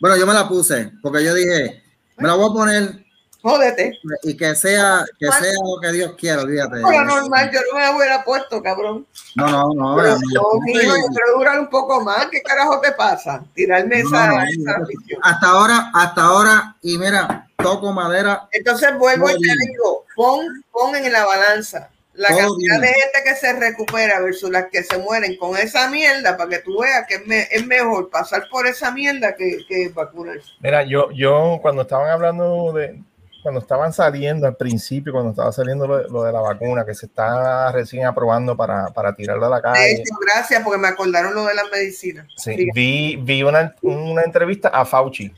Bueno, 0.00 0.16
yo 0.18 0.26
me 0.26 0.34
la 0.34 0.46
puse, 0.48 0.92
porque 1.02 1.24
yo 1.24 1.34
dije, 1.34 1.82
me 2.18 2.28
la 2.28 2.34
voy 2.34 2.50
a 2.50 2.52
poner 2.52 3.04
Jódete. 3.42 3.98
y 4.24 4.36
que 4.36 4.54
sea, 4.56 5.04
que 5.18 5.26
sea 5.26 5.52
lo 5.64 5.80
que 5.80 5.92
Dios 5.92 6.14
quiera, 6.18 6.42
olvídate. 6.42 6.76
Lo 6.80 7.04
normal, 7.04 7.50
yo 7.52 7.60
no 7.72 7.78
me 7.78 7.96
hubiera 7.96 8.24
puesto, 8.24 8.60
cabrón. 8.62 9.06
No, 9.36 9.46
no, 9.48 9.74
no. 9.74 9.96
Pero 9.96 10.16
no, 10.16 10.20
yo 10.34 10.42
quiero 10.64 11.38
durar 11.38 11.60
un 11.60 11.68
poco 11.70 12.00
más. 12.02 12.26
¿Qué 12.26 12.42
carajo 12.42 12.80
te 12.80 12.90
pasa? 12.92 13.44
Tirarme 13.54 14.02
No, 14.02 14.08
esa, 14.08 14.26
no, 14.26 14.42
esa 14.42 14.78
no. 14.78 14.84
afición. 14.84 15.20
Hasta 15.22 15.46
ahora, 15.46 15.90
hasta 15.94 16.20
ahora, 16.22 16.76
y 16.82 16.98
mira, 16.98 17.48
toco 17.58 17.92
madera, 17.92 18.48
Entonces 18.50 18.96
vuelvo 18.98 19.30
y 19.30 19.34
te 19.40 19.54
digo, 19.66 20.04
pon, 20.16 20.44
pon 20.72 20.96
en 20.96 21.12
la 21.12 21.24
balanza 21.24 21.90
la 22.14 22.26
Todo 22.30 22.38
cantidad 22.38 22.80
bien. 22.80 22.80
de 22.80 22.88
gente 22.88 23.18
que 23.24 23.34
se 23.36 23.52
recupera 23.52 24.20
versus 24.20 24.50
las 24.50 24.66
que 24.72 24.82
se 24.82 24.98
mueren 24.98 25.36
con 25.36 25.56
esa 25.56 25.88
mierda 25.88 26.36
para 26.36 26.50
que 26.50 26.58
tú 26.58 26.80
veas 26.80 27.06
que 27.06 27.14
es, 27.14 27.26
me- 27.28 27.46
es 27.52 27.64
mejor 27.64 28.10
pasar 28.10 28.48
por 28.50 28.66
esa 28.66 28.90
mierda 28.90 29.36
que, 29.36 29.58
que 29.68 29.88
vacunarse. 29.90 30.48
Mira, 30.58 30.82
yo, 30.82 31.12
yo 31.12 31.60
cuando 31.62 31.82
estaban 31.82 32.10
hablando 32.10 32.72
de, 32.72 33.00
cuando 33.42 33.60
estaban 33.60 33.92
saliendo 33.92 34.46
al 34.46 34.56
principio, 34.56 35.12
cuando 35.12 35.30
estaba 35.30 35.52
saliendo 35.52 35.86
lo, 35.86 35.98
de- 35.98 36.08
lo 36.08 36.22
de 36.24 36.32
la 36.32 36.40
vacuna, 36.40 36.84
que 36.84 36.94
se 36.94 37.06
está 37.06 37.70
recién 37.72 38.04
aprobando 38.04 38.56
para, 38.56 38.88
para 38.88 39.14
tirarlo 39.14 39.46
a 39.46 39.50
la 39.50 39.62
calle, 39.62 39.92
hecho, 39.92 40.14
gracias 40.20 40.62
porque 40.64 40.78
me 40.80 40.88
acordaron 40.88 41.34
lo 41.34 41.44
de 41.44 41.54
las 41.54 41.70
medicinas. 41.70 42.26
sí, 42.36 42.68
vi, 42.74 43.16
vi 43.16 43.42
una, 43.42 43.74
una 43.82 44.22
entrevista 44.22 44.68
a 44.68 44.84
Fauci 44.84 45.32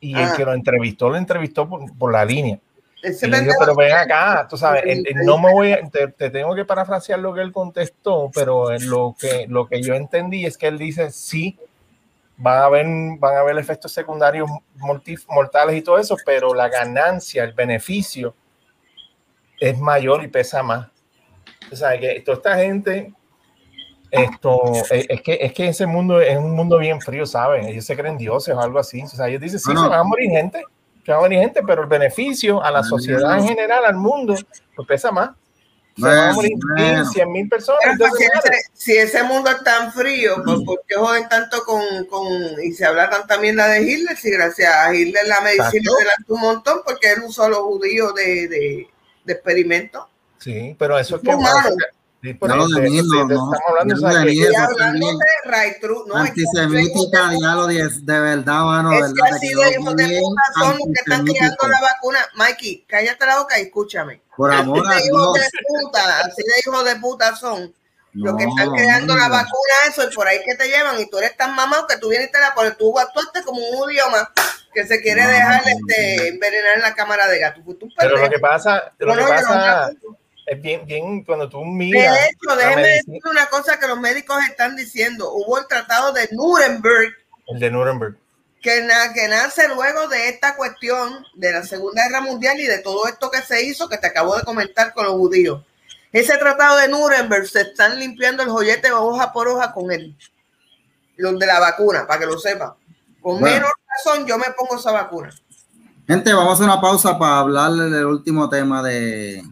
y 0.00 0.14
el 0.16 0.24
Ah. 0.24 0.34
que 0.36 0.44
lo 0.44 0.52
entrevistó, 0.54 1.08
lo 1.10 1.16
entrevistó 1.16 1.68
por, 1.68 1.96
por 1.96 2.12
la 2.12 2.24
línea. 2.24 2.58
Y 3.02 3.26
le 3.26 3.40
digo, 3.42 3.52
pero 3.58 3.74
ven 3.76 3.92
acá, 3.92 4.46
tú 4.48 4.56
sabes, 4.56 4.82
el- 4.86 5.06
el- 5.06 5.26
no 5.26 5.36
me 5.38 5.52
voy 5.52 5.72
a, 5.72 5.82
te, 5.90 6.08
te 6.08 6.30
tengo 6.30 6.54
que 6.54 6.64
parafrasear 6.64 7.18
lo 7.18 7.34
que 7.34 7.42
él 7.42 7.52
contestó, 7.52 8.30
pero 8.34 8.70
lo 8.78 9.14
que, 9.18 9.44
lo 9.46 9.66
que 9.66 9.82
yo 9.82 9.92
entendí 9.94 10.46
es 10.46 10.56
que 10.56 10.68
él 10.68 10.78
dice, 10.78 11.10
sí, 11.10 11.58
van 12.36 12.58
a 12.58 12.64
haber, 12.64 12.86
van 13.18 13.36
a 13.36 13.40
haber 13.40 13.58
efectos 13.58 13.92
secundarios 13.92 14.48
mortales 15.28 15.76
y 15.76 15.82
todo 15.82 15.98
eso, 15.98 16.16
pero 16.24 16.54
la 16.54 16.68
ganancia, 16.68 17.44
el 17.44 17.52
beneficio 17.52 18.34
es 19.60 19.78
mayor 19.78 20.24
y 20.24 20.28
pesa 20.28 20.62
más. 20.62 20.88
O 21.72 21.76
sea, 21.76 21.98
que 21.98 22.20
toda 22.20 22.36
esta 22.36 22.56
gente, 22.56 23.14
esto, 24.10 24.72
es, 24.90 25.06
es 25.08 25.22
que, 25.22 25.38
es 25.40 25.52
que 25.52 25.68
ese 25.68 25.86
mundo 25.86 26.20
es 26.20 26.36
un 26.36 26.52
mundo 26.54 26.78
bien 26.78 27.00
frío, 27.00 27.26
¿saben? 27.26 27.66
Ellos 27.66 27.84
se 27.84 27.96
creen 27.96 28.18
dioses 28.18 28.54
o 28.54 28.60
algo 28.60 28.78
así. 28.78 29.02
O 29.02 29.08
sea, 29.08 29.28
ellos 29.28 29.40
dicen, 29.40 29.60
sí, 29.60 29.72
No, 29.72 29.74
no. 29.74 29.82
se 29.84 29.88
van 29.90 30.00
a 30.00 30.04
morir 30.04 30.30
gente, 30.30 30.62
se 31.04 31.12
van 31.12 31.18
a 31.18 31.22
morir 31.22 31.38
gente, 31.40 31.62
pero 31.62 31.82
el 31.82 31.88
beneficio 31.88 32.62
a 32.62 32.70
la 32.70 32.82
sociedad 32.82 33.38
en 33.38 33.48
general, 33.48 33.84
al 33.84 33.96
mundo, 33.96 34.34
pues 34.76 34.88
pesa 34.88 35.10
más. 35.10 35.30
Se 35.96 36.02
van 36.02 36.12
a 36.12 36.20
Bueno, 36.20 36.34
morir 36.34 36.52
bueno. 36.76 36.96
mil, 36.96 37.06
cien 37.12 37.32
mil 37.32 37.48
personas. 37.48 37.80
Si, 37.96 38.24
ese, 38.24 38.62
si 38.72 38.96
ese 38.96 39.22
mundo 39.22 39.50
es 39.50 39.62
tan 39.62 39.92
frío, 39.92 40.42
pues, 40.44 40.58
¿por 40.64 40.82
qué 40.88 40.96
joden 40.96 41.28
tanto 41.28 41.64
con, 41.64 41.82
con 42.06 42.26
y 42.62 42.72
se 42.72 42.84
habla 42.84 43.08
tanta 43.10 43.38
mierda 43.38 43.68
de 43.68 43.82
Hitler? 43.82 44.16
Si 44.16 44.30
gracias 44.30 44.74
a 44.74 44.94
Hitler 44.94 45.26
la 45.28 45.40
medicina 45.40 45.68
Exacto. 45.68 45.96
adelantó 45.96 46.34
un 46.34 46.40
montón 46.40 46.80
porque 46.84 47.12
él 47.12 47.22
usó 47.24 47.44
a 47.44 47.48
los 47.48 47.60
judíos 47.60 48.14
de, 48.14 48.48
de, 48.48 48.88
de 49.24 49.32
experimento. 49.32 50.08
Sí, 50.38 50.74
pero 50.78 50.98
eso 50.98 51.16
es 51.16 51.22
que. 51.22 51.28
Humano. 51.34 51.76
No, 52.32 52.56
no. 52.56 52.66
estamos 52.66 53.54
hablando, 53.68 54.08
de 54.08 55.20
right 55.44 55.80
true, 55.80 56.04
no, 56.06 56.16
Antisemítica, 56.16 57.30
ya 57.40 57.54
lo 57.54 57.66
de, 57.66 57.88
de 57.88 58.20
verdad, 58.20 58.64
mano. 58.64 58.92
Es 58.92 59.00
verdad, 59.00 59.14
que 59.14 59.34
así 59.34 59.48
de 59.48 59.70
hijos 59.72 59.96
de 59.96 60.20
puta 60.20 60.42
son 60.58 60.68
los 60.78 60.86
que 60.86 61.00
están 61.00 61.24
creando 61.26 61.68
la 61.68 61.80
vacuna. 61.80 62.18
Mikey, 62.36 62.84
cállate 62.88 63.26
la 63.26 63.38
boca 63.38 63.58
y 63.58 63.62
escúchame. 63.62 64.22
Por 64.36 64.52
amor 64.52 64.86
a 64.86 64.90
Así 64.90 65.00
de 65.02 65.06
hijos 65.06 65.34
Dios. 65.34 65.44
de 65.46 65.58
puta, 65.68 66.20
así 66.20 66.42
de 66.42 66.52
hijos 66.60 66.84
de 66.84 66.96
puta 66.96 67.36
son. 67.36 67.74
Los 68.14 68.36
que 68.36 68.44
No, 68.46 68.50
están 68.50 68.70
creando 68.76 69.16
la 69.16 69.28
no. 69.28 69.34
vacuna, 69.34 69.74
eso, 69.88 70.08
y 70.08 70.14
por 70.14 70.26
ahí 70.28 70.38
que 70.46 70.54
te 70.54 70.68
llevan, 70.68 71.00
y 71.00 71.10
tú 71.10 71.18
eres 71.18 71.36
tan 71.36 71.52
mamado 71.54 71.86
que 71.88 71.96
tú 71.98 72.08
vienes 72.08 72.28
y 72.28 72.32
te 72.32 72.38
la 72.38 72.54
pones, 72.54 72.76
tú 72.76 72.96
actuaste 72.96 73.42
como 73.42 73.58
un 73.58 73.92
más 74.12 74.28
que 74.72 74.86
se 74.86 75.00
quiere 75.00 75.22
No, 75.24 75.28
dejar 75.30 75.62
no, 75.62 75.68
este, 75.68 76.28
envenenar 76.28 76.76
en 76.76 76.82
la 76.82 76.94
cámara 76.94 77.26
de 77.26 77.38
gato. 77.40 77.60
Tú, 77.64 77.74
tú 77.74 77.88
Pero 77.98 78.16
lo 78.16 78.30
que 78.30 78.38
pasa, 78.38 78.92
lo 78.98 79.08
No, 79.08 79.14
que 79.16 79.20
no, 79.22 79.28
yo 79.28 79.34
no 79.34 79.40
pasa. 79.40 79.90
Es 80.46 80.60
bien, 80.62 80.84
bien 80.86 81.24
cuando 81.24 81.48
tú 81.48 81.60
De 81.60 81.64
miras. 81.66 82.18
hecho, 82.30 82.54
la 82.54 82.56
déjeme 82.56 82.88
decir 82.88 83.20
una 83.30 83.46
cosa 83.46 83.78
que 83.78 83.86
los 83.88 83.98
médicos 83.98 84.36
están 84.48 84.76
diciendo. 84.76 85.32
Hubo 85.32 85.58
el 85.58 85.66
tratado 85.66 86.12
de 86.12 86.28
Nuremberg, 86.32 87.14
el 87.48 87.60
de 87.60 87.70
Nuremberg. 87.70 88.16
que, 88.62 88.82
na- 88.82 89.12
que 89.12 89.28
nace 89.28 89.68
luego 89.68 90.08
de 90.08 90.28
esta 90.28 90.56
cuestión 90.56 91.24
de 91.34 91.52
la 91.52 91.62
Segunda 91.64 92.06
Guerra 92.08 92.20
Mundial 92.22 92.58
y 92.60 92.64
de 92.66 92.78
todo 92.78 93.06
esto 93.06 93.30
que 93.30 93.42
se 93.42 93.62
hizo, 93.64 93.88
que 93.88 93.98
te 93.98 94.06
acabo 94.06 94.36
de 94.36 94.42
comentar 94.42 94.92
con 94.94 95.04
los 95.04 95.14
judíos. 95.14 95.62
Ese 96.12 96.36
tratado 96.38 96.76
de 96.78 96.88
Nuremberg 96.88 97.46
se 97.48 97.62
están 97.62 97.98
limpiando 97.98 98.42
el 98.42 98.48
joyete 98.48 98.92
hoja 98.92 99.32
por 99.32 99.48
hoja 99.48 99.72
con 99.72 99.90
él. 99.90 100.16
Los 101.16 101.38
de 101.38 101.46
la 101.46 101.60
vacuna, 101.60 102.06
para 102.06 102.20
que 102.20 102.26
lo 102.26 102.38
sepan. 102.38 102.72
Con 103.20 103.40
Bueno. 103.40 103.56
menos 103.56 103.70
razón 104.04 104.26
yo 104.26 104.36
me 104.38 104.50
pongo 104.56 104.76
esa 104.78 104.92
vacuna. 104.92 105.30
Gente, 106.06 106.32
vamos 106.34 106.50
a 106.50 106.54
hacer 106.54 106.64
una 106.66 106.80
pausa 106.80 107.18
para 107.18 107.38
hablarle 107.38 107.84
del 107.84 108.04
último 108.06 108.48
tema 108.50 108.82
de 108.82 109.42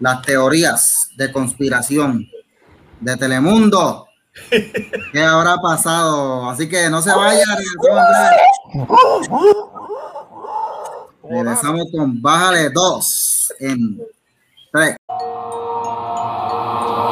las 0.00 0.22
teorías 0.22 1.08
de 1.16 1.32
conspiración 1.32 2.28
de 3.00 3.16
Telemundo. 3.16 4.06
¿Qué 5.12 5.22
habrá 5.22 5.56
pasado? 5.58 6.50
Así 6.50 6.68
que 6.68 6.90
no 6.90 7.00
se 7.00 7.10
vayan. 7.14 7.46
regresamos 11.28 11.84
con 11.90 12.20
Bájale 12.20 12.70
2 12.70 13.52
en 13.60 13.98
3. 14.72 14.96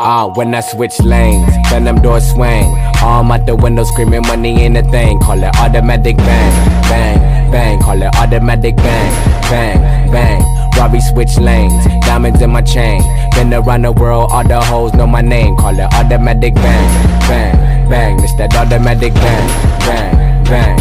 Ah, 0.04 0.26
when 0.34 0.52
I 0.52 0.60
switch 0.60 0.98
lanes, 1.00 1.54
then 1.70 1.84
them 1.84 2.02
doors 2.02 2.28
swing. 2.32 2.66
Arm 3.02 3.30
out 3.30 3.46
the 3.46 3.54
window 3.54 3.84
screaming 3.84 4.22
money 4.22 4.62
ain't 4.62 4.76
a 4.76 4.82
thing. 4.90 5.20
Call 5.20 5.42
it 5.42 5.56
automatic 5.58 6.16
bang, 6.16 6.82
bang, 6.90 7.52
bang. 7.52 7.78
Call 7.80 8.02
it 8.02 8.14
automatic 8.16 8.76
bang, 8.76 9.12
bang, 9.48 10.10
bang. 10.10 10.51
Robbie 10.76 11.00
switch 11.00 11.38
lanes, 11.38 11.84
diamonds 12.06 12.40
in 12.42 12.50
my 12.50 12.62
chain. 12.62 13.02
Been 13.32 13.52
around 13.54 13.82
the 13.82 13.92
world, 13.92 14.30
all 14.32 14.46
the 14.46 14.60
hoes 14.60 14.92
know 14.94 15.06
my 15.06 15.20
name. 15.20 15.56
Call 15.56 15.78
it 15.78 15.92
automatic 15.94 16.54
bang, 16.54 16.88
bang, 17.28 17.88
bang. 17.88 18.20
It's 18.22 18.34
that 18.36 18.54
automatic 18.54 19.14
bang, 19.14 19.48
bang, 19.86 20.44
bang. 20.44 20.78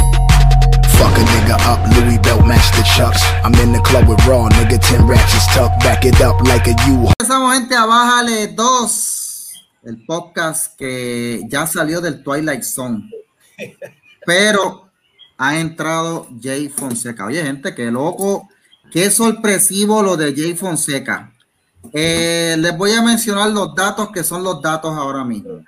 Fuck 0.97 1.17
a 1.17 1.21
nigga 1.21 1.57
up, 1.65 1.79
Louis 1.95 2.19
belt 2.19 2.45
match 2.45 2.71
the 2.77 2.83
chucks. 2.95 3.21
I'm 3.43 3.53
in 3.55 3.71
the 3.71 3.79
club 3.79 4.07
with 4.07 4.23
raw, 4.27 4.49
nigga, 4.49 4.79
10 4.79 5.07
ratchets 5.07 5.47
tucked. 5.53 5.83
Back 5.83 6.05
it 6.05 6.21
up 6.21 6.39
like 6.41 6.67
a 6.67 6.75
U. 6.87 7.07
Empezamos, 7.07 7.53
gente, 7.53 7.75
a 7.75 7.85
Bájale 7.85 8.47
2, 8.55 9.51
el 9.85 10.05
podcast 10.05 10.77
que 10.77 11.41
ya 11.49 11.65
salió 11.65 12.01
del 12.01 12.23
Twilight 12.23 12.63
Zone, 12.63 13.09
pero 14.25 14.91
ha 15.37 15.57
entrado 15.57 16.27
Jay 16.39 16.69
Fonseca. 16.69 17.25
Oye, 17.25 17.43
gente, 17.43 17.73
qué 17.73 17.89
loco, 17.89 18.47
qué 18.91 19.09
sorpresivo 19.09 20.03
lo 20.03 20.17
de 20.17 20.35
Jay 20.35 20.53
Fonseca. 20.53 21.31
Eh, 21.93 22.55
les 22.59 22.77
voy 22.77 22.91
a 22.91 23.01
mencionar 23.01 23.49
los 23.49 23.73
datos 23.73 24.11
que 24.11 24.23
son 24.23 24.43
los 24.43 24.61
datos 24.61 24.95
ahora 24.95 25.23
mismo. 25.23 25.63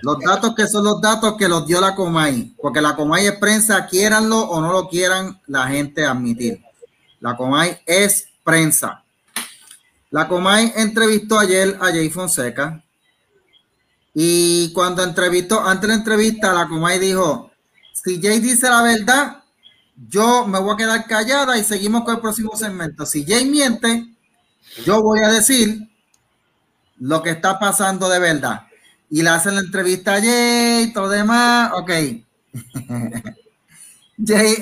Los 0.00 0.18
datos 0.20 0.54
que 0.54 0.66
son 0.66 0.84
los 0.84 1.00
datos 1.00 1.36
que 1.36 1.48
los 1.48 1.66
dio 1.66 1.80
la 1.80 1.94
Comay, 1.94 2.54
porque 2.60 2.80
la 2.80 2.96
Comay 2.96 3.26
es 3.26 3.36
prensa, 3.36 3.86
quieranlo 3.86 4.40
o 4.40 4.60
no 4.60 4.72
lo 4.72 4.88
quieran 4.88 5.40
la 5.46 5.66
gente 5.66 6.06
admitir. 6.06 6.62
La 7.20 7.36
Comay 7.36 7.78
es 7.84 8.28
prensa. 8.42 9.04
La 10.10 10.28
Comay 10.28 10.72
entrevistó 10.76 11.38
ayer 11.38 11.76
a 11.80 11.86
Jay 11.86 12.08
Fonseca 12.08 12.82
y 14.14 14.72
cuando 14.72 15.02
entrevistó, 15.02 15.60
antes 15.60 15.82
de 15.82 15.88
la 15.88 15.94
entrevista, 15.94 16.52
la 16.52 16.68
Comay 16.68 16.98
dijo, 16.98 17.50
si 17.92 18.20
Jay 18.20 18.40
dice 18.40 18.68
la 18.68 18.82
verdad, 18.82 19.41
yo 19.96 20.46
me 20.46 20.58
voy 20.58 20.74
a 20.74 20.76
quedar 20.76 21.06
callada 21.06 21.56
y 21.58 21.64
seguimos 21.64 22.04
con 22.04 22.16
el 22.16 22.20
próximo 22.20 22.56
segmento. 22.56 23.06
Si 23.06 23.24
Jay 23.24 23.44
miente, 23.44 24.06
yo 24.84 25.02
voy 25.02 25.20
a 25.20 25.30
decir 25.30 25.88
lo 26.98 27.22
que 27.22 27.30
está 27.30 27.58
pasando 27.58 28.08
de 28.08 28.18
verdad. 28.18 28.66
Y 29.10 29.22
le 29.22 29.30
hacen 29.30 29.54
la 29.54 29.60
entrevista 29.60 30.14
a 30.14 30.20
Jay 30.20 30.84
y 30.84 30.92
todo 30.92 31.08
demás. 31.08 31.72
Ok. 31.74 31.90
Jay, 34.24 34.56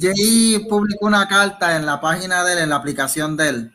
Jay 0.00 0.66
publicó 0.68 1.06
una 1.06 1.28
carta 1.28 1.76
en 1.76 1.86
la 1.86 2.00
página 2.00 2.42
de 2.44 2.52
él, 2.54 2.58
en 2.60 2.68
la 2.70 2.76
aplicación 2.76 3.36
de 3.36 3.48
él. 3.48 3.72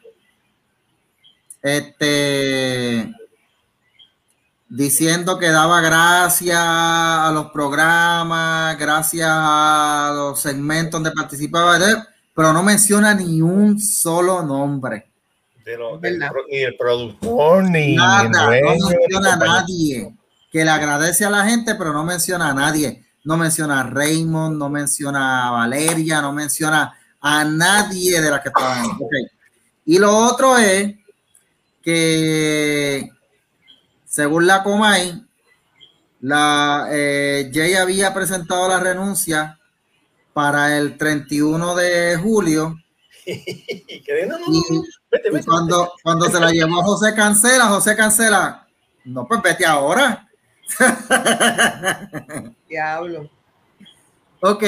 Este 1.62 3.14
diciendo 4.70 5.38
que 5.38 5.48
daba 5.48 5.82
gracias 5.82 6.60
a 6.60 7.32
los 7.34 7.52
programas, 7.52 8.78
gracias 8.78 9.30
a 9.30 10.12
los 10.14 10.40
segmentos 10.40 11.02
donde 11.02 11.12
participaba, 11.12 11.78
pero 12.34 12.54
no 12.54 12.64
menciona 12.64 13.14
ni 13.14 13.42
un 13.42 13.80
solo 13.80 14.44
nombre. 14.44 15.12
De 15.66 15.78
ni 16.50 16.58
el 16.60 16.78
productor, 16.78 17.64
ni 17.64 17.96
Nada, 17.96 18.24
el 18.24 18.32
no 18.32 18.46
dueño, 18.46 18.88
menciona 18.88 19.34
a 19.34 19.38
nadie. 19.38 20.14
Que 20.50 20.64
le 20.64 20.72
agradece 20.72 21.26
a 21.26 21.30
la 21.30 21.44
gente, 21.46 21.76
pero 21.76 21.92
no 21.92 22.06
menciona 22.06 22.50
a 22.50 22.54
nadie. 22.54 23.06
No 23.26 23.36
menciona 23.36 23.82
a 23.82 23.84
Raymond, 23.84 24.58
no 24.58 24.70
menciona 24.70 25.50
a 25.50 25.52
Valeria, 25.52 26.22
no 26.22 26.32
menciona 26.32 26.98
a 27.20 27.44
nadie 27.44 28.22
de 28.22 28.32
las 28.32 28.40
que 28.42 28.48
estaban. 28.48 28.98
Y 29.86 30.00
lo 30.00 30.16
otro 30.16 30.58
es 30.58 30.96
que, 31.82 33.10
según 34.18 34.48
la 34.48 34.64
Comay, 34.64 35.24
la, 36.22 36.88
eh, 36.90 37.52
Jay 37.54 37.76
había 37.76 38.16
presentado 38.16 38.68
la 38.68 38.80
renuncia 38.80 39.60
para 40.34 40.76
el 40.76 40.98
31 40.98 41.76
de 41.76 42.18
julio. 42.18 42.76
Y 43.28 44.64
vete, 45.12 45.30
vete, 45.30 45.46
cuando, 45.46 45.92
cuando 46.02 46.26
se 46.26 46.40
la 46.40 46.50
llevó 46.50 46.82
José 46.82 47.14
Cancela, 47.14 47.66
José 47.66 47.96
Cancela, 47.96 48.68
no, 49.06 49.28
pues 49.28 49.42
vete 49.44 49.66
ahora. 49.66 50.28
Diablo. 52.68 53.30
Ok, 54.42 54.64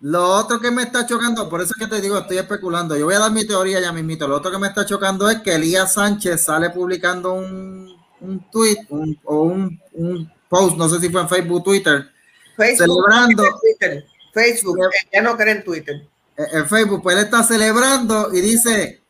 lo 0.00 0.28
otro 0.28 0.60
que 0.60 0.70
me 0.70 0.82
está 0.82 1.04
chocando, 1.06 1.48
por 1.48 1.60
eso 1.60 1.72
es 1.76 1.84
que 1.84 1.92
te 1.92 2.00
digo, 2.00 2.18
estoy 2.18 2.38
especulando. 2.38 2.96
Yo 2.96 3.06
voy 3.06 3.14
a 3.16 3.20
dar 3.20 3.32
mi 3.32 3.46
teoría 3.46 3.80
ya 3.80 3.92
mismito. 3.92 4.28
Lo 4.28 4.36
otro 4.36 4.52
que 4.52 4.58
me 4.58 4.68
está 4.68 4.86
chocando 4.86 5.28
es 5.28 5.40
que 5.40 5.56
Elías 5.56 5.94
Sánchez 5.94 6.44
sale 6.44 6.70
publicando 6.70 7.32
un, 7.32 7.96
un 8.20 8.50
tweet 8.50 8.76
un- 8.88 9.18
o 9.24 9.42
un, 9.42 9.80
un 9.92 10.32
post, 10.48 10.76
no 10.76 10.88
sé 10.88 11.00
si 11.00 11.08
fue 11.10 11.20
en 11.22 11.28
Facebook, 11.28 11.64
Twitter, 11.64 12.08
Facebook, 12.56 12.78
Celebrando. 13.06 13.44
Twitter, 13.60 14.04
Facebook, 14.32 14.78
eh, 14.84 15.08
ya 15.12 15.22
no 15.22 15.36
creen 15.36 15.64
Twitter. 15.64 15.96
eh, 16.36 16.46
en 16.52 16.66
Facebook, 16.68 17.02
pues 17.02 17.16
él 17.16 17.24
está 17.24 17.42
celebrando 17.42 18.32
y 18.32 18.40
dice, 18.40 19.02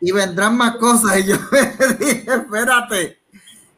y 0.00 0.12
vendrán 0.12 0.56
más 0.56 0.76
cosas. 0.76 1.18
Y 1.18 1.24
yo 1.24 1.36
me 1.50 1.94
dije, 1.96 2.24
espérate, 2.32 3.18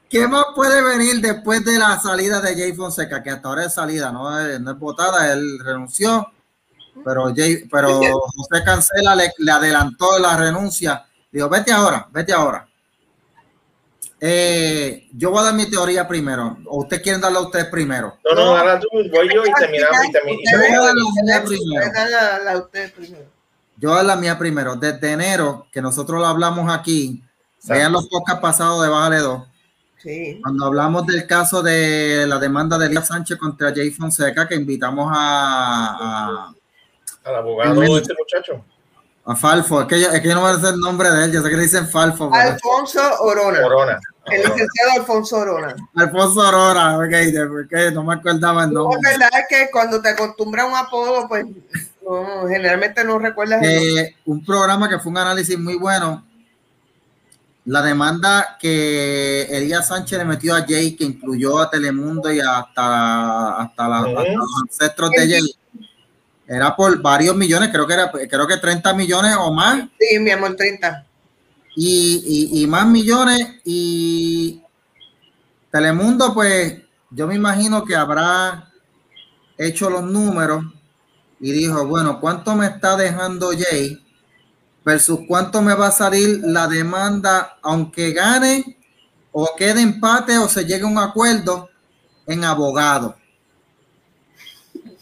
¿qué 0.08 0.26
más 0.28 0.46
puede 0.54 0.82
venir 0.82 1.20
después 1.20 1.64
de 1.64 1.78
la 1.78 1.98
salida 2.00 2.40
de 2.40 2.54
Jay 2.54 2.72
Fonseca? 2.74 3.22
Que 3.22 3.30
hasta 3.30 3.48
ahora 3.48 3.64
es 3.66 3.74
salida, 3.74 4.12
no 4.12 4.38
es, 4.40 4.60
no 4.60 4.72
es 4.72 4.78
votada, 4.78 5.32
él 5.32 5.58
renunció, 5.64 6.26
pero, 7.04 7.32
Jay, 7.34 7.66
pero 7.70 7.98
José 8.00 8.62
Cancela 8.64 9.14
le, 9.16 9.32
le 9.38 9.50
adelantó 9.52 10.18
la 10.18 10.36
renuncia. 10.36 11.06
Digo, 11.32 11.48
vete 11.48 11.72
ahora, 11.72 12.08
vete 12.12 12.32
ahora. 12.32 12.68
Eh, 14.22 15.08
yo 15.12 15.30
voy 15.30 15.40
a 15.40 15.44
dar 15.44 15.54
mi 15.54 15.70
teoría 15.70 16.06
primero. 16.06 16.58
¿O 16.66 16.80
ustedes 16.80 17.02
quieren 17.02 17.20
darla 17.20 17.38
a 17.38 17.42
ustedes 17.42 17.66
primero? 17.66 18.18
No, 18.24 18.34
no, 18.34 18.56
ahora 18.56 18.78
tú, 18.78 18.86
voy 18.92 19.28
yo 19.34 19.42
y 19.46 19.52
terminamos. 19.58 19.96
Y 20.04 20.12
termi- 20.12 20.38
y 20.40 20.50
Yo 20.52 20.58
voy 20.58 20.66
a 20.66 20.80
dar 20.80 20.86
terminamos. 20.94 21.14
la 21.16 21.22
mía 21.22 21.44
primero. 21.44 21.84
Yo 23.78 23.88
voy 23.88 23.92
a 23.94 23.96
dar 23.96 24.04
la 24.04 24.16
mía 24.16 24.38
primero. 24.38 24.76
Desde 24.76 25.12
enero, 25.12 25.66
que 25.72 25.80
nosotros 25.80 26.20
lo 26.20 26.26
hablamos 26.26 26.70
aquí, 26.72 27.22
vean 27.64 27.92
los 27.92 28.08
podcasts 28.08 28.42
pasados 28.42 28.82
de 28.82 28.88
Bájale 28.90 29.18
2, 29.18 29.42
Sí. 29.96 30.38
cuando 30.42 30.66
hablamos 30.66 31.06
del 31.06 31.26
caso 31.26 31.62
de 31.62 32.24
la 32.26 32.38
demanda 32.38 32.76
de 32.78 32.86
Elías 32.86 33.06
Sánchez 33.08 33.38
contra 33.38 33.72
Jay 33.74 33.90
Fonseca, 33.90 34.46
que 34.46 34.54
invitamos 34.54 35.10
a, 35.14 35.96
a- 35.98 36.54
Al 37.24 37.34
abogado 37.36 37.80
de 37.80 37.86
este 38.00 38.14
muchacho. 38.18 38.64
A 39.26 39.36
Falfo, 39.36 39.82
es 39.82 39.86
que, 39.86 40.00
yo, 40.00 40.08
es 40.10 40.20
que 40.20 40.28
yo 40.28 40.34
no 40.34 40.42
me 40.42 40.58
sé 40.60 40.68
el 40.70 40.80
nombre 40.80 41.10
de 41.10 41.24
él, 41.24 41.32
yo 41.32 41.42
sé 41.42 41.50
que 41.50 41.56
le 41.56 41.62
dicen 41.64 41.88
Falfo. 41.88 42.32
Alfonso 42.32 43.00
Orona. 43.20 43.98
El 44.26 44.38
licenciado 44.42 44.92
Alfonso 44.96 45.36
Orona. 45.36 45.74
Alfonso 45.94 46.42
Aurora, 46.42 46.96
ok, 46.96 47.48
porque 47.48 47.90
no 47.92 48.02
me 48.04 48.14
acordaba 48.14 48.64
el 48.64 48.72
No, 48.72 48.84
nombre. 48.84 48.98
es 49.12 49.18
verdad 49.18 49.40
que 49.48 49.68
cuando 49.70 50.00
te 50.00 50.08
acostumbras 50.10 50.64
a 50.64 50.68
un 50.68 50.76
apodo, 50.76 51.28
pues 51.28 51.44
no, 52.02 52.48
generalmente 52.48 53.04
no 53.04 53.18
recuerdas. 53.18 53.60
Eh, 53.62 54.16
un 54.24 54.44
programa 54.44 54.88
que 54.88 54.98
fue 54.98 55.12
un 55.12 55.18
análisis 55.18 55.58
muy 55.58 55.76
bueno. 55.76 56.24
La 57.66 57.82
demanda 57.82 58.56
que 58.58 59.42
Elías 59.50 59.88
Sánchez 59.88 60.18
le 60.18 60.24
metió 60.24 60.56
a 60.56 60.64
Jay, 60.66 60.96
que 60.96 61.04
incluyó 61.04 61.58
a 61.58 61.70
Telemundo 61.70 62.32
y 62.32 62.40
hasta, 62.40 63.56
hasta, 63.60 63.88
la- 63.88 63.98
hasta 63.98 64.32
los 64.32 64.50
ancestros 64.62 65.10
de 65.10 65.28
Jay, 65.28 65.54
era 66.52 66.74
por 66.74 67.00
varios 67.00 67.36
millones, 67.36 67.68
creo 67.70 67.86
que 67.86 67.94
era, 67.94 68.10
creo 68.10 68.46
que 68.46 68.56
30 68.56 68.92
millones 68.92 69.36
o 69.38 69.52
más, 69.52 69.84
Sí, 70.00 70.18
mi 70.18 70.30
amor, 70.32 70.56
30. 70.56 71.06
y, 71.76 72.50
y- 72.52 72.62
y 72.62 72.66
más 72.66 72.86
millones. 72.88 73.46
Y 73.64 74.60
Telemundo, 75.70 76.34
pues 76.34 76.74
yo 77.10 77.26
me 77.28 77.36
imagino 77.36 77.84
que 77.84 77.94
habrá 77.94 78.68
hecho 79.56 79.88
los 79.90 80.02
números 80.02 80.64
y 81.38 81.52
dijo, 81.52 81.86
bueno, 81.86 82.18
¿cuánto 82.20 82.56
me 82.56 82.66
está 82.66 82.96
dejando 82.96 83.50
Jay 83.56 84.04
versus 84.84 85.20
cuánto 85.28 85.62
me 85.62 85.74
va 85.74 85.86
a 85.88 85.92
salir 85.92 86.40
la 86.42 86.66
demanda, 86.66 87.58
aunque 87.62 88.10
gane 88.12 88.76
o 89.30 89.48
quede 89.56 89.82
empate 89.82 90.36
o 90.38 90.48
se 90.48 90.64
llegue 90.64 90.82
a 90.82 90.88
un 90.88 90.98
acuerdo 90.98 91.70
en 92.26 92.42
abogado? 92.44 93.14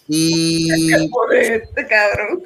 Y 0.09 0.71
este 1.31 1.87
cabrón. 1.87 2.43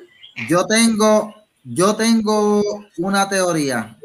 yo 0.48 0.66
tengo, 0.66 1.34
yo 1.62 1.94
tengo 1.94 2.62
una 2.98 3.28
teoría. 3.28 3.96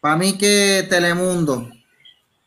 Para 0.00 0.16
mí 0.16 0.38
que 0.38 0.86
Telemundo, 0.88 1.68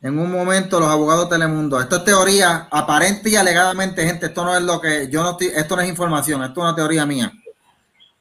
en 0.02 0.18
un 0.18 0.32
momento 0.32 0.80
los 0.80 0.90
abogados 0.90 1.30
de 1.30 1.36
Telemundo, 1.36 1.80
esto 1.80 1.98
es 1.98 2.06
teoría 2.06 2.68
aparente 2.72 3.30
y 3.30 3.36
alegadamente, 3.36 4.06
gente, 4.06 4.28
esto 4.28 4.44
no 4.44 4.56
es 4.56 4.64
lo 4.64 4.82
que 4.82 5.10
yo 5.10 5.22
no 5.22 5.32
estoy, 5.32 5.48
esto 5.54 5.76
no 5.76 5.82
es 5.82 5.90
información, 5.90 6.42
esto 6.44 6.62
es 6.62 6.64
una 6.64 6.76
teoría 6.76 7.06
mía. 7.06 7.32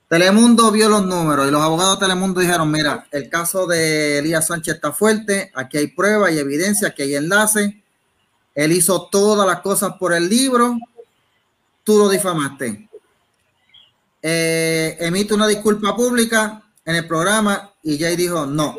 Telemundo 0.09 0.71
vio 0.71 0.91
los 0.91 1.07
números 1.07 1.49
y 1.49 1.51
los 1.51 1.63
abogados 1.63 1.99
de 1.99 2.07
Telemundo 2.07 2.41
dijeron, 2.41 2.71
mira, 2.71 3.07
el 3.13 3.31
caso 3.31 3.67
de 3.67 4.19
Elías 4.19 4.49
Sánchez 4.49 4.75
está 4.75 4.93
fuerte, 4.93 5.51
aquí 5.55 5.79
hay 5.79 5.87
pruebas 5.87 6.33
y 6.33 6.39
evidencia, 6.39 6.89
aquí 6.89 7.03
hay 7.03 7.15
enlaces, 7.15 7.73
él 8.55 8.73
hizo 8.73 9.09
todas 9.11 9.47
las 9.47 9.61
cosas 9.61 9.95
por 9.99 10.13
el 10.13 10.29
libro, 10.29 10.77
tú 11.85 11.99
lo 11.99 12.09
difamaste. 12.09 12.89
Eh, 14.23 14.97
emite 15.01 15.35
una 15.35 15.47
disculpa 15.49 15.97
pública 15.97 16.63
en 16.85 16.97
el 16.97 17.07
programa 17.07 17.73
y 17.83 17.99
Jay 17.99 18.17
dijo, 18.17 18.47
no. 18.47 18.77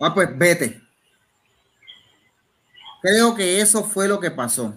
Ah, 0.00 0.14
pues 0.14 0.28
vete. 0.36 0.80
Creo 3.02 3.34
que 3.34 3.60
eso 3.60 3.84
fue 3.84 4.08
lo 4.08 4.18
que 4.18 4.30
pasó. 4.30 4.74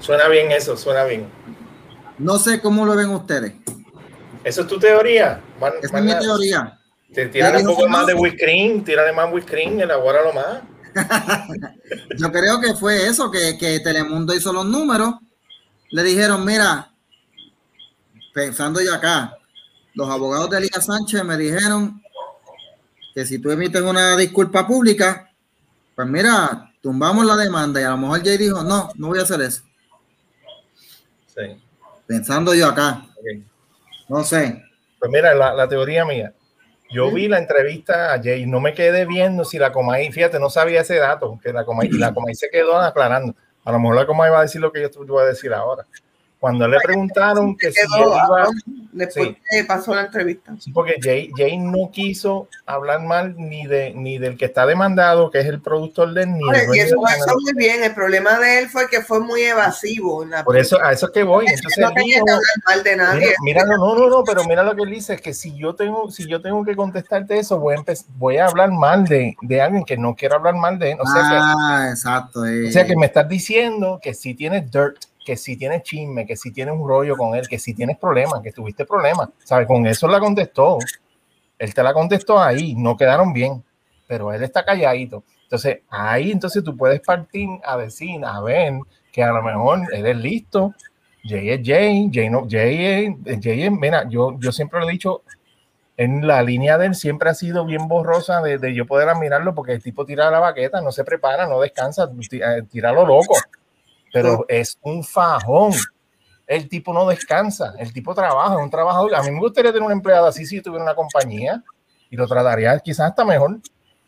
Suena 0.00 0.28
bien 0.28 0.52
eso, 0.52 0.76
suena 0.76 1.04
bien. 1.04 1.28
No 2.18 2.38
sé 2.38 2.60
cómo 2.60 2.84
lo 2.84 2.96
ven 2.96 3.10
ustedes. 3.10 3.54
¿Eso 4.44 4.62
es 4.62 4.66
tu 4.66 4.78
teoría? 4.78 5.40
Man- 5.60 5.72
Esa 5.82 5.98
es 5.98 6.04
mi 6.04 6.18
teoría. 6.18 6.78
Te 7.12 7.26
tírale 7.28 7.58
un 7.58 7.66
poco 7.66 7.88
más 7.88 8.06
de 8.06 8.14
whipped 8.14 8.82
tírale 8.84 9.12
más 9.12 9.32
whipped 9.32 9.48
cream, 9.48 9.80
elabóralo 9.80 10.32
más. 10.32 10.60
Yo 12.18 12.30
creo 12.30 12.60
que 12.60 12.74
fue 12.74 13.06
eso, 13.06 13.30
que, 13.30 13.56
que 13.58 13.80
Telemundo 13.80 14.34
hizo 14.34 14.52
los 14.52 14.66
números. 14.66 15.14
Le 15.90 16.02
dijeron, 16.02 16.44
mira, 16.44 16.92
pensando 18.34 18.80
yo 18.80 18.94
acá, 18.94 19.36
los 19.94 20.08
abogados 20.08 20.50
de 20.50 20.58
Elías 20.58 20.86
Sánchez 20.86 21.24
me 21.24 21.36
dijeron 21.36 22.02
que 23.14 23.24
si 23.24 23.38
tú 23.38 23.50
emites 23.50 23.82
una 23.82 24.16
disculpa 24.16 24.66
pública, 24.66 25.32
pues 25.96 26.06
mira, 26.06 26.72
tumbamos 26.80 27.24
la 27.26 27.36
demanda. 27.36 27.80
Y 27.80 27.84
a 27.84 27.90
lo 27.90 27.96
mejor 27.96 28.22
Jay 28.22 28.36
dijo, 28.36 28.62
no, 28.62 28.90
no 28.94 29.08
voy 29.08 29.18
a 29.18 29.22
hacer 29.22 29.40
eso. 29.40 29.62
Sí. 31.26 31.60
Pensando 32.06 32.54
yo 32.54 32.68
acá, 32.68 33.06
no 34.08 34.22
sé. 34.24 34.62
Pues 34.98 35.10
mira, 35.10 35.34
la, 35.34 35.54
la 35.54 35.68
teoría 35.68 36.04
mía. 36.04 36.32
Yo 36.90 37.12
vi 37.12 37.28
la 37.28 37.38
entrevista 37.38 38.14
a 38.14 38.22
Jay, 38.22 38.46
no 38.46 38.60
me 38.60 38.72
quedé 38.72 39.04
viendo 39.04 39.44
si 39.44 39.58
la 39.58 39.72
Comay, 39.72 40.10
fíjate, 40.10 40.40
no 40.40 40.48
sabía 40.48 40.80
ese 40.80 40.96
dato, 40.96 41.38
que 41.42 41.52
la 41.52 41.64
Comay, 41.64 41.88
y 41.88 41.98
la 41.98 42.14
Comay 42.14 42.34
se 42.34 42.48
quedó 42.48 42.78
aclarando. 42.80 43.34
A 43.68 43.72
lo 43.72 43.80
mejor 43.80 43.96
la 43.96 44.06
Comay 44.06 44.30
va 44.30 44.38
a 44.38 44.42
decir 44.42 44.62
lo 44.62 44.72
que 44.72 44.80
yo 44.80 44.88
te 44.90 44.98
voy 44.98 45.22
a 45.22 45.26
decir 45.26 45.52
ahora. 45.52 45.86
Cuando 46.40 46.68
le 46.68 46.78
preguntaron 46.78 47.56
que 47.56 47.72
si 47.72 47.80
iba, 47.98 48.48
después 48.92 49.28
sí. 49.30 49.36
que 49.50 49.64
pasó 49.64 49.92
la 49.92 50.02
entrevista. 50.02 50.54
Sí, 50.60 50.70
porque 50.70 50.94
Jay, 51.02 51.30
Jay 51.36 51.58
no 51.58 51.90
quiso 51.90 52.48
hablar 52.64 53.02
mal 53.02 53.34
ni 53.36 53.66
de 53.66 53.92
ni 53.92 54.18
del 54.18 54.36
que 54.36 54.44
está 54.44 54.64
demandado, 54.64 55.30
que 55.32 55.40
es 55.40 55.46
el 55.46 55.60
productor 55.60 56.14
de 56.14 56.26
ni 56.26 56.42
Oye, 56.48 56.60
del 56.66 56.76
y 56.76 56.78
eso 56.80 56.96
eso 57.08 57.34
muy 57.40 57.52
bien. 57.54 57.82
El 57.82 57.92
problema 57.92 58.38
de 58.38 58.60
él 58.60 58.68
fue 58.68 58.88
que 58.88 59.02
fue 59.02 59.18
muy 59.18 59.42
evasivo. 59.42 60.22
en 60.22 60.30
la- 60.30 60.44
Por 60.44 60.56
eso, 60.56 60.80
a 60.80 60.92
eso 60.92 61.06
es 61.06 61.12
que 61.12 61.24
voy. 61.24 61.44
Entonces 61.48 61.76
no 61.78 61.90
dijo, 62.04 62.20
hablar 62.20 62.40
mal 62.66 62.82
de 62.84 62.96
nadie. 62.96 63.34
Mira, 63.42 63.64
mira, 63.64 63.76
no, 63.76 63.94
no, 63.96 64.08
no, 64.08 64.22
pero 64.24 64.44
mira 64.44 64.62
lo 64.62 64.76
que 64.76 64.82
él 64.82 64.90
dice, 64.90 65.14
es 65.14 65.20
que 65.20 65.34
si 65.34 65.56
yo 65.56 65.74
tengo, 65.74 66.08
si 66.10 66.28
yo 66.28 66.40
tengo 66.40 66.64
que 66.64 66.76
contestarte 66.76 67.36
eso, 67.36 67.58
voy 67.58 67.74
a, 67.74 67.82
voy 68.16 68.36
a 68.36 68.46
hablar 68.46 68.70
mal 68.70 69.04
de, 69.06 69.36
de 69.42 69.60
alguien 69.60 69.84
que 69.84 69.96
no 69.96 70.14
quiero 70.14 70.36
hablar 70.36 70.54
mal 70.54 70.78
de 70.78 70.92
él. 70.92 70.98
O 71.00 71.06
sea, 71.06 71.22
ah, 71.24 71.88
exacto. 71.90 72.46
eh. 72.46 72.68
o 72.68 72.70
sea 72.70 72.86
que 72.86 72.94
me 72.96 73.06
estás 73.06 73.28
diciendo 73.28 73.98
que 74.00 74.14
si 74.14 74.34
tienes 74.34 74.70
dirt, 74.70 74.98
que 75.28 75.36
si 75.36 75.58
tienes 75.58 75.82
chisme, 75.82 76.24
que 76.24 76.36
si 76.36 76.50
tienes 76.54 76.74
un 76.74 76.88
rollo 76.88 77.14
con 77.14 77.34
él, 77.34 77.46
que 77.46 77.58
si 77.58 77.74
tienes 77.74 77.98
problemas, 77.98 78.40
que 78.40 78.50
tuviste 78.50 78.86
problemas, 78.86 79.28
¿sabes? 79.44 79.66
Con 79.66 79.86
eso 79.86 80.08
la 80.08 80.18
contestó. 80.18 80.78
Él 81.58 81.74
te 81.74 81.82
la 81.82 81.92
contestó 81.92 82.40
ahí, 82.40 82.74
no 82.74 82.96
quedaron 82.96 83.34
bien, 83.34 83.62
pero 84.06 84.32
él 84.32 84.42
está 84.42 84.64
calladito. 84.64 85.24
Entonces, 85.42 85.80
ahí 85.90 86.30
entonces 86.30 86.64
tú 86.64 86.74
puedes 86.74 87.00
partir 87.02 87.46
a 87.62 87.76
decir, 87.76 88.24
a 88.24 88.40
ver, 88.40 88.72
que 89.12 89.22
a 89.22 89.30
lo 89.30 89.42
mejor 89.42 89.80
él 89.92 90.06
es 90.06 90.16
listo, 90.16 90.74
Jay 91.22 91.50
es 91.50 91.60
Jay, 91.62 92.08
Jay 92.10 92.30
no, 92.30 92.46
Jay 92.48 92.86
es, 93.26 93.38
Jay 93.42 93.64
es- 93.64 93.70
mira, 93.70 94.08
yo, 94.08 94.34
yo 94.40 94.50
siempre 94.50 94.80
lo 94.80 94.88
he 94.88 94.92
dicho, 94.92 95.24
en 95.98 96.26
la 96.26 96.42
línea 96.42 96.78
de 96.78 96.86
él 96.86 96.94
siempre 96.94 97.28
ha 97.28 97.34
sido 97.34 97.66
bien 97.66 97.86
borrosa 97.86 98.40
de, 98.40 98.74
yo 98.74 98.86
poder 98.86 99.10
admirarlo 99.10 99.54
porque 99.54 99.72
el 99.72 99.82
tipo 99.82 100.06
tira 100.06 100.30
la 100.30 100.38
baqueta, 100.40 100.80
no 100.80 100.90
se 100.90 101.04
prepara, 101.04 101.46
no 101.46 101.60
descansa, 101.60 102.10
eh, 102.32 102.62
tira 102.70 102.92
lo 102.92 103.04
loco, 103.04 103.34
pero 104.12 104.44
es 104.48 104.78
un 104.82 105.02
fajón. 105.04 105.72
El 106.46 106.68
tipo 106.68 106.94
no 106.94 107.06
descansa, 107.06 107.74
el 107.78 107.92
tipo 107.92 108.14
trabaja, 108.14 108.54
es 108.54 108.60
un 108.60 108.70
trabajador. 108.70 109.14
A 109.14 109.22
mí 109.22 109.30
me 109.30 109.38
gustaría 109.40 109.70
tener 109.72 109.84
un 109.84 109.92
empleado 109.92 110.26
así 110.26 110.46
si 110.46 110.62
tuviera 110.62 110.82
una 110.82 110.94
compañía 110.94 111.62
y 112.10 112.16
lo 112.16 112.26
trataría 112.26 112.78
quizás 112.80 113.10
hasta 113.10 113.24
mejor 113.24 113.58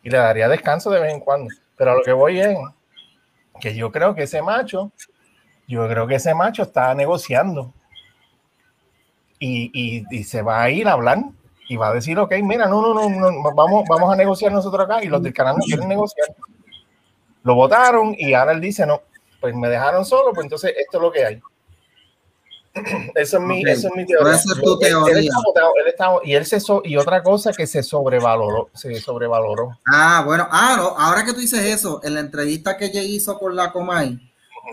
y 0.03 0.09
le 0.09 0.17
daría 0.17 0.49
descanso 0.49 0.91
de 0.91 1.01
vez 1.01 1.13
en 1.13 1.21
cuando. 1.21 1.53
Pero 1.77 1.93
a 1.93 1.95
lo 1.97 2.03
que 2.03 2.13
voy 2.13 2.41
es 2.41 2.57
que 3.61 3.75
yo 3.75 3.93
creo 3.93 4.15
que 4.15 4.23
ese 4.23 4.41
macho, 4.41 4.91
yo 5.69 5.87
creo 5.87 6.07
que 6.07 6.15
ese 6.15 6.35
macho 6.35 6.63
está 6.63 6.95
negociando 6.95 7.75
y, 9.39 9.71
y- 9.73 10.05
y 10.11 10.25
se 10.25 10.43
va 10.43 10.63
a 10.63 10.71
ir 10.71 10.89
a 10.89 10.93
hablar 10.93 11.19
y 11.69 11.77
va 11.77 11.89
a 11.89 11.95
decir, 11.95 12.19
ok, 12.19 12.33
mira, 12.43 12.67
no, 12.67 12.81
no, 12.83 12.95
no, 12.95 13.09
no, 13.31 13.55
vamos, 13.55 13.85
vamos 13.89 14.13
a 14.13 14.17
negociar 14.17 14.51
nosotros 14.53 14.85
acá 14.85 15.05
y 15.05 15.09
los 15.09 15.23
del 15.23 15.33
canal 15.33 15.57
no 15.57 15.63
quieren 15.65 15.89
negociar. 15.89 16.29
Lo 17.43 17.55
votaron 17.55 18.15
y 18.19 18.35
ahora 18.35 18.53
él 18.53 18.61
dice, 18.61 18.87
no, 18.87 19.03
pues 19.41 19.55
me 19.55 19.69
dejaron 19.69 20.05
solo, 20.05 20.33
pues 20.33 20.45
entonces 20.45 20.75
esto 20.77 20.99
es 20.99 21.03
lo 21.03 21.11
que 21.13 21.25
hay. 21.25 21.41
Eso 23.17 23.39
es 23.39 23.43
mi, 23.43 23.63
Ok, 23.63 23.69
eso 23.69 23.89
es 23.89 23.95
mi 23.97 24.07
teoría. 24.07 24.33
es 24.35 24.45
tu 24.45 24.53
Él- 24.53 24.63
él 24.63 24.79
teoría. 24.79 25.31
está 25.31 25.61
él 25.81 25.87
está- 25.89 26.11
y 26.23 26.35
él 26.35 26.47
se 26.47 26.61
so- 26.61 26.83
y 26.85 26.97
otra 26.97 27.21
cosa 27.21 27.53
que 27.53 27.67
se 27.67 27.83
sobrevaloró, 27.83 28.71
se 28.75 28.95
sobrevaloró. 29.01 29.77
Ah, 29.93 30.23
bueno, 30.25 30.47
ah, 30.53 30.75
no, 30.77 30.89
ahora 30.97 31.25
que 31.25 31.33
tú 31.33 31.41
dices 31.41 31.61
eso, 31.65 32.01
en 32.05 32.15
la 32.15 32.21
entrevista 32.21 32.77
que 32.77 32.91
Jay 32.93 33.17
hizo 33.17 33.37
con 33.41 33.57
la 33.57 33.73
Comay, 33.73 34.21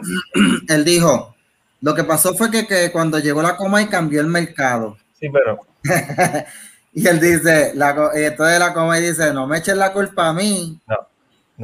él 0.69 0.85
dijo, 0.85 1.33
lo 1.81 1.95
que 1.95 2.03
pasó 2.03 2.35
fue 2.35 2.51
que, 2.51 2.67
que 2.67 2.91
cuando 2.91 3.17
llegó 3.17 3.41
la 3.41 3.57
Comay 3.57 3.87
cambió 3.87 4.21
el 4.21 4.27
mercado. 4.27 4.95
Sí, 5.19 5.27
pero 5.29 5.59
Y 6.93 7.07
él 7.07 7.19
dice, 7.19 7.71
la, 7.75 8.11
entonces 8.13 8.59
la 8.59 8.73
Comay 8.73 9.01
dice, 9.01 9.33
no 9.33 9.47
me 9.47 9.57
echen 9.57 9.77
la 9.79 9.91
culpa 9.91 10.27
a 10.29 10.33
mí, 10.33 10.79
no. 10.87 10.95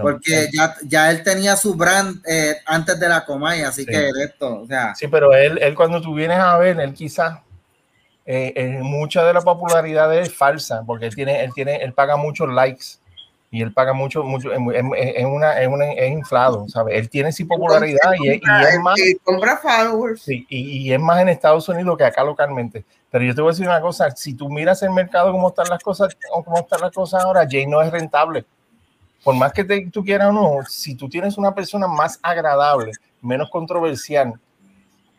Porque 0.01 0.49
ya, 0.51 0.75
ya 0.83 1.11
él 1.11 1.21
tenía 1.23 1.55
su 1.55 1.75
brand 1.75 2.21
eh, 2.27 2.55
antes 2.65 2.99
de 2.99 3.07
la 3.09 3.23
Comay, 3.25 3.61
así 3.61 3.81
Sí. 3.83 3.91
que 3.91 3.97
de 3.97 4.23
esto, 4.23 4.61
o 4.61 4.65
sea, 4.65 4.95
Sí, 4.95 5.07
pero 5.07 5.33
él, 5.33 5.59
él 5.61 5.75
cuando 5.75 6.01
tú 6.01 6.15
vienes 6.15 6.39
a 6.39 6.57
ver, 6.57 6.79
él 6.79 6.93
quizás 6.93 7.39
eh, 8.25 8.53
eh, 8.55 8.79
mucha 8.81 9.23
de 9.23 9.33
la 9.33 9.41
popularidad 9.41 10.09
de 10.09 10.17
él 10.19 10.23
es 10.23 10.33
falsa, 10.35 10.83
porque 10.87 11.05
él 11.07 11.15
tiene, 11.15 11.43
él 11.43 11.51
tiene, 11.53 11.75
él 11.77 11.93
paga 11.93 12.15
muchos 12.15 12.49
likes 12.51 12.85
y 13.51 13.61
él 13.61 13.71
paga 13.73 13.93
mucho, 13.93 14.23
mucho, 14.23 14.51
es, 14.51 14.57
es- 14.59 15.25
una, 15.25 15.61
es, 15.61 15.67
una- 15.67 15.91
es 15.91 16.11
inflado, 16.11 16.67
¿sabes? 16.69 16.97
Él 16.97 17.09
tiene 17.09 17.31
sí 17.31 17.43
popularidad 17.45 18.13
y, 18.19 18.29
es- 18.29 18.41
y 18.41 18.65
es 18.73 18.79
más, 18.79 18.97
Y 18.99 19.15
compra 19.17 19.57
followers. 19.57 20.21
sí, 20.23 20.45
y, 20.49 20.87
y 20.87 20.93
es 20.93 20.99
más 20.99 21.21
en 21.21 21.29
Estados 21.29 21.67
Unidos 21.69 21.97
que 21.97 22.05
acá 22.05 22.23
localmente. 22.23 22.83
Pero 23.11 23.25
yo 23.25 23.35
te 23.35 23.41
voy 23.41 23.49
a 23.49 23.53
decir 23.53 23.67
una 23.67 23.79
cosa, 23.81 24.09
si 24.11 24.33
tú 24.33 24.49
miras 24.49 24.81
el 24.81 24.89
mercado, 24.89 25.31
cómo 25.31 25.49
están 25.49 25.67
las 25.69 25.83
cosas, 25.83 26.17
cómo 26.45 26.57
están 26.61 26.81
las 26.81 26.91
cosas 26.91 27.23
ahora, 27.23 27.45
Jay 27.47 27.67
no 27.67 27.79
es 27.83 27.91
rentable. 27.91 28.43
Por 29.23 29.35
más 29.35 29.53
que 29.53 29.63
te- 29.63 29.89
tú 29.91 30.03
quieras 30.03 30.29
o 30.29 30.33
no, 30.33 30.57
si 30.67 30.95
tú 30.95 31.07
tienes 31.07 31.37
una 31.37 31.53
persona 31.55 31.87
más 31.87 32.19
agradable, 32.21 32.91
menos 33.21 33.49
controversial, 33.49 34.33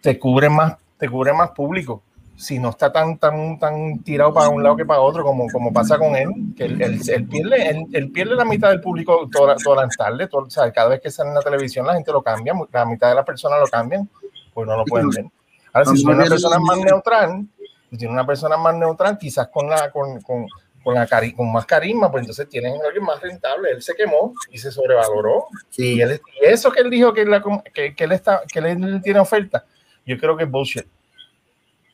te 0.00 0.18
cubre 0.18 0.48
más, 0.48 0.76
te 0.98 1.09
cubre 1.09 1.32
más 1.32 1.50
público. 1.50 2.02
si 2.36 2.59
no 2.59 2.70
está 2.70 2.90
tan, 2.92 3.16
tan, 3.16 3.61
tan 3.61 4.00
tirado 4.00 4.34
para 4.34 4.48
un 4.48 4.61
lado 4.61 4.76
que 4.76 4.84
para 4.84 5.00
otro, 5.00 5.22
como, 5.22 5.46
como 5.52 5.72
pasa 5.72 5.96
con 5.96 6.16
él, 6.16 6.28
que 6.57 6.64
él, 6.64 6.82
él, 6.82 7.28
pierde, 7.28 7.86
él, 7.92 8.11
pierde 8.11 8.34
la 8.34 8.44
mitad 8.44 8.70
del 8.70 8.80
público 8.80 9.28
todas 9.30 9.62
toda 9.62 9.84
las 9.84 9.96
tardes, 9.96 10.28
todo, 10.28 10.42
o 10.42 10.50
sea, 10.50 10.70
cada 10.72 10.88
vez 10.88 11.00
que 11.00 11.12
sale 11.12 11.28
en 11.28 11.36
la 11.36 11.42
televisión 11.42 11.86
la 11.86 11.94
gente 11.94 12.11
lo 12.11 12.22
cambia, 12.22 12.52
la 12.72 12.84
mitad 12.86 13.09
de 13.09 13.14
las 13.14 13.24
personas 13.24 13.61
lo 13.61 13.68
cambian, 13.68 14.09
pues 14.52 14.66
no 14.66 14.76
lo 14.76 14.84
pueden 14.84 15.11
ver. 15.11 15.26
Ahora, 15.72 15.86
si 15.92 16.05
tiene 16.05 16.14
una 16.14 16.24
persona 16.28 16.59
más 16.59 16.78
neutral, 16.78 17.46
si 17.90 17.96
tiene 17.96 18.12
una 18.12 18.26
persona 18.26 18.57
más 18.57 18.74
neutral, 18.74 19.16
quizás 19.16 19.46
con 19.46 19.70
la, 19.70 19.90
con, 19.92 20.20
con, 20.22 20.46
con, 20.85 20.95
la 20.95 21.07
cari 21.07 21.32
con 21.32 21.51
más 21.51 21.66
carisma, 21.66 22.11
pues 22.11 22.22
entonces 22.22 22.49
tienen 22.49 22.74
a 22.80 22.87
alguien 22.87 23.05
más 23.05 23.20
rentable. 23.20 23.70
Él 23.70 23.82
se 23.82 23.95
quemó 23.95 24.35
y 24.51 24.59
se 24.59 24.70
sobrevaloró. 24.70 25.47
Sí. 25.70 25.95
Y, 25.95 26.03
él, 26.03 26.20
y 26.41 26.45
eso 26.45 26.70
que 26.70 26.80
él 26.80 26.91
dijo 26.91 27.12
que, 27.12 27.24
la, 27.24 27.43
que, 27.72 27.95
que, 27.95 28.05
él 28.05 28.12
está, 28.12 28.43
que 28.53 28.61
él 28.61 29.01
tiene 29.03 29.18
oferta, 29.18 29.64
yo 30.07 30.18
creo 30.18 30.37
que 30.37 30.45
es 30.45 30.51
bullshit. 30.51 30.87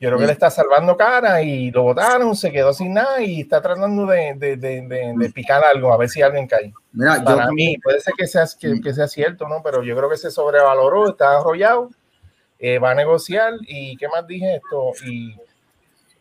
Yo 0.01 0.09
creo 0.09 0.17
que 0.17 0.25
le 0.25 0.31
está 0.31 0.49
salvando 0.49 0.97
cara 0.97 1.43
y 1.43 1.69
lo 1.69 1.83
votaron, 1.83 2.35
se 2.35 2.51
quedó 2.51 2.73
sin 2.73 2.95
nada 2.95 3.21
y 3.21 3.41
está 3.41 3.61
tratando 3.61 4.07
de, 4.07 4.33
de, 4.35 4.57
de, 4.57 5.13
de 5.15 5.29
picar 5.29 5.63
algo, 5.63 5.93
a 5.93 5.97
ver 5.97 6.09
si 6.09 6.23
alguien 6.23 6.47
cae. 6.47 6.73
Mira, 6.91 7.23
Para 7.23 7.45
yo, 7.45 7.51
mí, 7.51 7.77
puede 7.77 7.99
ser 7.99 8.15
que 8.17 8.25
sea, 8.25 8.45
que, 8.59 8.81
que 8.81 8.93
sea 8.95 9.07
cierto, 9.07 9.47
¿no? 9.47 9.61
Pero 9.63 9.83
yo 9.83 9.95
creo 9.95 10.09
que 10.09 10.17
se 10.17 10.31
sobrevaloró, 10.31 11.09
está 11.09 11.37
arrollado, 11.37 11.91
eh, 12.57 12.79
va 12.79 12.91
a 12.91 12.95
negociar 12.95 13.53
y 13.61 13.95
¿qué 13.97 14.07
más 14.07 14.25
dije 14.25 14.55
esto? 14.55 14.91
Y, 15.05 15.35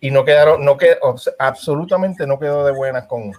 y 0.00 0.10
no 0.10 0.24
quedaron, 0.24 0.64
no 0.64 0.76
quedó, 0.76 1.14
absolutamente 1.38 2.26
no 2.26 2.38
quedó 2.38 2.64
de 2.64 2.72
buenas 2.72 3.06
con, 3.06 3.32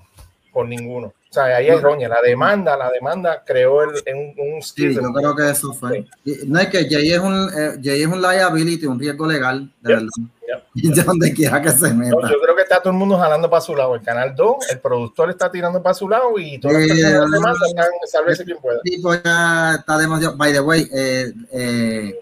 con 0.52 0.70
ninguno. 0.70 1.08
O 1.08 1.34
sea, 1.34 1.46
ahí 1.46 1.70
hay 1.70 1.78
roña. 1.80 2.10
La 2.10 2.22
demanda, 2.22 2.76
la 2.76 2.92
demanda 2.92 3.42
creó 3.46 3.84
el, 3.84 3.90
un, 4.14 4.36
un 4.56 4.62
sí, 4.62 4.94
yo 4.94 5.02
creo 5.14 5.34
que 5.34 5.50
eso 5.50 5.72
fue. 5.74 6.06
No 6.46 6.60
es 6.60 6.68
que 6.68 6.90
Jay 6.90 7.14
es 7.14 7.20
un, 7.20 7.50
eh, 7.58 7.80
Jay 7.82 8.02
es 8.02 8.08
un 8.08 8.22
liability, 8.22 8.86
un 8.86 9.00
riesgo 9.00 9.26
legal, 9.26 9.72
de 9.82 9.90
Yep, 9.94 10.00
verdad. 10.00 10.10
yep. 10.48 10.64
Y 10.76 10.92
de 10.94 11.04
donde 11.04 11.34
quiera 11.34 11.62
que 11.62 11.70
se 11.72 11.94
meta. 11.94 12.12
No, 12.18 12.30
yo 12.30 12.42
creo 12.42 12.54
que 12.58 12.64
está 12.64 12.80
todo 12.80 12.92
el 12.92 13.00
mundo 13.00 13.18
jalando 13.18 13.50
para 13.50 13.62
su 13.62 13.74
lado. 13.76 13.96
El 13.96 14.02
canal 14.02 14.36
2, 14.36 14.72
el 14.72 14.80
productor 14.82 15.30
está 15.30 15.50
tirando 15.50 15.82
para 15.82 15.94
su 15.94 16.10
lado 16.10 16.38
y 16.38 16.60
todas 16.60 16.86
las 16.86 16.98
Eh, 16.98 17.02
personas 17.02 17.32
demandan 17.32 17.90
sálvese 18.08 18.44
quien 18.44 18.58
pueda. 18.58 18.82
tipo 18.82 19.14
ya 19.16 19.76
está 19.80 19.98
demasiado. 19.98 20.36
By 20.36 20.52
the 20.52 20.60
way, 20.60 20.90
eh, 20.94 21.32
eh, 21.54 22.20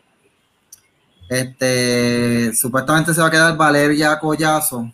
este 1.29 2.53
supuestamente 2.55 3.13
se 3.13 3.21
va 3.21 3.27
a 3.27 3.31
quedar 3.31 3.55
Valeria 3.55 4.19
Collazo 4.19 4.91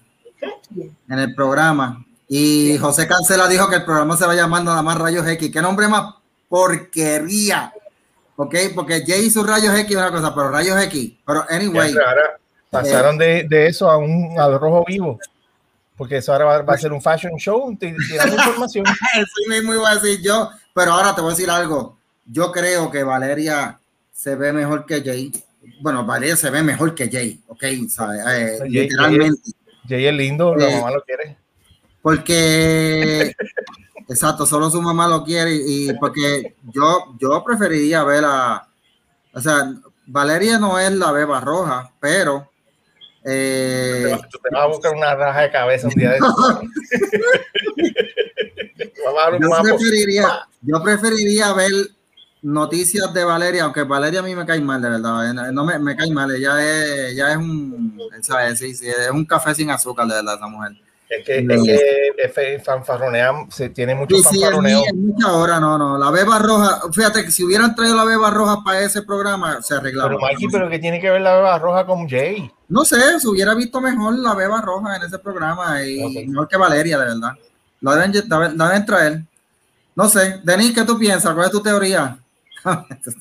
en 1.09 1.19
el 1.19 1.33
programa. 1.33 2.05
Y 2.27 2.77
José 2.77 3.07
Cancela 3.07 3.47
dijo 3.47 3.69
que 3.69 3.77
el 3.77 3.85
programa 3.85 4.17
se 4.17 4.25
va 4.25 4.33
a 4.33 4.35
llamar 4.35 4.63
nada 4.63 4.81
más 4.81 4.97
Rayos 4.97 5.27
X. 5.27 5.49
¿Qué 5.51 5.61
nombre 5.61 5.87
más 5.87 6.15
porquería? 6.49 7.73
¿Ok? 8.35 8.55
Porque 8.73 9.03
Jay 9.05 9.25
hizo 9.25 9.43
Rayos 9.43 9.73
X 9.79 9.91
es 9.91 9.95
una 9.95 10.11
cosa, 10.11 10.33
pero 10.35 10.49
Rayos 10.49 10.81
X. 10.83 11.13
Pero 11.25 11.45
anyway, 11.49 11.93
Y 11.93 11.97
ahora 11.97 12.37
pasaron 12.69 13.17
de, 13.17 13.45
de 13.47 13.67
eso 13.67 13.89
a 13.89 13.97
un 13.97 14.37
al 14.37 14.59
rojo 14.59 14.83
vivo. 14.85 15.19
Porque 15.95 16.17
eso 16.17 16.33
ahora 16.33 16.45
va, 16.45 16.61
va 16.63 16.73
a 16.73 16.77
ser 16.77 16.91
un 16.91 17.01
fashion 17.01 17.37
show, 17.37 17.73
tirando 17.77 18.35
información. 18.35 18.85
eso 18.85 19.49
mismo 19.49 19.73
iba 19.73 19.89
a 19.89 19.95
decir 19.95 20.19
yo. 20.21 20.49
Pero 20.73 20.91
ahora 20.91 21.15
te 21.15 21.21
voy 21.21 21.31
a 21.31 21.35
decir 21.35 21.49
algo. 21.49 21.97
Yo 22.25 22.51
creo 22.51 22.91
que 22.91 23.03
Valeria 23.03 23.79
se 24.11 24.35
ve 24.35 24.51
mejor 24.51 24.85
que 24.85 25.01
Jay. 25.01 25.31
Bueno, 25.81 26.05
Valeria 26.05 26.35
se 26.35 26.49
ve 26.49 26.61
mejor 26.63 26.93
que 26.95 27.09
Jay, 27.09 27.41
¿ok? 27.47 27.63
¿Sabe? 27.89 28.17
Eh, 28.19 28.57
Jay- 28.59 28.69
literalmente. 28.69 29.41
Jay 29.87 30.07
es 30.07 30.13
lindo, 30.13 30.55
la 30.55 30.67
Eh, 30.67 30.75
mamá 30.75 30.91
lo 30.91 31.01
quiere. 31.03 31.37
Porque, 32.01 33.33
exacto, 34.09 34.45
solo 34.45 34.69
su 34.69 34.81
mamá 34.81 35.07
lo 35.07 35.23
quiere 35.23 35.55
y 35.55 35.93
porque 35.95 36.55
yo, 36.73 37.15
yo 37.19 37.43
preferiría 37.43 38.03
ver 38.03 38.23
a, 38.25 38.67
o 39.33 39.41
sea, 39.41 39.73
Valeria 40.05 40.59
no 40.59 40.77
es 40.79 40.91
la 40.91 41.11
beba 41.11 41.39
roja, 41.39 41.91
pero 41.99 42.49
Te 43.23 44.01
eh, 44.03 44.11
vas- 44.11 44.29
tú 44.29 44.37
te 44.37 44.49
vas 44.53 44.63
a 44.63 44.67
buscar 44.67 44.93
una 44.93 45.15
raja 45.15 45.41
de 45.41 45.51
cabeza 45.51 45.87
un 45.87 45.95
día 45.95 46.11
de 46.11 46.19
yo 49.39 49.49
preferiría, 49.63 50.47
yo 50.61 50.83
preferiría 50.83 51.53
ver 51.53 51.71
noticias 52.45 53.11
de 53.13 53.23
Valeria, 53.23 53.63
aunque 53.63 53.83
Valeria 53.83 54.19
a 54.19 54.23
mí 54.23 54.35
me 54.35 54.45
cae 54.45 54.61
mal, 54.61 54.81
de 54.81 54.89
verdad, 54.89 55.29
eh, 55.49 55.51
no 55.51 55.65
me, 55.65 55.79
me 55.79 55.95
cae 55.95 56.11
mal, 56.11 56.29
ella 56.33 56.61
es, 56.63 57.13
ella 57.13 57.31
es 57.31 57.37
un, 57.37 57.99
¿sabes? 58.21 58.59
Sí, 58.59 58.75
sí, 58.75 58.87
es 58.87 59.09
un 59.11 59.25
café 59.25 59.55
sin 59.55 59.71
azúcar, 59.71 60.05
de 60.07 60.13
verdad, 60.15 60.35
esa 60.35 60.47
mujer. 60.47 60.73
Es 61.09 61.25
que, 61.25 61.39
es 61.39 61.63
que 61.63 62.11
F 62.25 62.59
fanfarronea, 62.59 63.31
se 63.49 63.69
tiene 63.69 63.93
mucho 63.95 64.15
Sí, 64.17 64.23
sí, 64.23 64.39
fanfarroneo. 64.39 64.81
es 64.87 64.93
mucha 64.95 65.31
hora, 65.33 65.59
no, 65.59 65.77
no. 65.77 65.97
La 65.97 66.09
beba 66.11 66.37
roja, 66.39 66.81
fíjate 66.91 67.23
que 67.25 67.31
si 67.31 67.43
hubieran 67.43 67.75
traído 67.75 67.95
la 67.95 68.05
beba 68.05 68.29
roja 68.31 68.63
para 68.63 68.81
ese 68.81 69.01
programa, 69.03 69.61
se 69.61 69.75
arreglaba. 69.75 70.09
Pero 70.09 70.19
Mikey, 70.21 70.47
pero 70.51 70.69
que 70.69 70.79
tiene 70.79 70.99
que 70.99 71.09
ver 71.09 71.21
la 71.21 71.35
beba 71.35 71.57
roja 71.59 71.85
con 71.85 72.07
Jay. 72.09 72.51
No 72.69 72.85
sé, 72.85 73.19
se 73.19 73.27
hubiera 73.27 73.53
visto 73.55 73.81
mejor 73.81 74.17
la 74.19 74.33
beba 74.35 74.61
roja 74.61 74.95
en 74.97 75.03
ese 75.03 75.19
programa 75.19 75.83
y 75.83 76.27
mejor 76.27 76.47
que 76.47 76.57
Valeria, 76.57 76.97
de 76.99 77.05
verdad. 77.05 77.31
La 77.81 77.91
deben- 78.07 78.55
la 78.57 78.67
deben 78.69 78.85
traer. 78.85 79.21
No 79.95 80.09
sé, 80.09 80.41
Denis, 80.43 80.73
¿qué 80.73 80.83
tú 80.83 80.97
piensas? 80.97 81.33
¿Cuál 81.33 81.45
es 81.45 81.51
tu 81.51 81.61
teoría? 81.61 82.17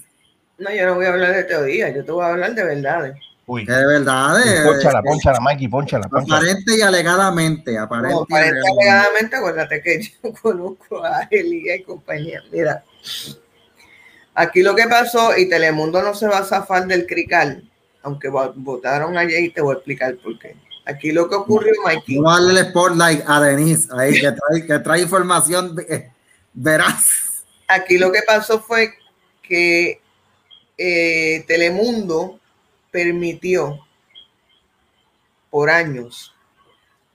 No, 0.57 0.71
yo 0.73 0.87
no 0.87 0.95
voy 0.95 1.07
a 1.07 1.09
hablar 1.09 1.35
de 1.35 1.43
teoría, 1.45 1.89
yo 1.91 2.05
te 2.05 2.13
voy 2.13 2.25
a 2.25 2.29
hablar 2.29 2.55
de 2.55 2.63
verdades. 2.65 3.17
Uy, 3.47 3.65
de 3.67 3.87
verdad, 3.87 4.41
eh, 4.41 4.63
Pónchala, 4.65 5.03
pónchala, 5.03 5.41
Mikey, 5.41 5.67
pónchala, 5.69 6.09
pónchala. 6.09 6.37
aparente 6.39 6.79
y 6.79 6.81
alegadamente, 6.81 7.77
aparente, 7.77 8.15
No, 8.15 8.27
y 8.31 8.35
alegadamente. 8.35 9.37
acuérdate 9.37 9.83
que 9.83 10.01
yo 10.03 10.33
conozco 10.43 11.05
a 11.05 11.27
Elías 11.31 11.81
y 11.81 11.83
compañía. 11.83 12.41
Mira, 12.53 12.85
aquí 14.35 14.63
lo 14.63 14.75
que 14.75 14.85
pasó, 14.85 15.37
y 15.37 15.49
Telemundo 15.49 16.03
no 16.03 16.15
se 16.15 16.27
va 16.29 16.39
a 16.39 16.45
zafar 16.45 16.87
del 16.87 17.07
crical, 17.07 17.69
aunque 18.03 18.29
vo- 18.31 18.53
votaron 18.55 19.17
ayer 19.19 19.43
y 19.43 19.51
te 19.51 19.61
voy 19.61 19.75
a 19.75 19.79
explicar 19.79 20.15
por 20.23 20.39
qué. 20.39 20.57
Aquí 20.87 21.13
lo 21.13 21.29
que 21.29 21.35
ocurrió, 21.35 21.73
Mikey, 21.85 22.19
a 22.19 22.31
darle 22.31 22.61
el 22.61 22.67
spotlight 22.69 23.25
a 23.27 23.41
Denis, 23.41 23.89
ahí, 23.91 24.21
que 24.21 24.31
trae, 24.33 24.67
que 24.67 24.79
trae 24.81 25.01
información 25.03 25.75
veraz. 26.53 27.07
aquí 27.67 27.99
lo 27.99 28.13
que 28.13 28.21
pasó 28.27 28.61
fue 28.61 28.95
que 29.47 30.01
eh, 30.77 31.45
Telemundo 31.47 32.41
permitió 32.91 33.81
por 35.51 35.71
años, 35.71 36.35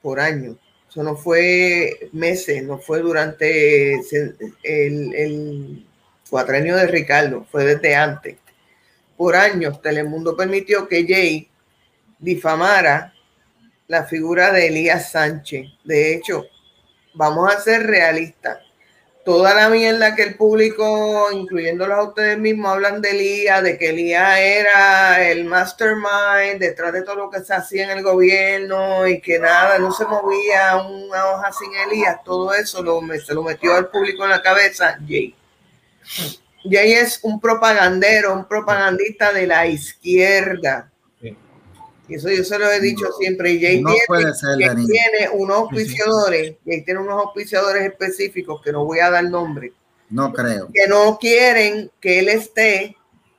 por 0.02 0.20
años, 0.20 0.58
eso 0.90 1.04
no 1.04 1.16
fue 1.16 2.10
meses, 2.14 2.64
no 2.64 2.80
fue 2.80 3.00
durante 3.00 3.96
el, 4.64 5.14
el, 5.14 5.86
cuatrenio 6.30 6.76
de 6.76 6.88
Ricardo, 6.88 7.46
fue 7.52 7.66
desde 7.66 7.96
antes. 7.96 8.38
Por 9.18 9.36
años, 9.36 9.82
Telemundo 9.82 10.38
permitió 10.38 10.88
que 10.88 11.06
Jay 11.08 11.50
difamara 12.18 13.14
la 13.88 14.06
figura 14.06 14.52
de 14.52 14.68
Elías 14.68 15.12
Sánchez. 15.12 15.68
De 15.84 16.14
hecho, 16.14 16.46
vamos 17.14 17.54
a 17.54 17.60
ser 17.60 17.84
realistas 17.84 18.60
toda 19.30 19.54
la 19.54 19.70
mierda 19.70 20.16
que 20.16 20.24
el 20.24 20.34
público, 20.34 21.32
incluyéndolos 21.32 22.00
a 22.00 22.02
ustedes 22.02 22.40
mismos, 22.40 22.72
hablan 22.72 23.00
de 23.00 23.12
Elías, 23.12 23.62
de 23.62 23.78
que 23.78 23.90
Elías 23.90 24.40
era 24.40 25.30
el 25.30 25.46
mastermind 25.46 26.60
detrás 26.60 26.92
de 26.94 27.04
todo 27.04 27.14
lo 27.14 27.30
que 27.30 27.42
se 27.42 27.54
hacía 27.54 27.84
en 27.84 27.96
el 27.96 28.04
gobierno 28.04 29.06
y 29.06 29.22
que 29.22 29.38
nada, 29.38 29.78
no 29.78 29.92
se 29.92 30.06
movía 30.06 30.78
una 30.78 31.28
hoja 31.28 31.52
sin 31.52 31.72
Elías, 31.76 32.24
todo 32.26 32.56
eso 32.56 32.82
lo, 32.82 33.02
se 33.24 33.36
lo 33.36 33.44
metió 33.44 33.76
al 33.76 33.90
público 33.90 34.24
en 34.24 34.32
la 34.32 34.42
cabeza 34.42 34.98
Jay. 35.08 35.36
Jay 36.64 36.94
es 36.94 37.20
un 37.22 37.40
propagandero, 37.40 38.34
un 38.34 38.48
propagandista 38.48 39.32
de 39.32 39.46
la 39.46 39.68
izquierda. 39.68 40.90
Eso 42.10 42.30
yo 42.30 42.44
se 42.44 42.58
lo 42.60 42.70
he 42.72 42.80
dicho 42.80 43.06
siempre. 43.20 43.52
Y 43.52 43.62
Jay 43.62 43.82
No 43.82 43.90
tiene, 43.92 44.04
puede 44.08 44.34
ser, 44.34 44.50
Jay 44.60 44.86
tiene 44.86 45.30
unos 45.34 45.58
Sí, 45.70 45.76
sí. 45.78 45.82
auspiciadores, 45.82 46.56
Jay 46.66 46.84
tiene 46.84 47.00
unos 47.00 47.24
auspiciadores 47.26 47.84
específicos 47.84 48.62
que 48.62 48.72
no 48.72 48.86
voy 48.86 49.00
a 49.00 49.10
dar 49.12 49.24
nombre, 49.26 49.74
No 50.10 50.34
creo. 50.34 50.70
que 50.74 50.88
no 50.88 51.18
quieren 51.20 51.92
que 52.00 52.20
él 52.20 52.30
esté 52.30 52.96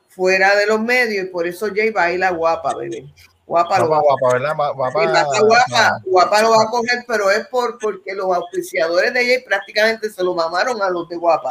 fuera 0.08 0.54
de 0.56 0.66
los 0.66 0.80
medios 0.80 1.26
y 1.26 1.28
por 1.28 1.46
eso 1.46 1.68
Jay 1.74 1.90
va 1.90 2.04
a 2.04 2.12
ir 2.12 2.22
a 2.24 2.30
guapa, 2.30 2.74
bebé. 2.74 3.06
Guapa 3.46 3.80
lo 3.80 3.88
va 3.90 4.00
Guapa, 4.00 4.12
a 4.12 4.72
guapa, 4.72 4.98
¿verdad? 5.00 5.24
Sí, 5.32 5.40
Guapa, 5.40 5.68
va 5.74 5.86
a 5.86 5.90
guapa, 5.90 6.02
guapa 6.04 6.42
lo 6.42 6.50
va 6.50 6.62
a 6.62 6.66
coger, 6.66 7.04
pero 7.08 7.30
es 7.32 7.46
por 7.48 7.78
porque 7.80 8.14
los 8.14 8.26
auspiciadores 8.26 9.12
de 9.12 9.24
Jay 9.26 9.42
prácticamente 9.44 10.08
se 10.08 10.22
lo 10.22 10.34
mamaron 10.34 10.80
a 10.82 10.88
los 10.90 11.08
de 11.08 11.16
guapa 11.16 11.50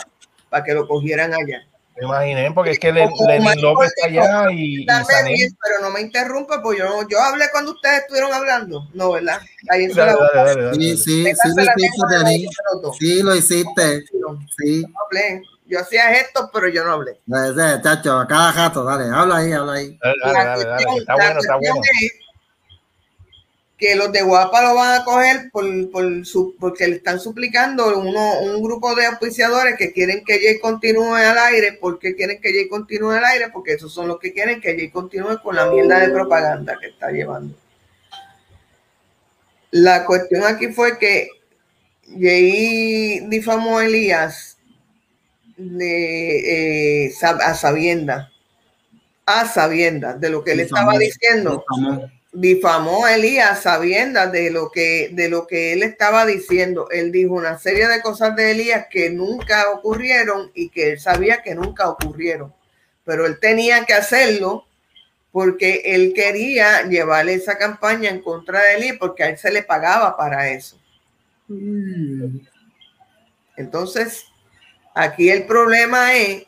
para 0.50 0.64
que 0.64 0.74
lo 0.74 0.88
cogieran 0.88 1.34
allá. 1.34 1.68
Me 2.00 2.06
imaginé, 2.08 2.52
porque 2.54 2.72
es 2.72 2.80
que 2.80 2.92
Le- 2.92 3.10
Como 3.10 3.28
Lenin 3.28 3.44
Michael 3.44 3.62
López 3.62 3.94
está 3.96 4.08
allá 4.08 4.52
y, 4.52 4.82
y 4.82 4.86
Dame 4.86 5.06
Sané. 5.06 5.34
bien, 5.34 5.50
pero 5.64 5.82
no 5.82 5.90
me 5.94 6.02
interrumpa, 6.02 6.62
pues 6.62 6.78
yo, 6.80 6.86
no- 6.86 7.08
yo 7.08 7.20
hablé 7.20 7.46
cuando 7.52 7.72
ustedes 7.72 8.00
estuvieron 8.02 8.34
hablando, 8.34 8.88
no, 8.94 9.12
¿verdad? 9.12 9.40
Ahí 9.70 9.86
está 9.86 10.06
Dale, 10.06 10.20
la 10.20 10.28
dale, 10.34 10.50
dale, 10.50 10.62
dale, 10.66 10.76
Sí, 10.82 10.98
sí, 10.98 11.24
sí, 11.26 11.50
lo 11.56 11.62
hiciste. 11.76 12.50
Sí, 13.00 13.24
lo 13.24 13.36
hiciste. 13.36 14.04
No, 14.20 14.40
Sí. 14.58 14.82
no 14.88 14.94
hablé. 15.06 15.42
Yo 15.66 15.80
hacía 15.80 16.10
gestos, 16.10 16.50
pero 16.52 16.68
yo 16.68 16.84
no 16.84 16.94
hablé. 16.94 17.20
Chacho, 17.84 18.26
cada 18.28 18.52
jato, 18.52 18.84
dale, 18.84 19.06
habla 19.14 19.38
ahí, 19.38 19.52
habla 19.52 19.74
ahí. 19.74 20.00
Dale, 20.02 20.16
dale, 20.24 20.64
dale, 20.66 20.84
Está 20.98 21.14
bueno, 21.16 21.40
está 21.40 21.54
cuestión 21.54 21.76
bueno. 21.78 21.82
es 22.02 22.12
que 23.80 23.96
los 23.96 24.12
de 24.12 24.22
Guapa 24.22 24.62
lo 24.62 24.76
van 24.76 25.00
a 25.00 25.06
coger 25.06 25.50
por, 25.52 25.90
por 25.90 26.26
su, 26.26 26.54
porque 26.60 26.86
le 26.86 26.98
están 26.98 27.18
suplicando 27.18 27.98
uno, 27.98 28.42
un 28.42 28.62
grupo 28.62 28.94
de 28.94 29.06
auspiciadores 29.06 29.78
que 29.78 29.94
quieren 29.94 30.26
que 30.26 30.38
Jay 30.38 30.60
continúe 30.60 31.14
al 31.14 31.38
aire. 31.38 31.74
¿Por 31.74 31.98
qué 31.98 32.14
quieren 32.14 32.42
que 32.42 32.52
Jay 32.52 32.68
continúe 32.68 33.12
al 33.12 33.24
aire? 33.24 33.50
Porque 33.50 33.74
esos 33.74 33.94
son 33.94 34.10
los 34.10 34.20
que 34.20 34.34
quieren 34.34 34.60
que 34.60 34.76
Jay 34.76 34.90
continúe 34.90 35.42
con 35.42 35.56
la 35.56 35.68
mierda 35.68 36.00
de 36.00 36.10
propaganda 36.10 36.78
que 36.80 36.88
está 36.88 37.10
llevando. 37.10 37.56
La 39.72 40.06
cuestión 40.06 40.44
aquí 40.44 40.68
fue 40.68 41.00
que 41.00 41.30
Jay 42.20 43.22
difamó 43.30 43.78
a 43.78 43.86
Elías 43.86 44.58
de, 45.56 47.06
eh, 47.06 47.14
a 47.24 47.54
sabiendas, 47.54 48.30
a 49.26 49.48
sabiendas 49.48 50.20
de 50.20 50.30
lo 50.30 50.44
que 50.44 50.52
él 50.52 50.60
estaba 50.60 50.98
diciendo. 50.98 51.64
difamó. 51.70 52.19
Difamó 52.32 53.06
a 53.06 53.16
Elías 53.16 53.50
a 53.50 53.56
sabiendas 53.56 54.32
de 54.32 54.52
lo 54.52 54.70
que 54.70 55.10
de 55.14 55.30
lo 55.30 55.48
que 55.48 55.74
él 55.74 55.82
estaba 55.82 56.26
diciendo. 56.26 56.88
Él 56.92 57.12
dijo 57.12 57.34
una 57.34 57.58
serie 57.58 57.88
de 57.88 58.02
cosas 58.02 58.36
de 58.36 58.52
Elías 58.52 58.86
que 58.90 59.10
nunca 59.10 59.70
ocurrieron 59.72 60.52
y 60.54 60.70
que 60.70 60.92
él 60.92 61.00
sabía 61.00 61.42
que 61.42 61.56
nunca 61.56 61.90
ocurrieron. 61.90 62.54
Pero 63.04 63.26
él 63.26 63.40
tenía 63.40 63.84
que 63.86 63.94
hacerlo 63.94 64.66
porque 65.32 65.82
él 65.86 66.14
quería 66.14 66.84
llevarle 66.84 67.34
esa 67.34 67.58
campaña 67.58 68.10
en 68.10 68.22
contra 68.22 68.62
de 68.62 68.76
Elías 68.76 68.98
porque 69.00 69.24
a 69.24 69.30
él 69.30 69.38
se 69.38 69.52
le 69.52 69.64
pagaba 69.64 70.16
para 70.16 70.50
eso. 70.50 70.80
Entonces, 73.58 74.26
aquí 74.94 75.30
el 75.30 75.46
problema 75.46 76.16
es 76.16 76.46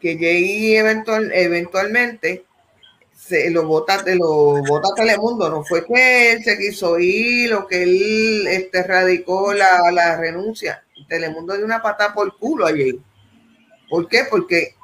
que 0.00 0.78
eventual, 0.78 1.30
eventualmente 1.32 2.44
se 3.32 3.50
lo 3.50 3.64
vota, 3.64 4.02
lo 4.14 4.62
vota 4.62 4.88
Telemundo. 4.94 5.48
No 5.48 5.64
fue 5.64 5.84
que 5.86 6.32
él 6.32 6.44
se 6.44 6.58
quiso 6.58 6.98
ir 6.98 7.54
o 7.54 7.66
que 7.66 7.82
él 7.82 8.46
este, 8.46 8.82
radicó 8.82 9.54
la, 9.54 9.90
la 9.90 10.16
renuncia. 10.18 10.84
Telemundo 11.08 11.56
dio 11.56 11.64
una 11.64 11.80
patada 11.80 12.12
por 12.12 12.36
culo 12.38 12.66
a 12.66 12.70
Jay. 12.70 13.00
¿Por 13.88 14.08
qué? 14.08 14.24
Porque 14.28 14.74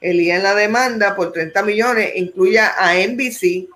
en 0.00 0.42
la 0.42 0.54
demanda 0.54 1.16
por 1.16 1.32
30 1.32 1.62
millones 1.64 2.12
incluye 2.14 2.60
a 2.60 2.94
NBC, 2.94 3.68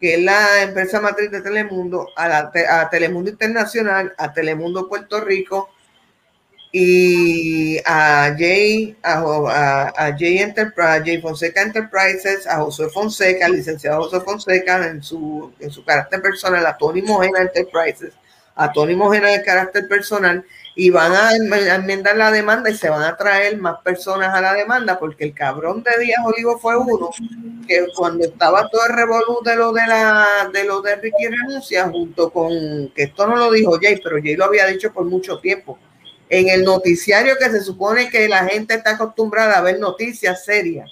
que 0.00 0.14
es 0.14 0.22
la 0.22 0.62
empresa 0.62 1.00
matriz 1.00 1.30
de 1.30 1.42
Telemundo, 1.42 2.08
a, 2.16 2.28
la, 2.28 2.52
a 2.70 2.90
Telemundo 2.90 3.30
Internacional, 3.30 4.14
a 4.18 4.32
Telemundo 4.32 4.88
Puerto 4.88 5.20
Rico 5.20 5.70
y 6.72 7.78
a 7.86 8.34
Jay, 8.36 8.96
a, 9.02 9.20
a, 9.20 9.88
a 9.96 10.16
Jay 10.18 10.38
Enterprise, 10.38 11.02
Jay 11.04 11.20
Fonseca 11.20 11.62
Enterprises, 11.62 12.46
a 12.46 12.56
José 12.56 12.88
Fonseca, 12.88 13.46
al 13.46 13.52
licenciado 13.52 14.02
José 14.02 14.20
Fonseca 14.20 14.86
en 14.86 15.02
su, 15.02 15.52
en 15.60 15.70
su 15.70 15.84
carácter 15.84 16.20
personal, 16.20 16.66
a 16.66 16.76
Tony 16.76 17.02
Mojena 17.02 17.40
Enterprises, 17.40 18.12
a 18.54 18.72
Tony 18.72 18.94
Mojena 18.94 19.28
de 19.28 19.42
carácter 19.42 19.88
personal, 19.88 20.44
y 20.74 20.90
van 20.90 21.12
a 21.12 21.28
a 21.30 21.74
enmendar 21.76 22.18
la 22.18 22.30
demanda 22.30 22.68
y 22.68 22.76
se 22.76 22.90
van 22.90 23.02
a 23.02 23.16
traer 23.16 23.56
más 23.56 23.80
personas 23.82 24.34
a 24.34 24.42
la 24.42 24.52
demanda, 24.52 24.98
porque 24.98 25.24
el 25.24 25.32
cabrón 25.32 25.82
de 25.82 26.04
Díaz 26.04 26.20
Olivo 26.26 26.58
fue 26.58 26.76
uno 26.76 27.10
que 27.66 27.86
cuando 27.96 28.24
estaba 28.26 28.68
todo 28.68 28.82
el 28.86 28.94
revolú 28.94 29.40
de 29.42 29.56
lo 29.56 29.72
de 29.72 29.86
la 29.86 30.50
de 30.52 30.64
lo 30.64 30.82
de 30.82 30.96
Ricky 30.96 31.28
renuncia, 31.28 31.88
junto 31.88 32.30
con 32.30 32.52
que 32.94 33.04
esto 33.04 33.26
no 33.26 33.36
lo 33.36 33.50
dijo 33.50 33.78
Jay, 33.80 33.98
pero 34.04 34.16
Jay 34.22 34.36
lo 34.36 34.44
había 34.44 34.66
dicho 34.66 34.92
por 34.92 35.06
mucho 35.06 35.38
tiempo. 35.38 35.78
En 36.28 36.48
el 36.48 36.64
noticiario 36.64 37.36
que 37.38 37.50
se 37.50 37.62
supone 37.62 38.10
que 38.10 38.28
la 38.28 38.44
gente 38.46 38.74
está 38.74 38.92
acostumbrada 38.92 39.58
a 39.58 39.62
ver 39.62 39.78
noticias 39.78 40.44
serias, 40.44 40.90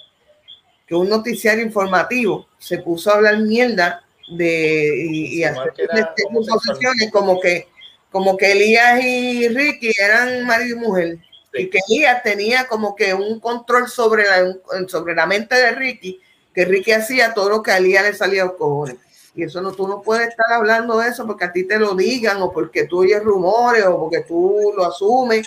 que 0.87 0.95
un 0.95 1.09
noticiario 1.09 1.63
informativo 1.63 2.47
se 2.57 2.77
puso 2.79 3.11
a 3.11 3.15
hablar 3.15 3.39
mierda 3.39 4.03
de 4.29 5.07
y, 5.11 5.43
hacer 5.43 5.73
este, 5.77 6.23
suposiciones 6.31 7.11
como 7.11 7.39
que 7.39 7.67
como 8.11 8.37
que 8.37 8.53
Elías 8.53 9.03
y 9.03 9.49
Ricky 9.49 9.91
eran 9.99 10.45
marido 10.45 10.77
y 10.77 10.79
mujer 10.79 11.19
Sí. 11.53 11.63
y 11.63 11.69
que 11.69 11.79
Elías 11.89 12.23
tenía 12.23 12.67
como 12.67 12.95
que 12.95 13.13
un 13.13 13.39
control 13.39 13.87
sobre 13.89 14.23
la, 14.25 14.55
sobre 14.87 15.15
la 15.15 15.25
mente 15.25 15.55
de 15.55 15.71
Ricky, 15.71 16.21
que 16.53 16.65
Ricky 16.65 16.91
hacía 16.91 17.33
todo 17.33 17.49
lo 17.49 17.63
que 17.63 17.71
a 17.71 17.77
Elías 17.77 18.03
le 18.03 18.13
salía 18.13 18.43
a 18.43 18.45
los 18.47 18.55
cojones. 18.55 18.97
Y 19.35 19.43
eso 19.43 19.61
no, 19.61 19.71
tú 19.73 19.87
no 19.87 20.01
puedes 20.01 20.29
estar 20.29 20.45
hablando 20.53 20.97
de 20.97 21.09
eso 21.09 21.25
porque 21.27 21.45
a 21.45 21.51
ti 21.51 21.67
te 21.67 21.77
lo 21.77 21.93
digan 21.93 22.41
o 22.41 22.51
porque 22.51 22.85
tú 22.85 22.99
oyes 23.01 23.21
rumores 23.23 23.85
o 23.85 23.99
porque 23.99 24.21
tú 24.21 24.71
lo 24.75 24.85
asumes. 24.85 25.45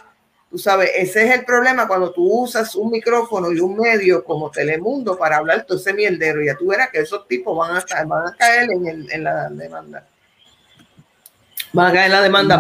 Tú 0.51 0.59
sabes, 0.59 0.91
ese 0.95 1.26
es 1.26 1.34
el 1.39 1.45
problema 1.45 1.86
cuando 1.86 2.11
tú 2.11 2.22
usas 2.43 2.74
un 2.74 2.91
micrófono 2.91 3.53
y 3.53 3.61
un 3.61 3.76
medio 3.76 4.24
como 4.24 4.51
Telemundo 4.51 5.16
para 5.18 5.36
hablar 5.36 5.64
todo 5.64 5.76
ese 5.78 5.93
mierdero. 5.93 6.43
Ya 6.43 6.55
tú 6.57 6.68
verás 6.68 6.89
que 6.91 7.01
esos 7.01 7.26
tipos 7.28 7.57
van 7.57 7.76
a, 7.76 7.78
estar- 7.80 8.07
van 8.07 8.28
a 8.28 8.34
caer 8.36 8.70
en, 8.70 8.86
el- 8.86 9.12
en 9.12 9.24
la 9.24 9.49
demanda. 9.51 10.07
Van 11.72 11.86
a 11.86 11.93
caer 11.93 12.07
en 12.07 12.12
la 12.12 12.22
demanda. 12.22 12.57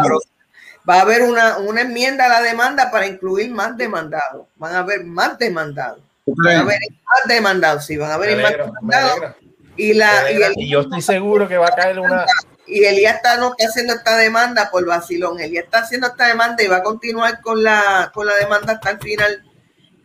Va 0.88 0.94
a 0.96 1.00
haber 1.02 1.22
una, 1.22 1.58
una 1.58 1.80
enmienda 1.82 2.26
a 2.26 2.28
la 2.28 2.42
demanda 2.42 2.90
para 2.90 3.06
incluir 3.06 3.50
más 3.50 3.76
demandados. 3.76 4.46
Van 4.56 4.74
a 4.74 4.78
haber 4.80 5.04
más 5.04 5.38
demandados. 5.38 6.00
Van 6.26 6.56
a 6.56 6.60
haber 6.60 6.78
más 7.04 7.28
demandados, 7.28 7.86
sí, 7.86 7.96
van 7.96 8.10
a 8.10 8.14
haber 8.14 8.30
más 8.42 8.52
demandados. 8.76 9.36
Y, 9.78 9.94
la, 9.94 10.12
y, 10.30 10.34
alegra. 10.34 10.46
el, 10.48 10.54
Y 10.58 10.68
yo 10.68 10.80
estoy 10.80 11.00
seguro 11.00 11.48
que 11.48 11.56
va 11.56 11.68
a 11.68 11.74
caer 11.74 11.98
una. 12.00 12.26
y 12.66 12.84
Elías 12.84 13.16
está, 13.16 13.36
no 13.38 13.52
está 13.56 13.68
haciendo 13.70 13.94
esta 13.94 14.16
demanda 14.18 14.68
por 14.70 14.84
vacilón. 14.84 15.40
Elías 15.40 15.64
está 15.64 15.78
haciendo 15.78 16.08
esta 16.08 16.26
demanda 16.26 16.62
y 16.62 16.66
va 16.66 16.76
a 16.78 16.82
continuar 16.82 17.40
con 17.40 17.62
la, 17.62 18.10
con 18.12 18.26
la 18.26 18.34
demanda 18.34 18.74
hasta 18.74 18.90
el 18.90 18.98
final 18.98 19.42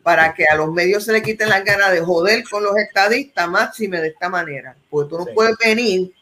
para 0.03 0.34
que 0.34 0.45
a 0.45 0.55
los 0.55 0.71
medios 0.71 1.03
se 1.05 1.11
le 1.13 1.21
quiten 1.21 1.49
las 1.49 1.63
ganas 1.65 1.91
de 1.91 2.01
joder 2.01 2.43
con 2.49 2.63
los 2.63 2.78
estadistas 2.78 3.49
máxime 3.49 3.99
de 3.99 4.09
esta 4.09 4.30
manera. 4.30 4.76
Porque 4.89 5.09
tú 5.09 5.17
no 5.17 5.26
Sí. 5.26 5.32
puedes 5.34 5.57
venir 5.57 6.13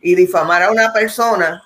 y 0.00 0.14
difamar 0.14 0.62
a 0.62 0.70
una 0.70 0.92
persona 0.92 1.62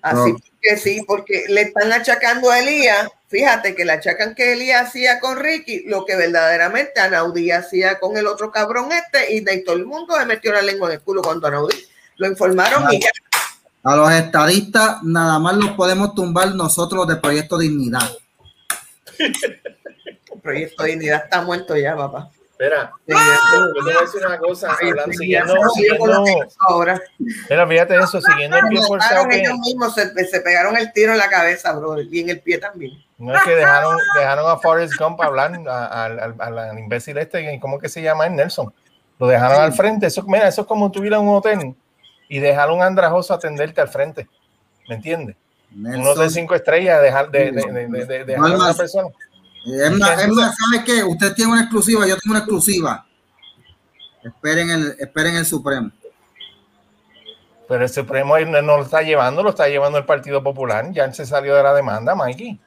así 0.00 0.32
No. 0.32 0.38
que 0.60 0.76
sí, 0.76 1.02
porque 1.06 1.44
le 1.48 1.62
están 1.62 1.92
achacando 1.92 2.50
a 2.50 2.58
Elías. 2.60 3.08
Fíjate 3.32 3.74
que 3.74 3.86
le 3.86 3.92
achacan 3.92 4.34
que 4.34 4.52
Elías 4.52 4.88
hacía 4.88 5.18
con 5.18 5.38
Ricky 5.38 5.84
lo 5.86 6.04
que 6.04 6.16
verdaderamente 6.16 7.00
Anaudí 7.00 7.50
hacía 7.50 7.98
con 7.98 8.18
el 8.18 8.26
otro 8.26 8.52
cabrón 8.52 8.90
este 8.92 9.32
y 9.32 9.40
de 9.40 9.60
todo 9.60 9.74
el 9.76 9.86
mundo 9.86 10.18
le 10.18 10.26
metió 10.26 10.52
la 10.52 10.60
lengua 10.60 10.88
en 10.88 10.96
el 10.96 11.00
culo 11.00 11.22
cuando 11.22 11.46
Anaudí 11.46 11.74
lo 12.16 12.26
informaron 12.26 12.92
y 12.92 13.00
ya. 13.00 13.08
A 13.84 13.96
los 13.96 14.12
estadistas 14.12 15.02
nada 15.02 15.38
más 15.38 15.56
los 15.56 15.70
podemos 15.70 16.14
tumbar 16.14 16.54
nosotros 16.54 17.08
de 17.08 17.16
Proyecto 17.16 17.56
Dignidad. 17.56 18.06
El 19.18 20.40
proyecto 20.42 20.82
de 20.82 20.90
dignidad 20.90 21.24
está 21.24 21.40
muerto 21.40 21.74
ya, 21.74 21.96
papá. 21.96 22.30
Espera, 22.50 22.92
yo 23.08 23.16
te 23.72 23.80
voy 23.80 23.92
a 23.96 24.00
decir 24.02 24.26
una 24.26 24.38
cosa. 24.38 24.76
Hablando, 24.78 25.12
siguiendo, 25.14 25.54
siguiendo, 25.70 26.24
ahora. 26.68 27.00
espera, 27.18 27.66
fíjate 27.66 27.96
eso, 27.96 28.20
siguiendo 28.20 28.58
el 28.58 28.68
pie 28.68 28.82
forzado 28.86 29.26
ellos 29.30 29.58
mismos 29.58 29.94
se, 29.94 30.12
se 30.26 30.40
pegaron 30.42 30.76
el 30.76 30.92
tiro 30.92 31.12
en 31.12 31.18
la 31.18 31.30
cabeza, 31.30 31.72
brother, 31.72 32.06
y 32.10 32.20
en 32.20 32.28
el 32.28 32.40
pie 32.40 32.58
también. 32.58 32.92
No 33.22 33.34
es 33.36 33.42
que 33.42 33.50
dejaron, 33.54 33.96
dejaron 34.18 34.50
a 34.50 34.56
Forrest 34.58 34.94
Gump 34.98 35.20
hablar 35.20 35.52
a- 35.68 36.04
al 36.04 36.18
al- 36.20 36.34
al- 36.38 36.58
al 36.58 36.78
imbécil 36.78 37.16
este, 37.18 37.58
¿cómo 37.60 37.78
que 37.78 37.88
se 37.88 38.02
llama? 38.02 38.26
él? 38.26 38.34
Nelson. 38.36 38.72
Lo 39.18 39.26
dejaron 39.28 39.60
al 39.62 39.72
frente. 39.72 40.06
Eso, 40.06 40.22
mira, 40.24 40.48
eso 40.48 40.62
es 40.62 40.66
como 40.66 40.90
tú 40.90 41.04
ir 41.04 41.14
a 41.14 41.20
un 41.20 41.28
hotel 41.34 41.74
y 42.28 42.38
dejar 42.40 42.70
a 42.70 42.72
un 42.72 42.82
andrajoso 42.82 43.32
atenderte 43.32 43.80
al 43.80 43.88
frente. 43.88 44.28
¿Me 44.88 44.96
entiendes? 44.96 45.36
Un 45.74 45.86
hotel 45.86 46.02
Nelson. 46.02 46.30
cinco 46.30 46.54
estrellas, 46.54 47.00
dejar 47.00 47.30
de, 47.30 47.52
de, 47.52 47.62
de, 47.62 47.86
de- 47.88 48.04
de- 48.06 48.24
dejar 48.24 48.50
a 48.52 48.56
una 48.56 48.74
persona. 48.74 49.08
Más, 49.98 50.56
¿sabe 50.56 50.84
qué? 50.84 51.04
Usted 51.04 51.34
tiene 51.34 51.52
una 51.52 51.60
exclusiva, 51.62 52.00
yo 52.06 52.16
tengo 52.16 52.32
una 52.32 52.40
exclusiva. 52.40 53.06
Esperen 54.24 54.70
el, 54.70 54.96
esperen 54.98 55.36
el 55.36 55.46
Supremo. 55.46 55.90
Pero 57.68 57.84
el 57.84 57.88
Supremo 57.88 58.38
no 58.38 58.60
lo 58.76 58.82
está 58.82 59.02
llevando, 59.02 59.42
lo 59.42 59.50
está 59.50 59.68
llevando 59.68 59.98
el 59.98 60.04
Partido 60.04 60.42
Popular. 60.42 60.90
Ya 60.92 61.12
se 61.12 61.24
salió 61.24 61.54
de 61.54 61.62
la 61.62 61.74
demanda, 61.74 62.14
Mikey. 62.14 62.60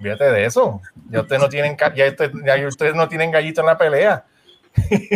Fíjate 0.00 0.24
de 0.24 0.44
eso. 0.46 0.80
Ya 1.10 1.20
ustedes 1.20 1.42
no 1.42 1.48
tienen, 1.48 1.76
ya 1.94 2.08
usted- 2.08 2.32
ya 2.44 2.66
ustedes 2.68 2.94
no 2.94 3.08
tienen 3.08 3.30
gallito 3.30 3.60
en 3.60 3.66
la 3.66 3.76
pelea. 3.78 4.24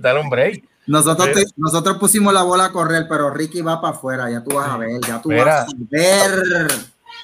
Dale 0.00 0.20
un 0.20 0.28
break. 0.28 0.64
Nosotros, 0.86 1.32
te- 1.32 1.44
nosotros 1.56 1.96
pusimos 1.98 2.34
la 2.34 2.42
bola 2.42 2.66
a 2.66 2.72
correr, 2.72 3.06
pero 3.08 3.30
Ricky 3.30 3.62
va 3.62 3.80
para 3.80 3.94
afuera. 3.96 4.30
Ya 4.30 4.42
tú 4.44 4.54
vas 4.54 4.68
a 4.68 4.76
ver, 4.76 5.00
ya 5.06 5.22
tú 5.22 5.30
Mira. 5.30 5.44
vas 5.44 5.66
a 5.68 5.76
ver. 5.90 6.70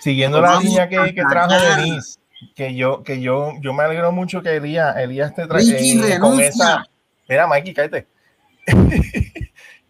Siguiendo 0.00 0.40
la 0.40 0.58
línea 0.58 0.88
que, 0.88 1.14
que 1.14 1.22
trajo. 1.28 1.52
Denise, 1.76 2.18
que 2.56 2.74
yo, 2.74 3.02
que 3.02 3.20
yo, 3.20 3.52
yo 3.60 3.74
me 3.74 3.82
alegro 3.82 4.12
mucho 4.12 4.40
que 4.40 4.56
Elías, 4.56 4.96
Elías 4.96 5.34
te 5.34 5.46
trae 5.46 5.62
Ricky 5.62 6.18
con 6.18 6.40
esa. 6.40 6.86
Mira, 7.28 7.46
Mikey, 7.46 7.74
cállate. 7.74 8.06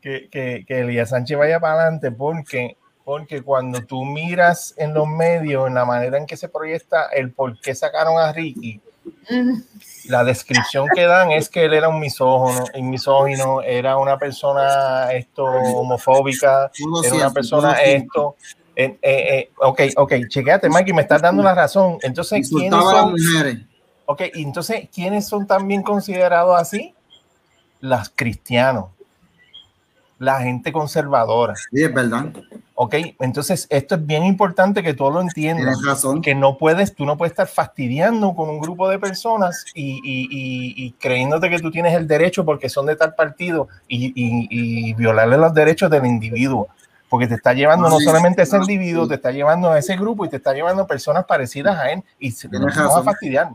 que, 0.03 0.29
que, 0.31 0.65
que 0.67 0.81
Elías 0.81 1.11
Sánchez 1.11 1.39
vaya 1.39 1.61
para 1.61 1.83
adelante, 1.83 2.11
porque, 2.11 2.77
porque 3.11 3.43
cuando 3.43 3.83
tú 3.83 4.05
miras 4.05 4.73
en 4.77 4.95
los 4.95 5.09
medios, 5.09 5.67
en 5.67 5.75
la 5.75 5.85
manera 5.85 6.17
en 6.17 6.27
que 6.27 6.37
se 6.37 6.49
proyecta 6.49 7.07
el 7.07 7.33
por 7.33 7.61
qué 7.61 7.75
sacaron 7.75 8.21
a 8.21 8.33
Ricky, 8.33 8.81
la 10.05 10.23
descripción 10.23 10.87
que 10.95 11.07
dan 11.07 11.33
es 11.33 11.49
que 11.49 11.65
él 11.65 11.75
era 11.75 11.89
un 11.89 11.99
misógino, 11.99 12.67
un 12.73 12.89
misógino 12.89 13.63
era 13.63 13.97
una 13.97 14.17
persona 14.17 15.11
esto 15.13 15.43
homofóbica, 15.43 16.71
era 17.03 17.15
una 17.17 17.33
persona 17.33 17.73
esto. 17.83 18.37
eh, 18.77 18.97
eh, 19.03 19.39
eh, 19.39 19.51
ok, 19.57 19.81
ok, 19.97 20.13
chequéate, 20.29 20.69
Mikey, 20.69 20.95
me 20.95 21.03
estás 21.03 21.21
dando 21.21 21.43
la 21.43 21.57
razón. 21.57 21.99
Entonces, 22.03 22.49
¿quiénes 22.49 22.81
son? 22.81 23.17
Ok, 24.07 24.21
entonces, 24.35 24.89
¿quiénes 24.95 25.27
son 25.27 25.49
también 25.49 25.83
considerados 25.83 26.57
así? 26.61 26.95
Las 27.81 28.09
cristianos, 28.09 28.91
la 30.21 30.41
gente 30.43 30.71
conservadora. 30.71 31.57
Sí, 31.57 31.83
es 31.83 31.93
verdad. 31.93 32.33
Ok, 32.83 32.95
entonces 33.21 33.67
esto 33.69 33.97
es 33.97 34.07
bien 34.07 34.25
importante 34.25 34.83
que 34.83 34.95
tú 34.95 35.11
lo 35.11 35.21
entiendas 35.21 35.77
razón. 35.85 36.23
que 36.23 36.35
no 36.35 36.57
puedes, 36.57 36.95
tú 36.95 37.05
no 37.05 37.19
puedes 37.19 37.33
estar 37.33 37.47
fastidiando 37.47 38.35
con 38.35 38.49
un 38.49 38.59
grupo 38.59 38.89
de 38.89 38.99
personas 38.99 39.67
y, 39.75 39.97
y- 40.03 40.29
y- 40.31 40.87
y 40.87 40.93
creyéndote 40.93 41.51
que 41.51 41.59
tú 41.59 41.71
tienes 41.71 41.95
el 41.95 42.09
derecho 42.09 42.43
porque 42.47 42.71
son 42.71 42.87
de 42.87 42.97
tal 42.97 43.15
partido 43.15 43.69
y, 43.87 44.07
y- 44.17 44.49
y 44.51 44.95
violarle 44.95 45.37
los 45.37 45.53
derechos 45.53 45.91
del 45.91 46.07
individuo. 46.07 46.69
porque 47.11 47.27
te 47.27 47.35
está 47.35 47.53
llevando 47.53 47.89
no 47.91 47.99
Sí, 47.99 48.05
solamente 48.05 48.41
a 48.41 48.45
ese 48.45 48.57
no, 48.57 48.63
individuo, 48.63 49.03
sí. 49.05 49.09
te 49.11 49.15
está 49.17 49.31
llevando 49.33 49.71
a 49.71 49.79
ese 49.79 49.97
grupo 49.97 50.25
y 50.25 50.29
te 50.31 50.37
está 50.37 50.55
llevando 50.55 50.85
a 50.85 50.87
personas 50.87 51.25
parecidas 51.27 51.77
a 51.77 51.91
él 51.91 52.03
y 52.21 52.31
se 52.31 52.49
nos 52.49 52.75
va 52.79 53.01
a 53.01 53.03
fastidiar. 53.03 53.49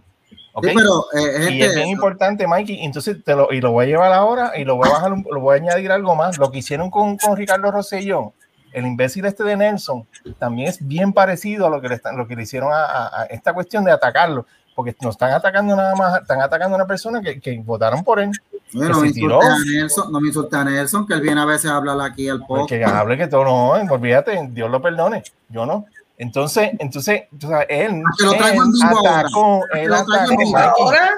¿ok? 0.53 0.65
Sí, 0.67 0.73
pero 0.75 1.05
eh, 1.13 1.51
Y 1.51 1.61
es 1.61 1.67
gente, 1.69 1.75
bien 1.77 1.87
importante, 1.87 2.45
Mikey. 2.47 2.83
Entonces, 2.85 3.23
te 3.23 3.33
lo, 3.33 3.51
y 3.53 3.61
lo 3.61 3.71
voy 3.71 3.85
a 3.85 3.87
llevar 3.87 4.11
ahora 4.13 4.51
y 4.57 4.65
lo 4.65 4.75
voy 4.75 4.87
a 4.89 4.91
bajar, 4.91 5.11
lo 5.31 5.39
voy 5.39 5.53
a 5.57 5.61
añadir 5.61 5.91
algo 5.91 6.15
más. 6.15 6.37
Lo 6.37 6.51
que 6.51 6.59
hicieron 6.59 6.91
con, 6.91 7.15
con 7.17 7.35
Ricardo 7.37 7.71
Rosselló, 7.71 8.33
el 8.75 8.85
imbécil 8.85 9.25
este 9.25 9.43
de 9.43 9.57
Nelson, 9.57 10.05
también 10.37 10.67
es 10.69 10.85
bien 10.85 11.11
parecido 11.13 11.65
a 11.65 11.69
lo 11.69 11.81
que 11.81 11.89
le, 11.89 11.95
están, 11.95 12.17
lo 12.17 12.27
que 12.27 12.35
le 12.35 12.43
hicieron 12.43 12.71
a, 12.71 12.83
a- 12.85 13.21
a 13.21 13.25
esta 13.25 13.53
cuestión 13.53 13.83
de 13.83 13.91
atacarlo. 13.91 14.45
Porque 14.75 14.93
no 15.01 15.09
están 15.09 15.31
atacando 15.31 15.73
nada 15.73 15.95
más, 15.95 16.21
están 16.21 16.41
atacando 16.41 16.75
a 16.75 16.79
una 16.79 16.85
persona 16.85 17.21
que, 17.21 17.39
que 17.39 17.57
votaron 17.63 18.03
por 18.03 18.19
él. 18.19 18.29
Que 18.69 18.77
no, 18.77 18.99
me 18.99 19.07
a 19.07 19.57
Nelson, 19.73 20.11
no 20.11 20.19
me 20.19 20.27
insulte 20.27 20.57
a 20.57 20.65
Nelson, 20.65 21.07
que 21.07 21.13
él 21.13 21.21
viene 21.21 21.39
a 21.39 21.45
veces 21.45 21.71
a 21.71 21.77
hablar 21.77 21.97
aquí 22.01 22.27
al 22.27 22.39
Pues 22.39 22.63
podcast. 22.63 22.69
que 22.69 22.83
hable 22.83 23.17
que 23.17 23.27
todo 23.27 23.45
no, 23.45 23.69
olvídate, 23.93 24.49
Dios 24.51 24.69
lo 24.69 24.81
perdone, 24.81 25.23
yo 25.47 25.65
no. 25.65 25.85
Entonces, 26.17 26.71
entonces, 26.79 27.23
tú 27.39 27.47
sabes, 27.47 27.67
él, 27.69 28.03
que 28.17 28.25
lo 28.25 28.33
él 28.33 28.41
ahora. 28.83 29.19
atacó, 29.21 29.61
que 29.71 29.83
él 29.83 29.93
atacó, 29.93 30.57
Ahora, 30.57 31.09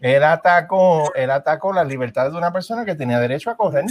él 0.00 0.24
atacó, 0.24 1.14
él 1.14 1.30
atacó 1.30 1.72
las 1.72 1.86
libertades 1.86 2.32
de 2.32 2.38
una 2.38 2.52
persona 2.52 2.84
que 2.84 2.96
tenía 2.96 3.20
derecho 3.20 3.50
a 3.50 3.56
correr. 3.56 3.84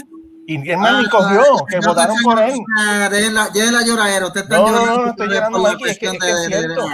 Y 0.49 0.69
el 0.71 0.77
man 0.77 1.01
ni 1.03 1.09
cogió, 1.09 1.41
Ah, 1.41 1.65
que 1.69 1.81
ya 1.81 1.87
votaron 1.89 2.15
por 2.23 2.39
él. 2.39 2.53
ah, 2.79 3.09
Ya 3.53 3.69
la 3.71 3.81
lloradera, 3.85 4.27
usted 4.27 4.41
está 4.43 4.57
No, 4.57 4.63
no, 4.63 4.71
llorando. 4.71 4.95
no, 4.97 5.03
no 5.05 5.09
estoy 5.11 5.27
llorando, 5.27 5.59
Mikey, 5.59 5.89
es 5.91 5.99
que- 5.99 6.05
es 6.07 6.13
es 6.13 6.45
cierto. 6.47 6.87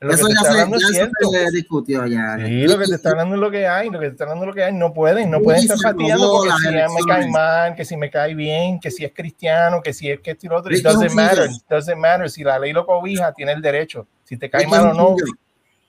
Eso 0.00 0.28
ya 0.28 1.30
se, 1.30 1.44
es 1.44 1.52
discutió 1.52 2.06
ya. 2.06 2.36
Sí, 2.36 2.66
lo 2.66 2.78
que 2.78 2.86
te 2.86 2.94
está 2.94 3.10
hablando 3.10 3.34
es 3.36 3.40
lo 3.40 3.50
que 3.50 3.66
hay, 3.66 3.88
lo 3.88 3.98
que 4.00 4.06
te 4.06 4.12
está 4.12 4.24
hablando 4.24 4.44
es 4.44 4.48
lo 4.48 4.54
que 4.54 4.64
hay. 4.64 4.72
No 4.74 4.92
pueden, 4.92 5.30
no 5.30 5.40
pueden 5.40 5.62
estar 5.62 5.78
fastidiando 5.78 6.30
porque 6.30 6.52
si 6.58 6.68
me 6.94 7.02
cae 7.06 7.30
mal, 7.30 7.74
que 7.74 7.84
si 7.86 7.96
me 7.96 8.10
cae 8.10 8.34
bien, 8.34 8.80
que 8.80 8.90
si 8.90 9.04
es 9.04 9.12
cristiano, 9.14 9.80
que 9.82 9.92
si 9.94 10.10
es 10.10 10.20
que 10.20 10.32
esto 10.32 10.46
y 10.46 10.48
lo 10.50 10.56
otro. 10.58 10.72
It 10.72 10.78
es 10.78 10.82
doesn't 10.82 11.12
matter, 11.14 11.50
it 11.50 11.62
doesn't 11.70 11.96
matter. 11.98 12.30
Si 12.30 12.42
la 12.44 12.58
ley 12.58 12.72
lo 12.72 12.84
cobija, 12.84 13.32
tiene 13.32 13.52
el 13.52 13.62
derecho. 13.62 14.06
Si 14.24 14.36
te 14.36 14.50
cae 14.50 14.66
mal 14.66 14.86
o 14.88 14.90
es 14.90 14.96
no, 14.96 15.16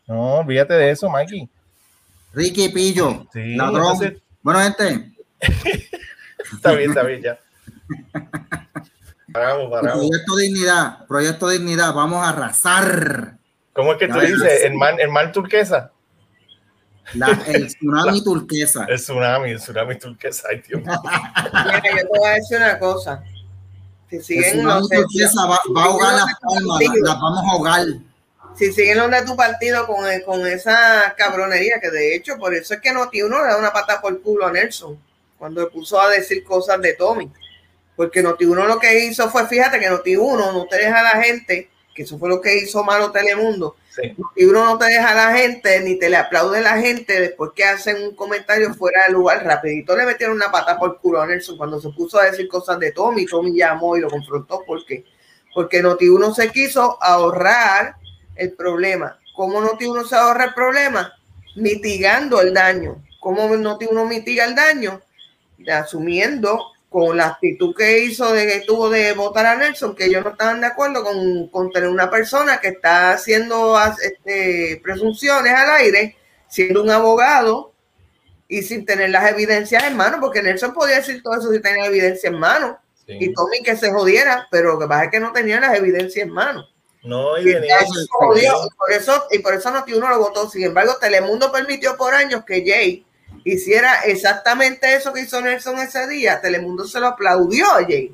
no, 0.07 0.33
olvídate 0.35 0.73
de 0.75 0.91
eso, 0.91 1.09
Mikey. 1.09 1.49
Ricky 2.33 2.69
Pillo, 2.69 3.27
Sí, 3.33 3.55
ladrón. 3.55 3.97
Bueno, 4.41 4.59
gente, 4.61 5.11
Está 6.53 6.71
bien, 6.73 6.89
está 6.91 7.03
bien, 7.03 7.21
ya. 7.21 7.39
Paramos, 9.31 9.69
paramos. 9.69 10.07
Proyecto 10.07 10.35
Dignidad, 10.37 11.05
Proyecto 11.07 11.49
Dignidad, 11.49 11.93
vamos 11.93 12.25
a 12.25 12.29
arrasar 12.29 13.37
¿Cómo 13.73 13.91
es 13.93 13.97
que 13.97 14.07
tú 14.07 14.19
dices? 14.19 14.63
El 14.63 14.75
mar, 14.75 14.95
el 14.99 15.09
mar 15.09 15.31
turquesa. 15.33 15.91
la- 17.13 17.37
el 17.47 17.67
tsunami 17.67 18.23
turquesa. 18.23 18.85
El 18.87 18.97
tsunami, 18.97 19.51
el 19.51 19.57
tsunami 19.59 19.97
turquesa. 19.99 20.47
Ay, 20.49 20.63
Dios. 20.65 20.81
mío. 20.81 21.01
mira, 21.03 21.81
yo 21.83 21.97
te 21.97 22.19
voy 22.19 22.27
a 22.29 22.33
decir 22.35 22.57
una 22.57 22.79
cosa. 22.79 23.21
Si 24.09 24.15
El 24.17 24.23
siguen 24.23 24.51
tsunami 24.59 24.79
los 24.79 24.89
turquesa 24.89 25.45
va, 25.45 25.59
va 25.75 25.81
a 25.81 25.85
ahogar 25.85 26.13
las 26.13 26.39
palmas, 26.39 26.79
la- 26.81 27.09
las 27.11 27.19
vamos 27.19 27.43
a 27.45 27.51
ahogar. 27.51 27.85
si 28.55 28.71
siguen 28.71 28.97
los 28.97 29.11
de 29.11 29.23
tu 29.25 29.35
partido 29.35 29.85
con, 29.85 30.05
con 30.25 30.47
esa 30.47 31.13
cabronería, 31.17 31.81
que 31.81 31.91
de 31.91 32.15
hecho, 32.15 32.37
por 32.37 32.53
eso 32.55 32.73
es 32.75 32.79
que 32.79 32.93
Noti 32.93 33.21
uno 33.23 33.41
le 33.43 33.49
da 33.49 33.57
una 33.57 33.73
pata 33.73 33.99
por 33.99 34.21
culo 34.21 34.45
a 34.47 34.51
Nelson 34.53 34.97
cuando 35.37 35.61
le 35.61 35.67
puso 35.67 35.99
a 35.99 36.09
decir 36.09 36.43
cosas 36.43 36.81
de 36.81 36.93
Tommy. 36.93 37.31
Porque 37.95 38.21
Noti 38.21 38.45
uno 38.45 38.65
lo 38.65 38.79
que 38.79 39.05
hizo 39.05 39.29
fue, 39.29 39.47
fíjate 39.47 39.79
que 39.79 39.89
Noti 39.89 40.15
uno 40.15 40.51
no 40.51 40.65
te 40.65 40.77
deja 40.77 40.99
a 40.99 41.15
la 41.15 41.23
gente, 41.23 41.69
que 41.93 42.03
eso 42.03 42.17
fue 42.17 42.27
lo 42.27 42.41
que 42.41 42.57
hizo 42.57 42.83
malo 42.83 43.11
Telemundo. 43.11 43.77
Sí. 43.89 44.13
Noti 44.17 44.43
uno 44.43 44.65
no 44.65 44.77
te 44.77 44.85
deja 44.85 45.11
a 45.11 45.31
la 45.31 45.37
gente, 45.37 45.79
ni 45.79 45.97
te 45.97 46.09
le 46.09 46.17
aplaude 46.17 46.59
a 46.59 46.61
la 46.61 46.77
gente 46.77 47.21
después 47.21 47.51
que 47.55 47.63
hacen 47.63 48.03
un 48.03 48.15
comentario 48.15 48.73
fuera 48.73 49.05
de 49.07 49.13
lugar. 49.13 49.45
Rapidito 49.45 49.95
le 49.95 50.05
metieron 50.05 50.35
una 50.35 50.51
pata 50.51 50.77
por 50.77 50.99
culo 50.99 51.21
a 51.21 51.27
Nelson 51.27 51.57
cuando 51.57 51.79
se 51.79 51.89
puso 51.89 52.19
a 52.19 52.25
decir 52.25 52.49
cosas 52.49 52.79
de 52.79 52.91
Tommy. 52.91 53.25
Tommy 53.25 53.55
llamó 53.55 53.95
y 53.95 54.01
lo 54.01 54.09
confrontó. 54.09 54.61
¿Por 54.65 54.85
qué? 54.85 55.05
Porque 55.53 55.81
Noti 55.81 56.09
uno 56.09 56.33
se 56.33 56.51
quiso 56.51 57.01
ahorrar 57.01 57.95
el 58.35 58.51
problema. 58.51 59.17
¿Cómo 59.33 59.61
Noti 59.61 59.85
uno 59.85 60.03
se 60.03 60.15
ahorra 60.17 60.45
el 60.45 60.53
problema? 60.53 61.13
Mitigando 61.55 62.41
el 62.41 62.53
daño. 62.53 63.01
¿Cómo 63.21 63.47
Noti 63.55 63.87
uno 63.89 64.05
mitiga 64.05 64.43
el 64.43 64.53
daño? 64.53 65.01
Asumiendo 65.71 66.71
con 66.89 67.17
la 67.17 67.27
actitud 67.27 67.75
que 67.75 67.99
hizo 68.05 68.31
de 68.31 68.47
que 68.47 68.61
tuvo 68.61 68.89
de 68.89 69.11
votar 69.13 69.45
a 69.45 69.55
Nelson, 69.55 69.95
que 69.95 70.05
ellos 70.05 70.23
no 70.23 70.31
estaban 70.31 70.61
de 70.61 70.67
acuerdo 70.67 71.03
con, 71.03 71.49
con 71.49 71.69
tener 71.71 71.89
una 71.89 72.09
persona 72.09 72.59
que 72.61 72.69
está 72.69 73.11
haciendo 73.11 73.77
este, 74.01 74.79
presunciones 74.81 75.53
al 75.53 75.71
aire, 75.71 76.15
siendo 76.47 76.81
un 76.81 76.89
abogado 76.89 77.73
y 78.47 78.61
sin 78.61 78.85
tener 78.85 79.09
las 79.09 79.29
evidencias 79.29 79.83
en 79.83 79.97
mano, 79.97 80.19
porque 80.21 80.41
Nelson 80.41 80.73
podía 80.73 80.95
decir 80.95 81.21
todo 81.21 81.37
eso 81.37 81.51
si 81.51 81.61
tenía 81.61 81.85
evidencia 81.85 82.29
en 82.29 82.39
mano, 82.39 82.79
y 83.07 83.33
Tommy 83.33 83.61
que 83.61 83.75
se 83.75 83.91
jodiera, 83.91 84.47
pero 84.49 84.73
lo 84.73 84.79
que 84.79 84.87
pasa 84.87 85.05
es 85.05 85.11
que 85.11 85.19
no 85.19 85.31
tenía 85.31 85.59
las 85.59 85.77
evidencias 85.77 86.25
en 86.25 86.33
mano. 86.33 86.65
No, 87.03 87.37
y 87.37 87.49
Y 87.49 87.51
eso 87.51 88.01
y 88.01 88.07
por 88.07 88.91
eso, 88.91 89.27
y 89.31 89.39
por 89.39 89.53
eso 89.53 89.69
Noti 89.69 89.93
uno 89.93 90.09
lo 90.09 90.19
votó. 90.19 90.49
Sin 90.49 90.63
embargo, 90.63 90.95
Telemundo 90.99 91.51
permitió 91.51 91.95
por 91.97 92.15
años 92.15 92.43
que 92.45 92.63
Jay 92.65 93.05
hiciera 93.45 94.01
exactamente 94.05 94.93
eso 94.95 95.13
que 95.13 95.21
hizo 95.21 95.39
Nelson 95.39 95.77
ese 95.79 96.05
día. 96.07 96.41
Telemundo 96.41 96.85
se 96.85 96.99
lo 96.99 97.07
aplaudió 97.07 97.65
a 97.71 97.83
Jay 97.83 98.13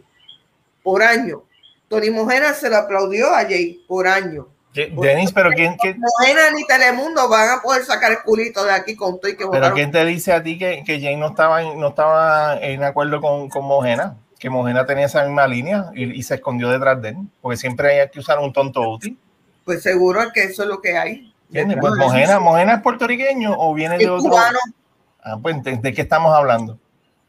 por 0.84 1.02
año. 1.02 1.44
Tony 1.88 2.10
Mojena 2.12 2.54
se 2.54 2.70
lo 2.70 2.78
aplaudió 2.78 3.34
a 3.34 3.42
Jay 3.42 3.84
por 3.88 4.08
año. 4.08 4.48
Denis, 4.74 5.34
pero 5.34 5.50
¿quién, 5.50 5.76
quién, 5.76 6.00
Mojena 6.00 6.52
ni 6.56 6.66
Telemundo 6.66 7.28
van 7.28 7.50
a 7.58 7.62
poder 7.62 7.84
sacar 7.84 8.12
el 8.12 8.20
culito 8.22 8.64
de 8.64 8.72
aquí 8.72 8.96
con 8.96 9.20
todo 9.20 9.30
y 9.30 9.34
que 9.34 9.40
pero 9.40 9.50
votaron. 9.50 9.74
quién 9.76 9.92
te 9.92 10.06
dice 10.06 10.32
a 10.32 10.42
ti 10.42 10.58
que, 10.58 10.84
que 10.86 11.02
Jane 11.02 11.18
no 11.18 11.28
estaba, 11.28 11.62
en- 11.62 11.78
no 11.78 11.90
estaba 11.90 12.58
en 12.62 12.82
acuerdo 12.84 13.20
con, 13.20 13.50
con 13.50 13.66
Mojena? 13.66 14.16
Que 14.40 14.50
Mojena 14.50 14.86
tenía 14.86 15.08
esa 15.08 15.24
misma 15.26 15.46
línea 15.48 15.92
y, 15.94 16.18
y 16.18 16.24
se 16.24 16.36
escondió 16.36 16.70
detrás 16.70 17.02
de 17.02 17.10
él, 17.10 17.18
porque 17.42 17.58
siempre 17.58 18.00
hay 18.02 18.10
que 18.10 18.20
usar 18.20 18.40
un 18.40 18.54
tonto 18.54 18.82
útil. 18.90 19.18
Pues 19.66 19.84
seguro 19.84 20.22
es 20.24 20.32
que 20.32 20.44
eso 20.46 20.64
es 20.64 20.70
lo 20.70 20.82
que 20.82 20.98
hay. 20.98 21.34
Pues 21.52 21.94
Mojena. 21.98 22.40
Mojena 22.40 22.76
es 22.76 22.82
puertorriqueño 22.82 23.54
o 23.58 23.74
viene 23.74 23.98
de 23.98 24.10
otro. 24.10 24.30
cubano, 24.32 24.58
Ah, 25.24 25.38
pues 25.42 25.62
¿de, 25.64 25.78
de 25.78 25.94
qué 25.94 26.02
estamos 26.02 26.34
hablando? 26.34 26.78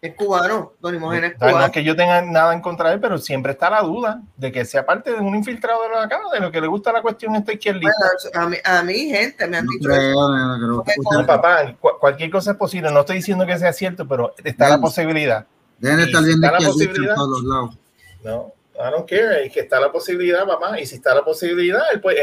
es 0.01 0.17
cubano. 0.17 0.73
Tony 0.81 0.99
Mojena 0.99 1.29
es 1.29 1.37
O 1.37 1.39
sea, 1.39 1.47
no 1.47 1.53
cubano. 1.53 1.67
es 1.67 1.73
que 1.73 1.85
yo 1.85 1.95
tenga 1.95 2.21
nada 2.23 2.53
en 2.55 2.61
contra 2.61 2.89
de 2.89 2.97
él, 2.97 3.01
pero 3.01 3.19
siempre 3.19 3.53
está 3.53 3.71
la 3.71 3.83
duda 3.83 4.21
de 4.37 4.51
que 4.51 4.65
sea 4.65 4.85
parte 4.85 5.13
de 5.13 5.21
un 5.21 5.33
infiltrado 5.37 5.81
de 5.85 5.91
los 5.91 6.05
acá, 6.05 6.19
de 6.33 6.41
lo 6.41 6.51
que 6.51 6.61
le 6.61 6.67
gusta 6.67 6.91
la 6.91 7.03
cuestión 7.03 7.37
esta 7.37 7.53
izquierdista. 7.53 7.93
Bueno, 8.33 8.47
a 8.47 8.49
mí, 8.49 8.57
a 8.65 8.83
mí, 8.83 8.95
gente, 9.11 9.47
me 9.47 9.59
han 9.59 9.65
No 9.67 9.71
dicho 9.73 9.91
eso. 9.93 10.29
no 10.59 10.83
creo. 10.83 11.21
No, 11.21 11.25
papá, 11.27 11.73
cu- 11.79 11.99
cualquier 12.01 12.31
cosa 12.33 12.51
es 12.51 12.57
posible. 12.57 12.91
No 12.91 12.99
estoy 13.01 13.17
diciendo 13.19 13.47
que 13.47 13.57
sea 13.59 13.73
cierto, 13.73 14.09
pero 14.09 14.35
está 14.43 14.65
la 14.65 14.71
Bien. 14.71 14.81
posibilidad. 14.81 15.47
Deben 15.79 16.01
estar 16.01 16.21
si 16.23 16.27
viendo 16.31 16.47
está 16.49 16.59
la 16.59 16.69
izquierdistas 16.69 16.81
en 16.83 16.89
posibilidad. 16.89 17.15
todos 17.15 17.29
los 17.29 17.45
lados. 17.45 17.79
No, 18.25 18.53
I 18.75 18.91
don't 18.91 19.07
care. 19.09 19.45
Es 19.47 19.53
que 19.53 19.61
está 19.61 19.79
la 19.79 19.93
posibilidad, 19.93 20.47
papá. 20.47 20.81
Y 20.81 20.87
si 20.87 20.97
está 20.97 21.15
la 21.15 21.23
posibilidad, 21.25 21.83
él 21.93 22.01
pues, 22.01 22.17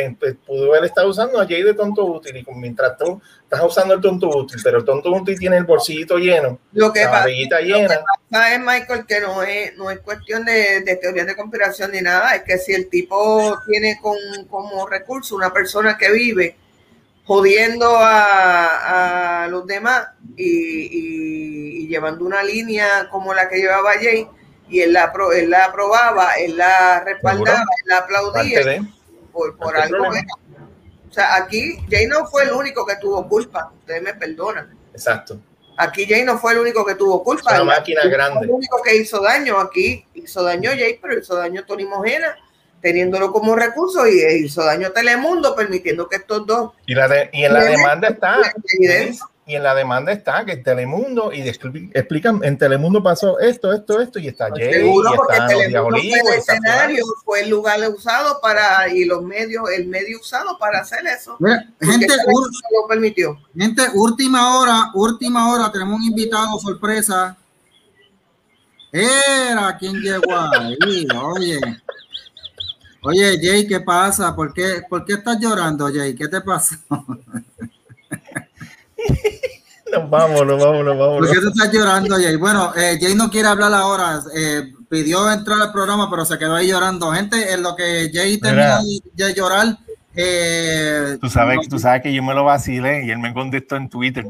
pudo 0.45 0.71
haber 0.73 0.85
estado 0.85 1.07
usando 1.09 1.39
a 1.39 1.45
Jay 1.45 1.61
de 1.61 1.73
tonto 1.75 2.03
útil. 2.05 2.35
Y 2.37 2.45
mientras 2.55 2.97
tú 2.97 3.21
estás 3.43 3.61
usando 3.63 3.93
el 3.93 4.01
tonto 4.01 4.27
útil, 4.29 4.59
pero 4.63 4.79
el 4.79 4.83
tonto 4.85 5.11
útil 5.11 5.37
tiene 5.37 5.57
el 5.57 5.65
bolsillito 5.65 6.17
lleno, 6.17 6.59
Lo 6.73 6.91
que 6.91 7.03
la 7.03 7.11
pasa 7.11 7.27
llena. 7.61 7.99
sabes, 8.31 8.59
Michael, 8.59 9.05
que 9.07 9.21
no 9.21 9.43
es, 9.43 9.77
no 9.77 9.91
es 9.91 9.99
cuestión 9.99 10.43
de, 10.43 10.81
de 10.81 10.95
teorías 10.95 11.27
de 11.27 11.35
conspiración 11.35 11.91
ni 11.91 12.01
nada, 12.01 12.33
es 12.35 12.41
que 12.43 12.57
si 12.57 12.73
el 12.73 12.89
tipo 12.89 13.55
tiene 13.67 13.99
con, 14.01 14.17
como 14.49 14.87
recurso 14.87 15.35
una 15.35 15.53
persona 15.53 15.97
que 15.97 16.11
vive 16.11 16.55
jodiendo 17.25 17.95
a, 17.95 19.43
a 19.43 19.47
los 19.49 19.65
demás 19.67 20.07
y, 20.35 20.43
y- 20.45 21.83
y 21.83 21.87
llevando 21.87 22.25
una 22.25 22.43
línea 22.43 23.07
como 23.11 23.33
la 23.33 23.47
que 23.47 23.57
llevaba 23.57 23.91
Jay, 24.01 24.27
y 24.69 24.81
él 24.81 24.93
la, 24.93 25.11
él 25.35 25.49
la 25.49 25.65
aprobaba, 25.65 26.33
él 26.35 26.55
la 26.57 27.01
respaldaba, 27.03 27.59
él 27.59 27.85
la 27.87 27.97
aplaudía 27.97 28.63
de. 28.63 28.81
por, 29.31 29.57
por 29.57 29.75
algo. 29.77 30.05
O 30.07 31.11
sea, 31.13 31.35
aquí 31.35 31.79
Jay 31.89 32.05
no 32.07 32.25
fue 32.27 32.43
el 32.43 32.51
único 32.51 32.85
que 32.85 32.95
tuvo 32.97 33.27
culpa, 33.27 33.71
ustedes 33.79 34.01
me 34.03 34.13
perdonan. 34.13 34.77
Exacto. 34.93 35.39
Aquí 35.77 36.05
Jay 36.05 36.23
no 36.23 36.37
fue 36.37 36.53
el 36.53 36.59
único 36.59 36.85
que 36.85 36.95
tuvo 36.95 37.23
culpa. 37.23 37.55
Él- 37.57 37.65
máquina 37.65 38.01
grande. 38.05 38.39
Fue 38.39 38.45
el 38.45 38.51
único 38.51 38.81
que 38.83 38.95
hizo 38.97 39.21
daño 39.21 39.59
aquí. 39.59 40.05
Hizo 40.13 40.43
daño 40.43 40.71
Jay, 40.71 40.99
pero 41.01 41.17
hizo 41.17 41.35
daño 41.35 41.63
Tony 41.65 41.85
Mojena, 41.85 42.35
teniéndolo 42.81 43.31
como 43.31 43.55
recurso 43.55 44.05
y 44.05 44.19
eh, 44.19 44.37
hizo 44.39 44.63
daño 44.63 44.87
a 44.87 44.93
Telemundo, 44.93 45.55
permitiendo 45.55 46.07
que 46.07 46.17
estos 46.17 46.45
dos. 46.45 46.73
Y, 46.85 46.93
la 46.95 47.07
de- 47.07 47.29
y 47.31 47.45
en 47.45 47.53
la 47.53 47.63
demanda 47.63 48.09
está. 48.09 48.37
Y 49.49 49.55
en 49.55 49.63
la 49.63 49.73
demanda 49.73 50.11
está 50.11 50.45
que 50.45 50.57
Telemundo, 50.57 51.33
y 51.33 51.39
expli- 51.41 51.89
explican, 51.95 52.39
en 52.43 52.55
Telemundo 52.55 53.01
pasó 53.01 53.39
esto, 53.39 53.73
esto, 53.73 53.99
esto, 53.99 54.19
y 54.19 54.27
está 54.27 54.49
Jay, 54.55 54.73
Seguro, 54.73 55.09
y 55.11 55.17
los 55.17 55.27
Telemundo 55.47 55.97
fue 55.97 56.19
el 56.19 56.37
está 56.37 56.53
escenario, 56.53 57.05
fue 57.25 57.41
el 57.41 57.49
lugar 57.49 57.79
usado 57.89 58.39
para, 58.41 58.87
y 58.93 59.05
los 59.05 59.23
medios, 59.23 59.63
el 59.75 59.87
medio 59.87 60.19
usado 60.19 60.55
para 60.59 60.81
hacer 60.81 60.99
eso. 61.07 61.35
Mira, 61.39 61.67
gente, 61.81 62.13
lo 62.27 62.87
permitió. 62.87 63.39
gente, 63.57 63.81
última 63.95 64.59
hora, 64.59 64.91
última 64.93 65.51
hora, 65.51 65.71
tenemos 65.71 65.95
un 65.99 66.03
invitado 66.05 66.59
sorpresa. 66.59 67.35
Era 68.91 69.75
quien 69.79 69.95
llegó 69.99 70.31
ahí, 70.31 71.07
oye. 71.23 71.59
Oye, 73.01 73.39
Jay, 73.41 73.67
¿qué 73.67 73.79
pasa? 73.79 74.35
¿Por 74.35 74.53
qué, 74.53 74.83
¿Por 74.87 75.03
qué 75.05 75.13
estás 75.13 75.39
llorando, 75.39 75.89
Jay? 75.91 76.13
¿Qué 76.13 76.27
te 76.27 76.39
pasó? 76.39 76.75
Nos 79.91 80.09
vamos, 80.09 80.45
nos 80.45 80.63
vamos, 80.63 80.85
nos 80.85 80.97
vamos. 80.97 81.17
¿Por 81.17 81.31
qué 81.31 81.41
tú 81.41 81.47
estás 81.49 81.71
llorando, 81.73 82.15
Jay? 82.15 82.35
Bueno, 82.35 82.73
eh, 82.75 82.97
Jay 83.01 83.15
no 83.15 83.29
quiere 83.29 83.47
hablar 83.47 83.73
ahora. 83.73 84.21
Eh, 84.35 84.71
pidió 84.87 85.31
entrar 85.31 85.59
al 85.61 85.71
programa, 85.71 86.09
pero 86.09 86.25
se 86.25 86.37
quedó 86.37 86.55
ahí 86.55 86.67
llorando. 86.67 87.11
Gente, 87.11 87.51
en 87.53 87.63
lo 87.63 87.75
que 87.75 88.11
Jay 88.13 88.37
termina 88.39 88.81
de 89.13 89.33
llorar, 89.33 89.77
eh, 90.15 91.17
Tú 91.19 91.29
sabes, 91.29 91.67
tú 91.69 91.79
sabes 91.79 92.01
que 92.03 92.13
yo 92.13 92.21
me 92.21 92.33
lo 92.33 92.43
vacilé 92.43 93.05
y 93.05 93.09
él 93.11 93.19
me 93.19 93.33
contestó 93.33 93.75
en 93.77 93.89
Twitter. 93.89 94.27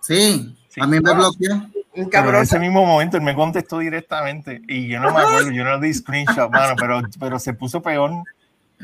sí, 0.00 0.56
Sí. 0.68 0.80
a 0.80 0.86
mí 0.86 0.98
me 1.00 1.12
bloqueó. 1.14 1.70
Pero 2.10 2.28
en 2.30 2.36
ese 2.42 2.58
mismo 2.58 2.84
momento 2.84 3.16
él 3.16 3.22
me 3.22 3.34
contestó 3.36 3.78
directamente 3.78 4.60
y 4.66 4.88
yo 4.88 4.98
no 5.00 5.12
me 5.12 5.20
acuerdo, 5.20 5.50
yo 5.52 5.62
no 5.64 5.78
di 5.78 5.94
screenshot, 5.94 6.50
mano, 6.50 6.74
pero, 6.76 7.00
pero 7.20 7.38
se 7.38 7.52
puso 7.52 7.80
peor. 7.80 8.10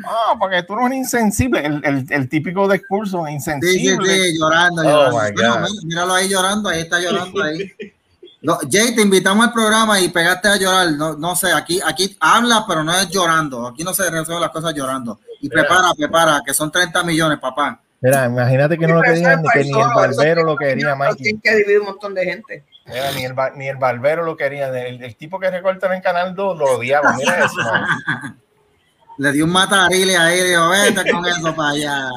Ah, 0.05 0.35
porque 0.39 0.63
tú 0.63 0.75
no 0.77 0.87
eres 0.87 0.99
insensible, 0.99 1.65
el, 1.67 1.85
el, 1.85 2.07
el 2.09 2.29
típico 2.29 2.67
discurso, 2.71 3.19
Sí, 3.27 3.29
sí, 3.29 3.35
insensible. 3.35 4.09
sí, 4.15 4.39
llorando, 4.39 4.83
Oh, 4.83 4.85
llorando. 4.85 5.21
God. 5.21 5.33
mira- 5.37 5.67
míralo 5.85 6.15
ahí 6.15 6.29
llorando, 6.29 6.69
ahí 6.69 6.81
está 6.81 7.01
llorando 7.01 7.43
ahí. 7.43 7.73
No, 8.43 8.59
Jay, 8.71 8.95
te 8.95 9.03
invitamos 9.03 9.47
al 9.47 9.53
programa 9.53 10.01
y 10.01 10.09
pegaste 10.09 10.49
a 10.49 10.57
llorar. 10.57 10.93
No, 10.93 11.15
no 11.15 11.37
sé, 11.37 11.53
aquí, 11.53 11.79
aquí 11.85 12.17
habla, 12.21 12.65
pero 12.67 12.83
no 12.83 12.93
es 12.99 13.11
llorando. 13.11 13.67
Aquí 13.67 13.85
no 13.85 13.93
se 13.93 14.05
resuelven 14.09 14.41
las 14.41 14.51
cosas 14.51 14.73
llorando. 14.75 15.21
Y 15.43 15.49
Mira. 15.51 15.63
prepara, 15.63 15.93
prepara, 15.95 16.41
que 16.47 16.55
son 16.55 16.71
30 16.73 17.03
millones, 17.05 17.39
papá. 17.39 17.79
Mira, 18.01 18.25
imagínate 18.25 18.79
que 18.79 18.87
no 18.87 18.95
lo 18.95 19.03
querían, 19.03 19.43
ni 19.43 19.49
que 19.51 19.65
ni 19.65 19.79
el 19.79 19.89
barbero 19.95 20.43
lo 20.45 20.57
quería, 20.57 20.95
Mikey. 20.95 21.17
Tienen 21.23 21.41
que 21.43 21.55
dividir 21.57 21.81
un 21.81 21.87
montón 21.89 22.15
de 22.15 22.25
gente. 22.25 22.65
Mira, 22.87 23.13
ni 23.13 23.25
el, 23.25 23.35
ni 23.57 23.69
el 23.69 23.77
barbero 23.77 24.25
lo 24.25 24.35
quería. 24.39 24.69
El, 24.69 25.05
el 25.05 25.17
tipo 25.17 25.39
que 25.39 25.51
recorta 25.51 25.89
en 25.89 25.93
el 25.95 26.03
canal 26.03 26.35
2 26.35 26.57
lo 26.59 26.65
odiaba. 26.79 27.13
Mira 27.17 27.45
eso. 27.45 27.57
man. 27.63 28.41
Le 29.21 29.33
dio 29.33 29.45
un 29.45 29.51
matarile 29.53 30.17
ahí, 30.17 30.39
le 30.41 30.49
digo, 30.49 30.69
vete 30.71 31.11
con 31.13 31.27
eso 31.27 31.55
para 31.55 31.71
allá. 31.71 32.09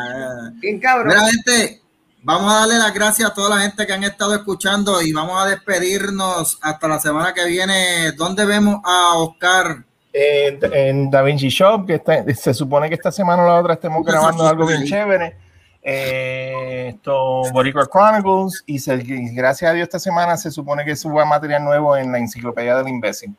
Bien 0.53 0.79
cabrón. 0.79 1.07
Mira, 1.09 1.25
gente, 1.29 1.81
vamos 2.21 2.49
a 2.53 2.59
darle 2.59 2.77
las 2.77 2.93
gracias 2.93 3.29
a 3.29 3.33
toda 3.33 3.57
la 3.57 3.61
gente 3.61 3.85
que 3.85 3.91
han 3.91 4.05
estado 4.05 4.33
escuchando 4.35 5.01
y 5.01 5.11
vamos 5.11 5.41
a 5.43 5.47
despedirnos 5.47 6.57
hasta 6.61 6.87
la 6.87 6.99
semana 6.99 7.33
que 7.33 7.43
viene. 7.45 8.13
¿Dónde 8.13 8.45
vemos 8.45 8.79
a 8.85 9.17
Oscar? 9.17 9.83
Eh, 10.13 10.57
en 10.71 11.09
Da 11.11 11.23
Vinci 11.23 11.49
Shop, 11.49 11.85
que 11.85 11.95
está- 11.95 12.23
se 12.35 12.53
supone 12.53 12.87
que 12.87 12.95
esta 12.95 13.11
semana 13.11 13.43
o 13.43 13.47
la 13.47 13.55
otra 13.59 13.73
estemos 13.73 14.05
grabando 14.05 14.47
algo 14.47 14.65
bien 14.65 14.85
chévere. 14.85 15.35
Eh, 15.81 16.91
esto, 16.95 17.41
Boricua 17.51 17.85
Chronicles, 17.91 18.63
y, 18.65 18.79
se- 18.79 18.95
y 18.95 19.35
gracias 19.35 19.69
a 19.71 19.73
Dios 19.73 19.83
esta 19.87 19.99
semana 19.99 20.37
se 20.37 20.51
supone 20.51 20.85
que 20.85 20.95
suba 20.95 21.25
material 21.25 21.65
nuevo 21.65 21.97
en 21.97 22.13
la 22.13 22.19
enciclopedia 22.19 22.77
del 22.77 22.87
imbécil. 22.87 23.35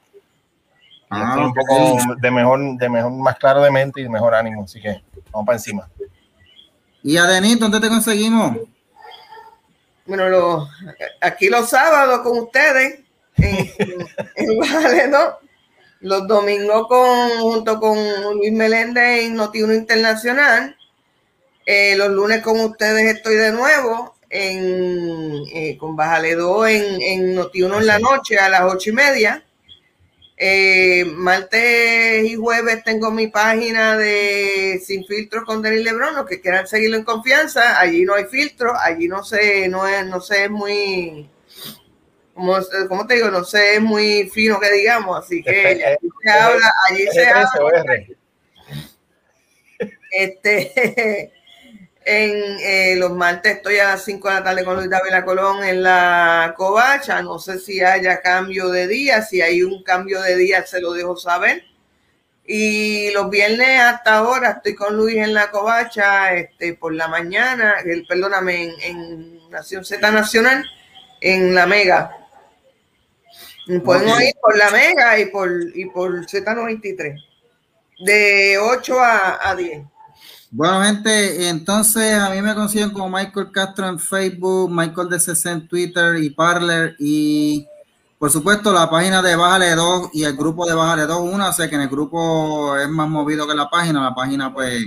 Y 1.11 1.17
Ah, 1.17 1.37
un 1.39 1.55
poco 1.55 1.97
de 2.21 2.31
mejor, 2.31 2.61
de 2.79 2.89
mejor, 2.89 3.13
más 3.13 3.37
claro 3.39 3.63
de 3.63 3.71
mente 3.71 4.01
y 4.01 4.05
de 4.05 4.09
mejor 4.11 4.35
ánimo, 4.35 4.65
así 4.65 4.81
que 4.81 5.03
vamos 5.31 5.47
para 5.47 5.59
encima. 5.59 5.89
Y 7.03 7.17
a 7.19 7.25
Denis, 7.25 7.59
¿dónde 7.61 7.79
te 7.81 7.89
conseguimos? 7.89 8.57
Bueno, 10.07 10.29
lo- 10.29 10.69
aquí 11.21 11.49
los 11.49 11.69
sábados 11.69 12.21
con 12.21 12.39
ustedes, 12.39 13.01
en, 13.37 13.71
en 14.37 14.59
Vale, 14.59 15.09
¿no? 15.09 15.39
Los 16.01 16.27
domingos 16.29 16.87
con, 16.89 17.31
junto 17.41 17.81
con 17.81 17.97
Luis 18.37 18.53
Meléndez 18.53 19.25
en 19.25 19.37
Noti1 19.39 19.75
Internacional. 19.75 20.77
Eh, 21.65 21.95
los 21.97 22.09
lunes 22.11 22.43
con 22.43 22.61
ustedes 22.61 23.15
estoy 23.17 23.37
de 23.37 23.53
nuevo 23.53 24.15
en, 24.29 25.45
eh, 25.55 25.79
con 25.79 25.97
Bájale 25.97 26.35
2 26.35 26.69
en, 26.69 27.01
en 27.01 27.37
Noti1 27.37 27.79
en 27.79 27.87
la 27.87 27.99
noche 27.99 28.37
a 28.39 28.51
las 28.51 28.63
ocho 28.71 28.91
y 28.91 28.93
media. 28.93 29.43
Eh, 30.37 31.05
martes 31.05 32.25
y 32.25 32.35
jueves 32.35 32.83
tengo 32.83 33.13
mi 33.13 33.29
página 33.29 33.97
de 33.97 34.83
Sin 34.85 35.07
Filtros 35.07 35.45
con 35.45 35.63
Denis 35.63 35.85
Lebron. 35.85 36.17
Los 36.17 36.27
que 36.27 36.41
quieran 36.41 36.67
seguirlo 36.67 36.97
en 36.97 37.05
confianza, 37.05 37.79
allí 37.79 38.05
no 38.05 38.15
hay 38.15 38.25
filtro, 38.25 38.73
allí 38.79 39.07
no 39.07 39.23
sé, 39.23 39.69
no 39.69 39.87
es, 39.87 40.05
no 40.07 40.21
sé, 40.21 40.45
es 40.45 40.51
muy, 40.51 41.31
como, 42.35 42.57
¿cómo 42.89 43.07
te 43.07 43.15
digo? 43.15 43.31
No 43.31 43.45
sé, 43.45 43.77
es 43.77 43.81
muy 43.81 44.29
fino 44.29 44.59
que 44.59 44.71
digamos, 44.73 45.25
así 45.25 45.43
que 45.43 45.73
Este, 45.73 45.87
allí 45.87 46.09
se 46.23 46.31
habla, 46.31 46.73
allí 46.91 47.07
se 47.13 47.27
R13 47.27 47.61
o 47.61 47.69
habla, 47.69 48.05
este, 50.11 51.33
en 52.05 52.59
eh, 52.61 52.97
los 52.97 53.13
martes 53.13 53.57
estoy 53.57 53.79
a 53.79 53.89
las 53.89 54.05
5 54.05 54.29
de 54.29 54.35
la 54.35 54.45
tarde 54.45 54.65
con 54.65 54.77
Luis 54.77 54.91
Dávila 54.91 55.25
Colón 55.25 55.65
en 55.65 55.83
la 55.83 56.55
covacha. 56.57 57.23
No 57.23 57.39
sé 57.39 57.59
si 57.59 57.81
haya 57.81 58.21
cambio 58.21 58.69
de 58.69 58.87
día. 58.87 59.23
Si 59.23 59.41
hay 59.41 59.63
un 59.63 59.83
cambio 59.83 60.21
de 60.21 60.37
día, 60.37 60.67
se 60.67 60.81
lo 60.81 60.93
dejo 60.93 61.17
saber. 61.17 61.65
Y 62.47 63.11
los 63.13 63.31
viernes 63.31 63.81
hasta 63.81 64.17
ahora 64.17 64.51
estoy 64.51 64.75
con 64.75 64.97
Luis 64.97 65.17
en 65.17 65.33
la 65.33 65.51
covacha, 65.51 66.35
este, 66.35 66.75
por 66.75 66.93
la 66.93 67.09
mañana, 67.09 67.77
el, 67.83 68.07
perdóname, 68.07 68.65
en, 68.65 68.73
en 68.83 69.51
Nación 69.51 69.83
Z 69.83 70.11
Nacional, 70.11 70.63
en 71.23 71.55
la 71.55 71.67
Mega. 71.67 72.25
Ok. 73.67 73.89
oír 73.89 74.35
por 74.43 74.59
la 74.59 74.71
Mega 74.71 75.19
y 75.19 75.27
por, 75.27 75.51
y 75.75 75.87
por 75.87 76.27
Z93. 76.27 77.17
De 78.01 78.59
8 78.59 79.01
a, 79.01 79.51
a 79.51 79.55
10. 79.55 79.94
Bueno, 80.57 80.85
gente, 80.85 81.49
entonces 81.49 82.15
a 82.15 82.31
mí 82.31 82.41
me 82.41 82.55
consiguen 82.55 82.91
como 82.91 83.11
Michael 83.11 83.51
Castro 83.51 83.89
en 83.89 83.99
Facebook, 83.99 84.71
Michael 84.71 85.09
DCC 85.09 85.47
en 85.47 85.67
Twitter 85.67 86.15
y 86.23 86.31
Parler 86.31 86.95
y 87.01 87.67
por 88.21 88.31
supuesto 88.31 88.73
la 88.73 88.89
página 88.89 89.21
de 89.21 89.35
Bájale 89.35 89.75
2 89.75 90.11
y 90.13 90.23
el 90.23 90.37
grupo 90.37 90.65
de 90.65 90.75
Bájale 90.75 91.07
2. 91.07 91.23
Una 91.23 91.53
sé 91.53 91.69
que 91.69 91.75
en 91.75 91.81
el 91.81 91.89
grupo 91.89 92.77
es 92.77 92.89
más 92.89 93.09
movido 93.09 93.49
que 93.49 93.55
la 93.57 93.69
página, 93.69 94.01
la 94.01 94.15
página 94.15 94.55
pues 94.55 94.85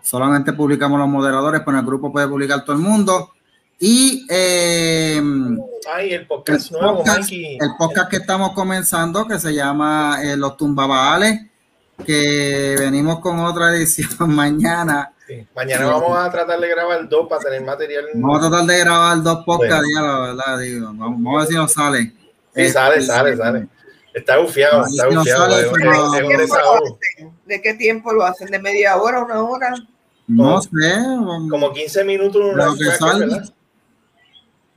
solamente 0.00 0.52
publicamos 0.52 1.00
los 1.00 1.08
moderadores, 1.08 1.62
pero 1.64 1.72
en 1.76 1.80
el 1.80 1.86
grupo 1.86 2.12
puede 2.12 2.28
publicar 2.28 2.64
todo 2.64 2.76
el 2.76 2.82
mundo. 2.82 3.32
Y 3.80 4.24
eh, 4.30 5.20
Ay, 5.92 6.10
el 6.10 6.20
el 6.20 6.26
podcast 6.28 6.70
nuevo, 6.70 7.02
Mikey. 7.04 7.58
el 7.60 7.70
podcast 7.76 8.10
que 8.10 8.18
estamos 8.18 8.52
comenzando, 8.52 9.26
que 9.26 9.40
se 9.40 9.52
llama 9.52 10.18
eh, 10.22 10.36
Los 10.36 10.56
Tumbabales, 10.56 11.49
que 12.04 12.76
venimos 12.78 13.20
con 13.20 13.38
otra 13.40 13.74
edición 13.76 14.08
mañana. 14.34 15.12
Sí. 15.26 15.46
Mañana 15.54 15.86
vamos 15.86 16.18
a 16.18 16.30
tratar 16.30 16.58
de 16.58 16.68
grabar 16.68 17.08
dos 17.08 17.28
para 17.28 17.40
tener 17.42 17.62
material. 17.64 18.06
Vamos 18.14 18.44
a 18.44 18.48
tratar 18.50 18.66
de 18.66 18.78
grabar 18.80 19.22
dos 19.22 19.44
podcasts, 19.44 19.86
Bueno. 19.94 20.06
ya, 20.06 20.12
la 20.12 20.18
verdad, 20.20 20.58
digo. 20.58 20.86
Vamos, 20.86 21.22
vamos 21.22 21.36
a 21.36 21.38
ver 21.40 21.48
si 21.48 21.54
nos 21.54 21.72
sale. 21.72 22.02
Sí, 22.02 22.12
Este, 22.54 22.72
sale, 22.72 23.00
sale, 23.02 23.36
sale. 23.36 23.68
Está 24.12 24.38
bufiado, 24.38 24.84
está 24.86 25.08
si 25.08 25.14
bufiado. 25.16 25.50
sale, 25.50 25.68
pero- 25.72 26.10
¿De 26.10 26.18
qué 26.18 26.26
tiempo 26.26 26.32
lo 26.32 26.38
desahogo. 26.42 26.98
hacen? 26.98 27.32
¿De 27.46 27.62
qué 27.62 27.74
tiempo 27.74 28.12
lo 28.12 28.24
hacen? 28.24 28.50
¿De 28.50 28.58
media 28.58 28.96
hora, 28.96 29.22
una 29.22 29.40
hora? 29.42 29.74
No 30.26 30.60
sé. 30.60 30.68
Como 31.48 31.72
15 31.72 32.02
minutos, 32.04 32.42
una 32.42 32.66
Lo 32.66 32.74
que. 32.74 32.84
¿verdad? 32.84 33.44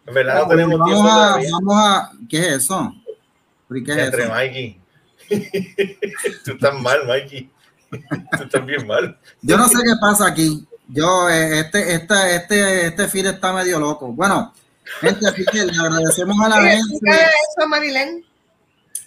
En 0.06 0.14
verdad 0.14 0.42
no 0.44 0.48
tenemos 0.50 0.80
vamos, 0.80 0.94
tiempo 0.94 1.10
a, 1.12 1.16
todavía. 1.16 1.50
vamos 1.52 1.76
a. 1.78 2.12
¿Qué 2.30 2.40
es 2.40 2.48
eso? 2.58 2.94
¿Pero 3.68 3.80
y 3.80 3.84
¿Qué 3.84 3.92
es 3.94 3.98
Entre 3.98 4.24
eso? 4.24 4.34
Mikey. 4.34 4.82
Tú 6.46 6.52
estás 6.52 6.74
mal, 6.82 7.06
Mikey. 7.08 7.50
Tú 8.38 8.44
estás 8.44 8.66
bien 8.66 8.88
mal. 8.88 9.18
Yo 9.42 9.58
no 9.58 9.68
sé 9.68 9.78
qué 9.84 9.94
pasa 10.02 10.28
aquí. 10.28 10.68
Yo, 10.88 11.30
eh, 11.30 11.60
este, 11.62 11.96
este, 11.96 12.36
este, 12.36 12.86
este 12.88 13.08
feed 13.08 13.28
está 13.28 13.54
medio 13.54 13.80
loco. 13.80 14.08
Bueno, 14.12 14.54
gente, 15.02 15.28
así 15.28 15.46
que 15.46 15.66
le 15.66 15.72
agradecemos 15.80 16.38
a 16.44 16.50
la 16.50 16.62
gente. 16.62 16.98
Eso 17.10 17.64
a 17.64 17.68
Marilén. 17.68 18.26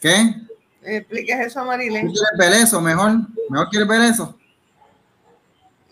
¿Qué? 0.01 0.34
Expliques 0.82 1.40
eso 1.47 1.60
a 1.60 1.62
¿Tú 1.62 1.68
Marilén. 1.68 2.06
quieres 2.09 2.30
ver 2.38 2.52
eso? 2.55 2.80
Mejor. 2.80 3.12
Mejor 3.51 3.68
quieres 3.70 3.88
ver 3.88 4.02
eso. 4.02 4.38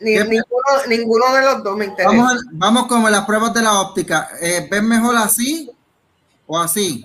Ni- 0.01 0.15
ninguno, 0.19 0.43
ninguno 0.89 1.33
de 1.35 1.43
los 1.43 1.63
dos 1.65 1.77
me 1.77 1.85
interesa. 1.87 2.11
Vamos, 2.11 2.33
a- 2.33 2.37
vamos 2.53 2.87
con 2.87 3.11
las 3.11 3.25
pruebas 3.25 3.55
de 3.55 3.63
la 3.63 3.81
óptica. 3.81 4.29
Eh, 4.41 4.67
¿Ves 4.71 4.83
mejor 4.83 5.17
así 5.17 5.71
o 6.47 6.59
así? 6.59 7.05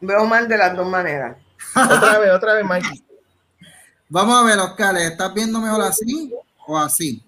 Veo 0.00 0.24
mal 0.26 0.48
de 0.48 0.58
las 0.58 0.76
dos 0.76 0.86
maneras. 0.86 1.36
Otra 1.74 2.18
vez, 2.18 2.30
otra 2.32 2.54
vez, 2.54 2.64
Mikey. 2.64 3.04
Vamos 4.08 4.38
a 4.38 4.44
ver, 4.44 4.58
Oscar, 4.58 4.96
¿estás 4.98 5.32
viendo 5.32 5.58
mejor 5.58 5.80
así 5.82 6.30
o 6.66 6.78
así? 6.78 7.24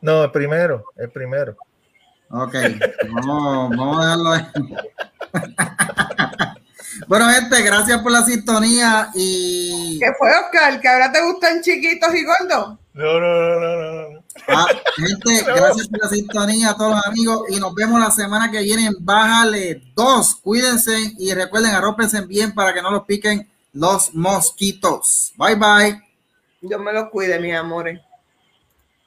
No, 0.00 0.24
el 0.24 0.30
primero, 0.32 0.84
el 0.96 1.10
primero. 1.10 1.56
Ok, 2.30 2.54
vamos, 3.12 3.70
vamos 3.76 3.98
a 3.98 4.02
dejarlo 4.02 4.30
ahí. 4.32 4.46
bueno, 7.06 7.28
gente, 7.28 7.62
gracias 7.62 8.02
por 8.02 8.10
la 8.10 8.22
sintonía 8.22 9.10
y 9.14 10.00
¿Qué 10.00 10.12
fue, 10.18 10.30
Oscar? 10.36 10.80
¿Que 10.80 10.88
ahora 10.88 11.12
te 11.12 11.22
gustan 11.22 11.62
chiquitos 11.62 12.12
y 12.12 12.24
gordos? 12.24 12.78
No, 12.92 13.20
no, 13.20 13.20
no, 13.20 13.60
no, 13.60 13.76
no, 13.76 14.10
no. 14.10 14.23
Ah, 14.48 14.66
gente, 14.96 15.44
gracias 15.46 15.88
por 15.88 16.00
la 16.02 16.08
sintonía 16.08 16.70
a 16.70 16.76
todos 16.76 16.96
los 16.96 17.06
amigos 17.06 17.42
y 17.48 17.56
nos 17.60 17.74
vemos 17.74 18.00
la 18.00 18.10
semana 18.10 18.50
que 18.50 18.62
viene 18.62 18.86
en 18.86 18.94
Bájale 19.00 19.82
2. 19.94 20.34
Cuídense 20.42 21.14
y 21.18 21.32
recuerden 21.34 21.74
arrópense 21.74 22.20
bien 22.22 22.54
para 22.54 22.72
que 22.72 22.82
no 22.82 22.90
los 22.90 23.04
piquen 23.04 23.48
los 23.72 24.14
mosquitos. 24.14 25.32
Bye 25.36 25.56
bye. 25.56 26.02
Yo 26.62 26.78
me 26.78 26.92
los 26.92 27.10
cuide, 27.10 27.38
mis 27.40 27.54
amores. 27.54 28.00